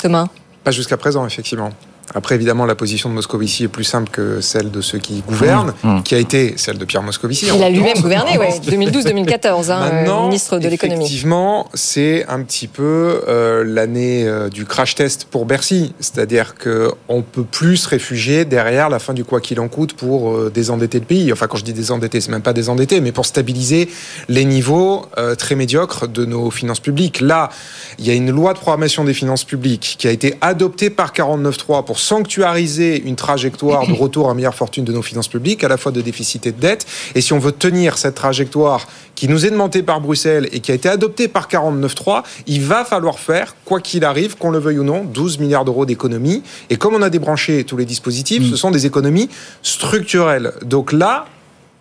Thomas? 0.00 0.28
Pas 0.64 0.70
jusqu'à 0.70 0.96
présent, 0.96 1.26
effectivement. 1.26 1.70
Après, 2.14 2.34
évidemment, 2.34 2.66
la 2.66 2.74
position 2.74 3.08
de 3.08 3.14
Moscovici 3.14 3.64
est 3.64 3.68
plus 3.68 3.84
simple 3.84 4.10
que 4.10 4.40
celle 4.40 4.70
de 4.70 4.80
ceux 4.80 4.98
qui 4.98 5.22
gouvernent, 5.26 5.74
mmh, 5.82 5.88
mmh. 5.88 6.02
qui 6.02 6.14
a 6.14 6.18
été 6.18 6.54
celle 6.56 6.78
de 6.78 6.84
Pierre 6.84 7.02
Moscovici. 7.02 7.46
Il 7.54 7.62
a 7.62 7.70
lui-même 7.70 8.00
gouverné, 8.00 8.38
oui, 8.38 8.46
2012-2014, 8.66 9.70
hein, 9.70 9.80
Maintenant, 9.80 10.26
ministre 10.26 10.58
de 10.58 10.68
l'économie. 10.68 11.04
Effectivement, 11.04 11.68
c'est 11.74 12.26
un 12.28 12.42
petit 12.42 12.68
peu 12.68 13.22
euh, 13.28 13.64
l'année 13.64 14.26
euh, 14.26 14.48
du 14.48 14.64
crash 14.64 14.94
test 14.94 15.24
pour 15.24 15.46
Bercy. 15.46 15.94
C'est-à-dire 16.00 16.54
qu'on 16.54 17.22
peut 17.22 17.44
plus 17.44 17.78
se 17.78 17.88
réfugier 17.88 18.44
derrière 18.44 18.88
la 18.88 18.98
fin 18.98 19.14
du 19.14 19.24
quoi 19.24 19.40
qu'il 19.40 19.60
en 19.60 19.68
coûte 19.68 19.94
pour 19.94 20.32
euh, 20.32 20.50
désendetter 20.52 20.98
le 20.98 21.06
pays. 21.06 21.32
Enfin, 21.32 21.46
quand 21.46 21.56
je 21.56 21.64
dis 21.64 21.72
désendetter, 21.72 22.20
c'est 22.20 22.30
même 22.30 22.42
pas 22.42 22.52
désendetter, 22.52 23.00
mais 23.00 23.12
pour 23.12 23.26
stabiliser 23.26 23.88
les 24.28 24.44
niveaux 24.44 25.06
euh, 25.18 25.34
très 25.34 25.54
médiocres 25.54 26.08
de 26.08 26.24
nos 26.24 26.50
finances 26.50 26.80
publiques. 26.80 27.20
Là, 27.20 27.50
il 27.98 28.06
y 28.06 28.10
a 28.10 28.14
une 28.14 28.30
loi 28.30 28.52
de 28.52 28.58
programmation 28.58 29.04
des 29.04 29.14
finances 29.14 29.44
publiques 29.44 29.96
qui 29.98 30.08
a 30.08 30.10
été 30.10 30.34
adoptée 30.40 30.90
par 30.90 31.12
49.3 31.12 31.84
pour 31.84 31.98
sanctuariser 32.02 33.00
une 33.02 33.16
trajectoire 33.16 33.86
de 33.86 33.92
retour 33.92 34.28
à 34.28 34.34
meilleure 34.34 34.54
fortune 34.54 34.84
de 34.84 34.92
nos 34.92 35.02
finances 35.02 35.28
publiques, 35.28 35.62
à 35.62 35.68
la 35.68 35.76
fois 35.76 35.92
de 35.92 36.00
déficit 36.00 36.46
et 36.46 36.52
de 36.52 36.60
dette. 36.60 36.84
Et 37.14 37.20
si 37.20 37.32
on 37.32 37.38
veut 37.38 37.52
tenir 37.52 37.96
cette 37.96 38.16
trajectoire 38.16 38.86
qui 39.14 39.28
nous 39.28 39.46
est 39.46 39.50
demandée 39.50 39.82
par 39.82 40.00
Bruxelles 40.00 40.48
et 40.52 40.60
qui 40.60 40.72
a 40.72 40.74
été 40.74 40.88
adoptée 40.88 41.28
par 41.28 41.48
49.3, 41.48 42.24
il 42.46 42.62
va 42.62 42.84
falloir 42.84 43.18
faire, 43.18 43.54
quoi 43.64 43.80
qu'il 43.80 44.04
arrive, 44.04 44.36
qu'on 44.36 44.50
le 44.50 44.58
veuille 44.58 44.78
ou 44.78 44.84
non, 44.84 45.04
12 45.04 45.38
milliards 45.38 45.64
d'euros 45.64 45.86
d'économies. 45.86 46.42
Et 46.70 46.76
comme 46.76 46.94
on 46.94 47.02
a 47.02 47.10
débranché 47.10 47.64
tous 47.64 47.76
les 47.76 47.84
dispositifs, 47.84 48.48
ce 48.50 48.56
sont 48.56 48.70
des 48.70 48.84
économies 48.86 49.28
structurelles. 49.62 50.52
Donc 50.64 50.92
là, 50.92 51.26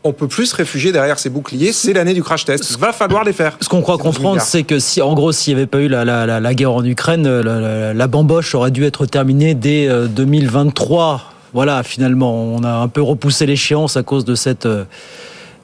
on 0.04 0.14
peut 0.14 0.28
plus 0.28 0.48
se 0.48 0.56
réfugier 0.56 0.92
derrière 0.92 1.20
ces 1.20 1.30
boucliers. 1.30 1.72
C'est 1.72 1.94
l'année 1.94 2.14
du 2.14 2.24
crash 2.24 2.46
test. 2.46 2.78
Va 2.80 2.92
falloir 2.92 3.24
les 3.24 3.34
faire. 3.34 3.58
Ce 3.62 3.70
qu'on 3.70 3.82
croit 3.82 3.98
comprendre, 3.98 4.42
c'est 4.42 4.64
que 4.64 4.80
si, 4.80 5.02
en 5.02 5.14
gros, 5.14 5.32
s'il 5.32 5.54
n'y 5.54 5.62
avait 5.62 5.68
pas 5.68 5.80
eu 5.80 5.88
la, 5.88 6.04
la, 6.06 6.26
la, 6.26 6.40
la 6.40 6.54
guerre 6.54 6.74
en 6.74 6.84
Ukraine, 6.84 7.28
la, 7.28 7.60
la, 7.60 7.94
la, 7.94 8.08
bamboche 8.08 8.56
aurait 8.56 8.72
dû 8.72 8.84
être 8.84 9.06
terminée 9.06 9.54
dès 9.54 9.88
2023. 10.10 11.14
Euh, 11.14 11.18
voilà, 11.54 11.84
finalement, 11.84 12.34
on 12.34 12.64
a 12.64 12.72
un 12.72 12.88
peu 12.88 13.02
repoussé 13.02 13.46
l'échéance 13.46 13.98
à 13.98 14.04
cause 14.04 14.26
de 14.26 14.36
cette 14.36 14.66
euh, 14.66 14.86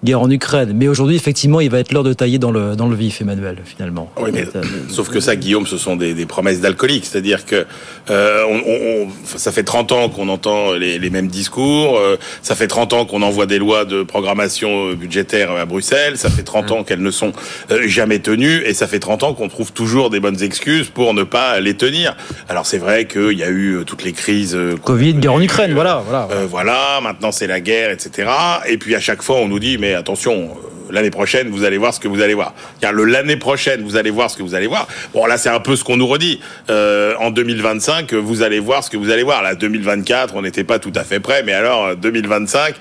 guerre 0.03 0.21
en 0.21 0.29
Ukraine. 0.29 0.73
Mais 0.75 0.87
aujourd'hui, 0.87 1.15
effectivement, 1.15 1.59
il 1.59 1.69
va 1.69 1.79
être 1.79 1.91
l'heure 1.91 2.03
de 2.03 2.13
tailler 2.13 2.37
dans 2.37 2.51
le, 2.51 2.75
dans 2.75 2.87
le 2.87 2.95
vif, 2.95 3.21
Emmanuel, 3.21 3.57
finalement. 3.65 4.11
Oui, 4.19 4.29
mais, 4.33 4.45
sauf 4.89 5.09
que 5.09 5.19
ça, 5.19 5.35
Guillaume, 5.35 5.65
ce 5.65 5.77
sont 5.77 5.95
des, 5.95 6.13
des 6.13 6.25
promesses 6.25 6.61
d'alcooliques. 6.61 7.05
C'est-à-dire 7.05 7.45
que 7.45 7.65
euh, 8.09 8.43
on, 8.47 9.07
on, 9.07 9.37
ça 9.37 9.51
fait 9.51 9.63
30 9.63 9.91
ans 9.91 10.09
qu'on 10.09 10.29
entend 10.29 10.73
les, 10.73 10.99
les, 10.99 11.09
mêmes 11.09 11.27
discours, 11.27 11.97
euh, 11.97 12.17
ça 12.41 12.55
fait 12.55 12.67
30 12.67 12.93
ans 12.93 13.05
qu'on 13.05 13.21
envoie 13.21 13.45
des 13.45 13.57
lois 13.57 13.85
de 13.85 14.03
programmation 14.03 14.93
budgétaire 14.93 15.51
à 15.51 15.65
Bruxelles, 15.65 16.17
ça 16.17 16.29
fait 16.29 16.43
30 16.43 16.71
ans 16.71 16.83
qu'elles 16.83 17.01
ne 17.01 17.11
sont 17.11 17.33
euh, 17.71 17.87
jamais 17.87 18.19
tenues, 18.19 18.61
et 18.65 18.73
ça 18.73 18.87
fait 18.87 18.99
30 18.99 19.23
ans 19.23 19.33
qu'on 19.33 19.49
trouve 19.49 19.73
toujours 19.73 20.09
des 20.09 20.19
bonnes 20.19 20.41
excuses 20.41 20.89
pour 20.89 21.13
ne 21.13 21.23
pas 21.23 21.59
les 21.59 21.75
tenir. 21.75 22.15
Alors 22.49 22.65
c'est 22.65 22.77
vrai 22.77 23.07
qu'il 23.07 23.37
y 23.37 23.43
a 23.43 23.49
eu 23.49 23.83
toutes 23.85 24.03
les 24.03 24.13
crises... 24.13 24.57
Covid, 24.83 25.15
guerre 25.15 25.33
en 25.33 25.41
Ukraine, 25.41 25.73
voilà. 25.73 26.03
Voilà, 26.07 26.27
voilà 26.49 26.99
maintenant 27.01 27.31
c'est 27.31 27.47
la 27.47 27.59
guerre, 27.59 27.91
etc. 27.91 28.29
Et 28.67 28.77
puis 28.77 28.95
à 28.95 28.99
chaque 28.99 29.21
fois, 29.21 29.37
on 29.37 29.47
nous 29.47 29.59
dit, 29.59 29.77
mais 29.77 29.86
attention, 29.93 30.49
l'année 30.89 31.09
prochaine, 31.09 31.49
vous 31.49 31.63
allez 31.63 31.77
voir 31.77 31.93
ce 31.93 31.99
que 31.99 32.07
vous 32.07 32.21
allez 32.21 32.33
voir. 32.33 32.53
Car 32.81 32.93
le 32.93 33.05
l'année 33.05 33.37
prochaine, 33.37 33.81
vous 33.83 33.95
allez 33.95 34.09
voir 34.09 34.29
ce 34.29 34.37
que 34.37 34.43
vous 34.43 34.55
allez 34.55 34.67
voir. 34.67 34.87
Bon, 35.13 35.25
là, 35.25 35.37
c'est 35.37 35.49
un 35.49 35.59
peu 35.59 35.75
ce 35.75 35.83
qu'on 35.83 35.97
nous 35.97 36.07
redit. 36.07 36.39
Euh, 36.69 37.15
en 37.19 37.31
2025, 37.31 38.13
vous 38.13 38.41
allez 38.41 38.59
voir 38.59 38.83
ce 38.83 38.89
que 38.89 38.97
vous 38.97 39.09
allez 39.09 39.23
voir. 39.23 39.41
Là, 39.41 39.55
2024, 39.55 40.35
on 40.35 40.41
n'était 40.41 40.63
pas 40.63 40.79
tout 40.79 40.93
à 40.95 41.03
fait 41.03 41.19
prêt, 41.19 41.43
mais 41.43 41.53
alors 41.53 41.95
2025, 41.95 42.75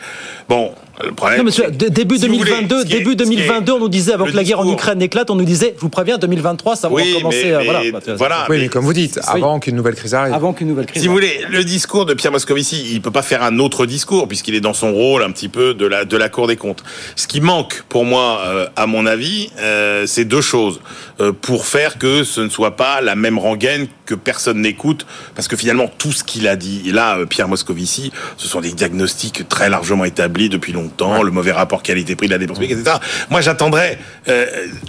bon, 0.48 0.72
le 1.05 1.12
problème, 1.12 1.38
non, 1.38 1.44
monsieur, 1.44 1.70
début 1.70 2.18
2022, 2.18 2.76
voulez, 2.76 2.88
début 2.88 3.16
2022, 3.16 3.72
on 3.72 3.78
nous 3.78 3.88
disait 3.88 4.12
avant 4.12 4.26
que 4.26 4.36
la 4.36 4.44
guerre 4.44 4.61
en 4.61 4.72
Ukraine 4.72 5.03
éclate, 5.03 5.30
on 5.30 5.34
nous 5.34 5.44
disait, 5.44 5.74
je 5.76 5.80
vous 5.80 5.88
préviens, 5.88 6.18
2023, 6.18 6.76
ça 6.76 6.88
va 6.88 6.94
oui, 6.94 7.12
recommencer. 7.12 7.44
Mais, 7.44 7.53
euh, 7.53 7.92
mais, 7.92 8.14
voilà. 8.14 8.47
Oui, 8.49 8.59
mais 8.61 8.68
comme 8.68 8.84
vous 8.84 8.92
dites, 8.92 9.20
avant 9.26 9.61
qu'une 9.61 9.76
nouvelle 9.76 9.94
crise 9.94 10.14
arrive. 10.14 10.34
Avant 10.34 10.53
qu'une 10.53 10.68
nouvelle 10.68 10.86
crise. 10.86 11.03
Si 11.03 11.09
vous 11.09 11.14
voulez, 11.14 11.40
le 11.51 11.64
discours 11.64 12.07
de 12.07 12.14
Pierre 12.14 12.32
Moscovici, 12.32 12.90
il 12.92 13.03
peut 13.03 13.11
pas 13.11 13.22
faire 13.22 13.42
un 13.42 13.59
autre 13.59 13.86
discours 13.86 14.26
puisqu'il 14.28 14.55
est 14.55 14.61
dans 14.61 14.74
son 14.74 14.92
rôle 14.92 15.22
un 15.22 15.30
petit 15.30 15.49
peu 15.49 15.74
de 15.74 15.86
la 15.86 16.05
de 16.05 16.16
la 16.16 16.28
Cour 16.28 16.47
des 16.47 16.57
comptes. 16.57 16.82
Ce 17.14 17.26
qui 17.26 17.40
manque 17.40 17.84
pour 17.88 18.05
moi, 18.05 18.40
euh, 18.47 18.66
à 18.76 18.86
mon 18.86 19.07
avis, 19.07 19.51
euh, 19.59 20.07
c'est 20.07 20.24
deux 20.24 20.40
choses 20.40 20.80
euh, 21.20 21.32
pour 21.32 21.66
faire 21.66 21.99
que 21.99 22.24
ce 22.24 22.40
ne 22.40 22.49
soit 22.49 22.76
pas 22.76 23.01
la 23.01 23.14
même 23.16 23.38
rengaine 23.38 23.86
que 24.07 24.14
personne 24.14 24.62
n'écoute, 24.62 25.07
parce 25.34 25.48
que 25.48 25.57
finalement 25.57 25.88
tout 25.88 26.12
ce 26.12 26.24
qu'il 26.24 26.48
a 26.48 26.57
dit, 26.57 26.90
là 26.92 27.18
Pierre 27.26 27.48
Moscovici, 27.48 28.12
ce 28.36 28.48
sont 28.48 28.61
des 28.61 28.72
diagnostics 28.72 29.48
très 29.48 29.68
largement 29.68 30.04
établis 30.04 30.48
depuis 30.48 30.72
longtemps, 30.72 31.22
le 31.22 31.30
mauvais 31.30 31.52
rapport 31.52 31.82
qualité-prix 31.82 32.28
de 32.28 32.32
la 32.32 32.38
dépense 32.38 32.59
publique, 32.59 32.78
etc. 32.78 32.96
Moi, 33.30 33.40
j'attendrais 33.40 33.98
euh, 34.28 34.46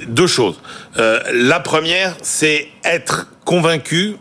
deux 0.07 0.27
choses. 0.27 0.59
Euh, 0.97 1.19
la 1.33 1.59
première, 1.59 2.15
c'est 2.21 2.67
être 2.83 3.27
convaincu, 3.45 4.15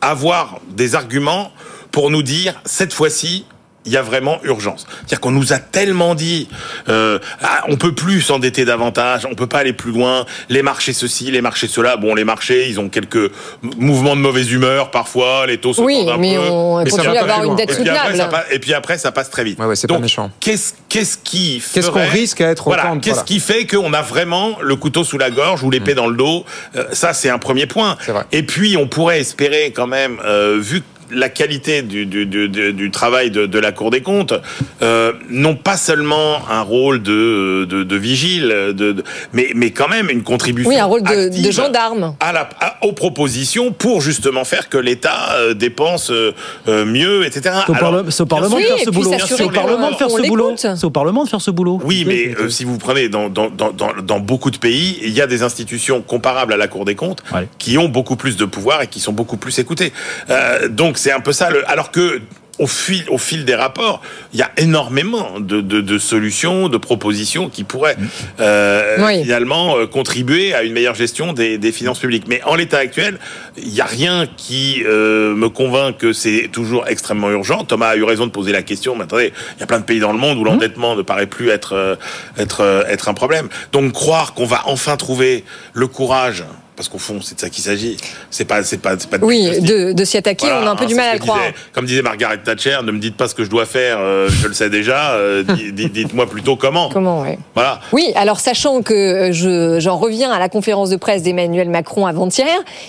avoir 0.00 0.60
des 0.70 0.94
arguments 0.94 1.52
pour 1.90 2.10
nous 2.10 2.22
dire 2.22 2.60
cette 2.64 2.92
fois-ci, 2.92 3.46
il 3.86 3.92
y 3.92 3.96
a 3.96 4.02
vraiment 4.02 4.38
urgence. 4.44 4.86
C'est-à-dire 4.98 5.20
qu'on 5.20 5.30
nous 5.30 5.52
a 5.52 5.58
tellement 5.58 6.14
dit, 6.14 6.48
euh, 6.88 7.18
ah, 7.42 7.64
on 7.68 7.76
peut 7.76 7.94
plus 7.94 8.20
s'endetter 8.20 8.64
davantage, 8.64 9.26
on 9.30 9.34
peut 9.34 9.46
pas 9.46 9.58
aller 9.58 9.72
plus 9.72 9.92
loin. 9.92 10.24
Les 10.48 10.62
marchés 10.62 10.92
ceci, 10.92 11.30
les 11.30 11.40
marchés 11.40 11.68
cela. 11.68 11.96
Bon, 11.96 12.14
les 12.14 12.24
marchés, 12.24 12.68
ils 12.68 12.80
ont 12.80 12.88
quelques 12.88 13.30
mouvements 13.62 14.16
de 14.16 14.20
mauvaise 14.20 14.50
humeur 14.50 14.90
parfois. 14.90 15.46
Les 15.46 15.58
taux 15.58 15.72
se 15.74 15.80
oui, 15.80 16.06
un 16.10 16.16
mais 16.16 16.36
peu. 16.36 16.40
on 16.50 16.82
puis 16.82 16.92
continue 16.92 17.16
à 17.16 17.22
avoir 17.22 17.44
une 17.44 17.56
dette 17.56 17.70
et 17.70 17.74
puis 17.74 17.88
après, 17.88 18.12
soutenable. 18.12 18.16
ça 18.16 18.26
passe, 18.26 18.46
et 18.52 18.58
puis 18.58 18.74
après, 18.74 18.98
ça 18.98 19.12
passe 19.12 19.30
très 19.30 19.44
vite. 19.44 19.58
Ouais, 19.58 19.66
ouais, 19.66 19.76
c'est 19.76 19.86
pas 19.86 19.98
méchant. 19.98 20.30
Qu'est-ce 20.40 20.74
qu'est-ce 20.88 21.18
qui 21.18 21.62
Qu'est-ce 21.72 21.90
qu'on 21.90 22.08
risque 22.08 22.40
à 22.40 22.50
être 22.50 22.64
voilà, 22.64 22.94
Qu'est-ce 23.02 23.14
voilà. 23.14 23.22
qui 23.24 23.40
fait 23.40 23.66
qu'on 23.66 23.92
a 23.92 24.02
vraiment 24.02 24.56
le 24.60 24.76
couteau 24.76 25.04
sous 25.04 25.18
la 25.18 25.30
gorge 25.30 25.62
ou 25.62 25.70
l'épée 25.70 25.94
dans 25.94 26.06
le 26.06 26.16
dos? 26.16 26.44
Euh, 26.76 26.84
Ça, 26.92 27.12
c'est 27.12 27.30
un 27.30 27.38
premier 27.38 27.66
point. 27.66 27.96
Et 28.32 28.42
puis, 28.42 28.76
on 28.76 28.86
pourrait 28.86 29.20
espérer 29.20 29.72
quand 29.74 29.86
même, 29.86 30.18
euh, 30.24 30.58
vu 30.60 30.82
la 31.10 31.28
qualité 31.28 31.82
du, 31.82 32.06
du, 32.06 32.26
du, 32.26 32.90
travail 32.90 33.30
de, 33.30 33.46
de 33.46 33.58
la 33.58 33.72
Cour 33.72 33.90
des 33.90 34.00
comptes, 34.00 34.34
euh, 34.82 35.12
non 35.30 35.54
pas 35.56 35.76
seulement 35.76 36.38
un 36.50 36.62
rôle 36.62 37.02
de, 37.02 37.66
de, 37.68 37.82
de 37.84 37.96
vigile, 37.96 38.48
de, 38.48 38.92
de- 38.92 39.04
mais, 39.32 39.50
mais 39.54 39.70
quand 39.70 39.88
même 39.88 40.10
une 40.10 40.22
contribution 40.22 40.70
Oui, 40.70 40.76
un 40.78 40.84
rôle 40.84 41.02
de, 41.02 41.50
gendarme. 41.50 42.14
à 42.20 42.32
la, 42.32 42.48
à- 42.60 42.78
aux 42.86 42.92
propositions 42.92 43.72
pour 43.72 44.00
justement 44.00 44.44
faire 44.44 44.68
que 44.68 44.78
l'État 44.78 45.32
euh, 45.34 45.54
dépense 45.54 46.10
euh, 46.10 46.32
mieux, 46.84 47.24
etc. 47.24 47.54
C'est 47.66 47.72
au, 47.72 47.74
Parlement 47.74 48.02
de 48.02 48.10
faire 48.62 48.78
ce 48.78 48.90
boulot. 48.90 49.10
C'est 49.26 49.42
au 49.42 49.50
Parlement 49.50 49.90
de 49.90 49.96
faire 49.96 50.10
ce 50.10 50.26
boulot. 50.26 50.54
C'est 50.56 50.84
au 50.84 50.90
Parlement 50.90 51.24
de 51.24 51.28
faire 51.28 51.40
ce 51.40 51.50
boulot. 51.50 51.80
Oui, 51.84 52.04
mais 52.06 52.34
euh, 52.38 52.48
si 52.48 52.64
vous 52.64 52.78
prenez 52.78 53.08
dans, 53.08 53.28
dans, 53.28 53.50
dans, 53.50 53.72
dans, 53.72 53.92
dans 54.02 54.20
beaucoup 54.20 54.50
de 54.50 54.58
pays, 54.58 54.98
il 55.02 55.10
y 55.12 55.20
a 55.20 55.26
des 55.26 55.42
institutions 55.42 56.02
comparables 56.02 56.52
à 56.52 56.56
la 56.56 56.68
Cour 56.68 56.84
des 56.84 56.94
comptes 56.94 57.22
qui 57.58 57.78
ont 57.78 57.88
beaucoup 57.88 58.16
plus 58.16 58.36
de 58.36 58.44
pouvoir 58.44 58.82
et 58.82 58.86
qui 58.86 59.00
sont 59.00 59.12
beaucoup 59.12 59.36
plus 59.36 59.58
écoutées. 59.58 59.92
Euh, 60.30 60.68
donc 60.68 60.93
c'est 60.98 61.12
un 61.12 61.20
peu 61.20 61.32
ça. 61.32 61.50
Le, 61.50 61.68
alors 61.70 61.90
que 61.90 62.20
au 62.60 62.68
fil, 62.68 63.04
au 63.10 63.18
fil 63.18 63.44
des 63.44 63.56
rapports, 63.56 64.00
il 64.32 64.38
y 64.38 64.42
a 64.42 64.52
énormément 64.58 65.40
de, 65.40 65.60
de, 65.60 65.80
de 65.80 65.98
solutions, 65.98 66.68
de 66.68 66.76
propositions 66.76 67.48
qui 67.48 67.64
pourraient 67.64 67.96
euh, 68.38 68.96
Oui. 69.04 69.22
finalement 69.22 69.76
euh, 69.76 69.88
contribuer 69.88 70.54
à 70.54 70.62
une 70.62 70.72
meilleure 70.72 70.94
gestion 70.94 71.32
des, 71.32 71.58
des 71.58 71.72
finances 71.72 71.98
publiques. 71.98 72.26
Mais 72.28 72.40
en 72.44 72.54
l'état 72.54 72.78
actuel, 72.78 73.18
il 73.56 73.70
n'y 73.72 73.80
a 73.80 73.86
rien 73.86 74.28
qui 74.36 74.84
euh, 74.86 75.34
me 75.34 75.48
convainc 75.48 75.98
que 75.98 76.12
c'est 76.12 76.48
toujours 76.52 76.86
extrêmement 76.86 77.30
urgent. 77.32 77.64
Thomas 77.64 77.88
a 77.88 77.96
eu 77.96 78.04
raison 78.04 78.24
de 78.26 78.30
poser 78.30 78.52
la 78.52 78.62
question. 78.62 78.94
Mais 78.94 79.02
attendez, 79.02 79.32
il 79.56 79.60
y 79.60 79.62
a 79.64 79.66
plein 79.66 79.80
de 79.80 79.84
pays 79.84 79.98
dans 79.98 80.12
le 80.12 80.18
monde 80.18 80.38
où 80.38 80.44
l'endettement 80.44 80.94
ne 80.94 81.02
paraît 81.02 81.26
plus 81.26 81.48
être 81.48 81.98
être 82.38 82.84
être 82.88 83.08
un 83.08 83.14
problème. 83.14 83.48
Donc 83.72 83.92
croire 83.92 84.32
qu'on 84.34 84.46
va 84.46 84.62
enfin 84.66 84.96
trouver 84.96 85.42
le 85.72 85.88
courage. 85.88 86.44
Parce 86.76 86.88
qu'au 86.88 86.98
fond, 86.98 87.20
c'est 87.22 87.36
de 87.36 87.40
ça 87.40 87.50
qu'il 87.50 87.62
s'agit. 87.62 87.96
C'est 88.30 88.44
pas, 88.44 88.64
c'est 88.64 88.78
pas, 88.78 88.96
c'est 88.98 89.08
pas. 89.08 89.18
Oui, 89.22 89.60
de, 89.60 89.92
de 89.92 90.04
s'y 90.04 90.16
attaquer, 90.16 90.46
Voilà, 90.46 90.62
on 90.64 90.66
a 90.66 90.70
un 90.72 90.76
peu 90.76 90.84
hein, 90.84 90.88
du 90.88 90.94
mal 90.96 91.14
à 91.14 91.18
croire. 91.18 91.38
disait- 91.38 91.54
comme 91.72 91.86
disait 91.86 92.02
Margaret 92.02 92.38
Thatcher, 92.38 92.78
ne 92.82 92.90
me 92.90 92.98
dites 92.98 93.16
pas 93.16 93.28
ce 93.28 93.34
que 93.36 93.44
je 93.44 93.48
dois 93.50 93.64
faire, 93.64 93.98
euh, 94.00 94.28
je 94.28 94.48
le 94.48 94.54
sais 94.54 94.70
déjà. 94.70 95.12
euh, 95.12 95.42
di- 95.54 95.72
di- 95.72 95.88
Dites-moi 95.90 96.26
plutôt 96.28 96.56
comment. 96.56 96.88
Comment, 96.90 97.22
ouais. 97.22 97.38
Voilà. 97.54 97.80
Oui, 97.92 98.10
alors 98.16 98.40
sachant 98.40 98.82
que 98.82 98.92
euh, 98.92 99.32
je, 99.32 99.78
j'en 99.78 99.96
reviens 99.98 100.32
à 100.32 100.40
la 100.40 100.48
conférence 100.48 100.90
de 100.90 100.96
presse 100.96 101.22
d'Emmanuel 101.22 101.70
Macron 101.70 102.06
avant-hier, 102.06 102.48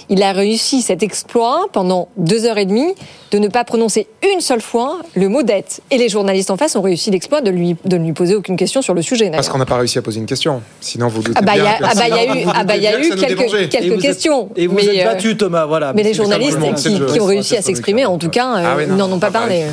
il 0.09 0.23
a 0.23 0.31
réussi 0.31 0.81
cet 0.81 1.03
exploit 1.03 1.67
pendant 1.71 2.07
deux 2.17 2.45
heures 2.45 2.57
et 2.57 2.65
demie 2.65 2.93
de 3.31 3.38
ne 3.39 3.49
pas 3.49 3.63
prononcer 3.65 4.07
une 4.33 4.39
seule 4.41 4.61
fois 4.61 4.99
le 5.13 5.27
mot 5.29 5.43
dette. 5.43 5.81
Et 5.91 5.97
les 5.97 6.09
journalistes 6.09 6.49
en 6.51 6.57
face 6.57 6.75
ont 6.75 6.81
réussi 6.81 7.11
l'exploit 7.11 7.41
de 7.41 7.51
lui, 7.51 7.75
de 7.86 7.97
ne 7.97 8.05
lui 8.05 8.13
poser 8.13 8.33
aucune 8.33 8.55
question 8.55 8.81
sur 8.81 8.93
le 8.93 9.01
sujet. 9.03 9.29
Parce 9.29 9.49
qu'on 9.49 9.57
n'a 9.57 9.65
pas 9.65 9.77
réussi 9.77 9.97
à 9.99 10.01
poser 10.01 10.19
une 10.19 10.25
question. 10.25 10.61
Sinon, 10.79 11.07
vous 11.09 11.21
doutez 11.21 11.38
Ah 11.39 11.41
bah 11.43 11.51
il 11.55 11.59
y 11.59 11.61
bien 11.61 11.71
a, 11.71 11.77
ah 11.91 11.95
bah, 11.95 12.03
il 12.07 12.15
y 12.15 12.17
a 12.17 12.36
eu, 12.36 12.45
ah 12.55 12.63
bah, 12.63 12.75
il 12.77 12.83
y 12.83 12.88
a 12.88 12.99
eu 12.99 13.09
quelques. 13.09 13.69
Quelques 13.80 13.86
Et 13.86 13.89
vous 13.89 13.95
êtes- 13.95 14.01
questions. 14.01 14.49
Et 14.55 14.67
vous 14.67 14.76
mais, 14.76 14.86
êtes 14.86 15.05
euh, 15.07 15.11
battu, 15.13 15.38
Thomas. 15.38 15.65
Voilà. 15.65 15.93
mais 15.93 16.03
les 16.03 16.13
journalistes 16.13 16.57
qui, 16.78 16.99
qui 17.13 17.19
ont 17.19 17.26
réussi 17.26 17.57
à 17.57 17.61
s'exprimer, 17.61 18.05
en 18.05 18.17
tout 18.17 18.30
cas, 18.30 18.55
euh, 18.57 18.76
Ah 18.78 18.86
non, 18.88 19.07
n'en 19.07 19.15
ont 19.15 19.19
pas 19.19 19.32
parlé. 19.32 19.63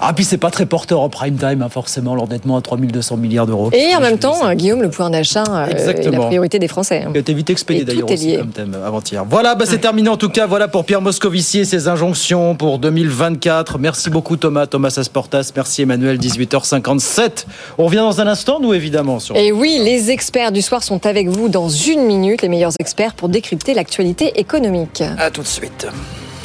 Ah, 0.00 0.12
puis 0.12 0.24
c'est 0.24 0.38
pas 0.38 0.50
très 0.50 0.66
porteur 0.66 1.00
en 1.00 1.08
prime 1.08 1.36
time, 1.36 1.62
hein, 1.62 1.68
forcément, 1.68 2.14
l'endettement 2.14 2.56
à 2.56 2.60
3200 2.60 3.16
milliards 3.16 3.46
d'euros. 3.46 3.70
Et 3.72 3.94
en 3.96 4.00
même 4.00 4.18
temps, 4.18 4.46
euh, 4.46 4.54
Guillaume, 4.54 4.82
le 4.82 4.90
pouvoir 4.90 5.10
d'achat 5.10 5.44
euh, 5.48 5.66
est 5.66 6.10
la 6.10 6.20
priorité 6.20 6.58
des 6.58 6.68
Français. 6.68 7.02
hein. 7.06 7.10
qui 7.12 7.16
a 7.18 7.20
été 7.20 7.34
vite 7.34 7.50
expédié 7.50 7.82
Et 7.82 7.84
tout 7.86 7.92
d'ailleurs 7.92 8.10
est 8.10 8.14
aussi 8.14 8.26
lié. 8.28 8.36
comme 8.38 8.48
thème 8.50 8.74
euh, 8.76 8.86
avant-hier. 8.86 9.24
Voilà, 9.28 9.54
bah, 9.54 9.64
c'est 9.66 9.78
terminé 9.78 10.08
en 10.08 10.16
tout 10.16 10.28
cas. 10.28 10.46
Voilà 10.46 10.68
pour 10.68 10.84
Pierre 10.84 11.00
Moscovici 11.00 11.60
et 11.60 11.64
ses 11.64 11.88
injonctions 11.88 12.54
pour 12.54 12.78
2024. 12.78 13.78
Merci 13.78 14.10
beaucoup 14.10 14.36
Thomas, 14.36 14.66
Thomas 14.66 14.94
Asportas. 14.96 15.50
Merci 15.54 15.82
Emmanuel, 15.82 16.18
18h57. 16.18 17.46
On 17.78 17.84
revient 17.86 17.96
dans 17.96 18.20
un 18.20 18.26
instant, 18.26 18.58
nous 18.60 18.74
évidemment. 18.74 19.18
Sur... 19.20 19.36
Et 19.36 19.52
oui, 19.52 19.80
les 19.82 20.10
experts 20.10 20.52
du 20.52 20.62
soir 20.62 20.82
sont 20.82 21.06
avec 21.06 21.28
vous 21.28 21.48
dans 21.48 21.68
une 21.68 22.02
minute, 22.02 22.42
les 22.42 22.48
meilleurs 22.48 22.72
experts 22.80 23.14
pour 23.16 23.28
décrypter 23.28 23.74
l'actualité 23.74 24.38
économique. 24.38 25.02
À 25.18 25.30
tout 25.30 25.42
de 25.42 25.46
suite. 25.46 25.86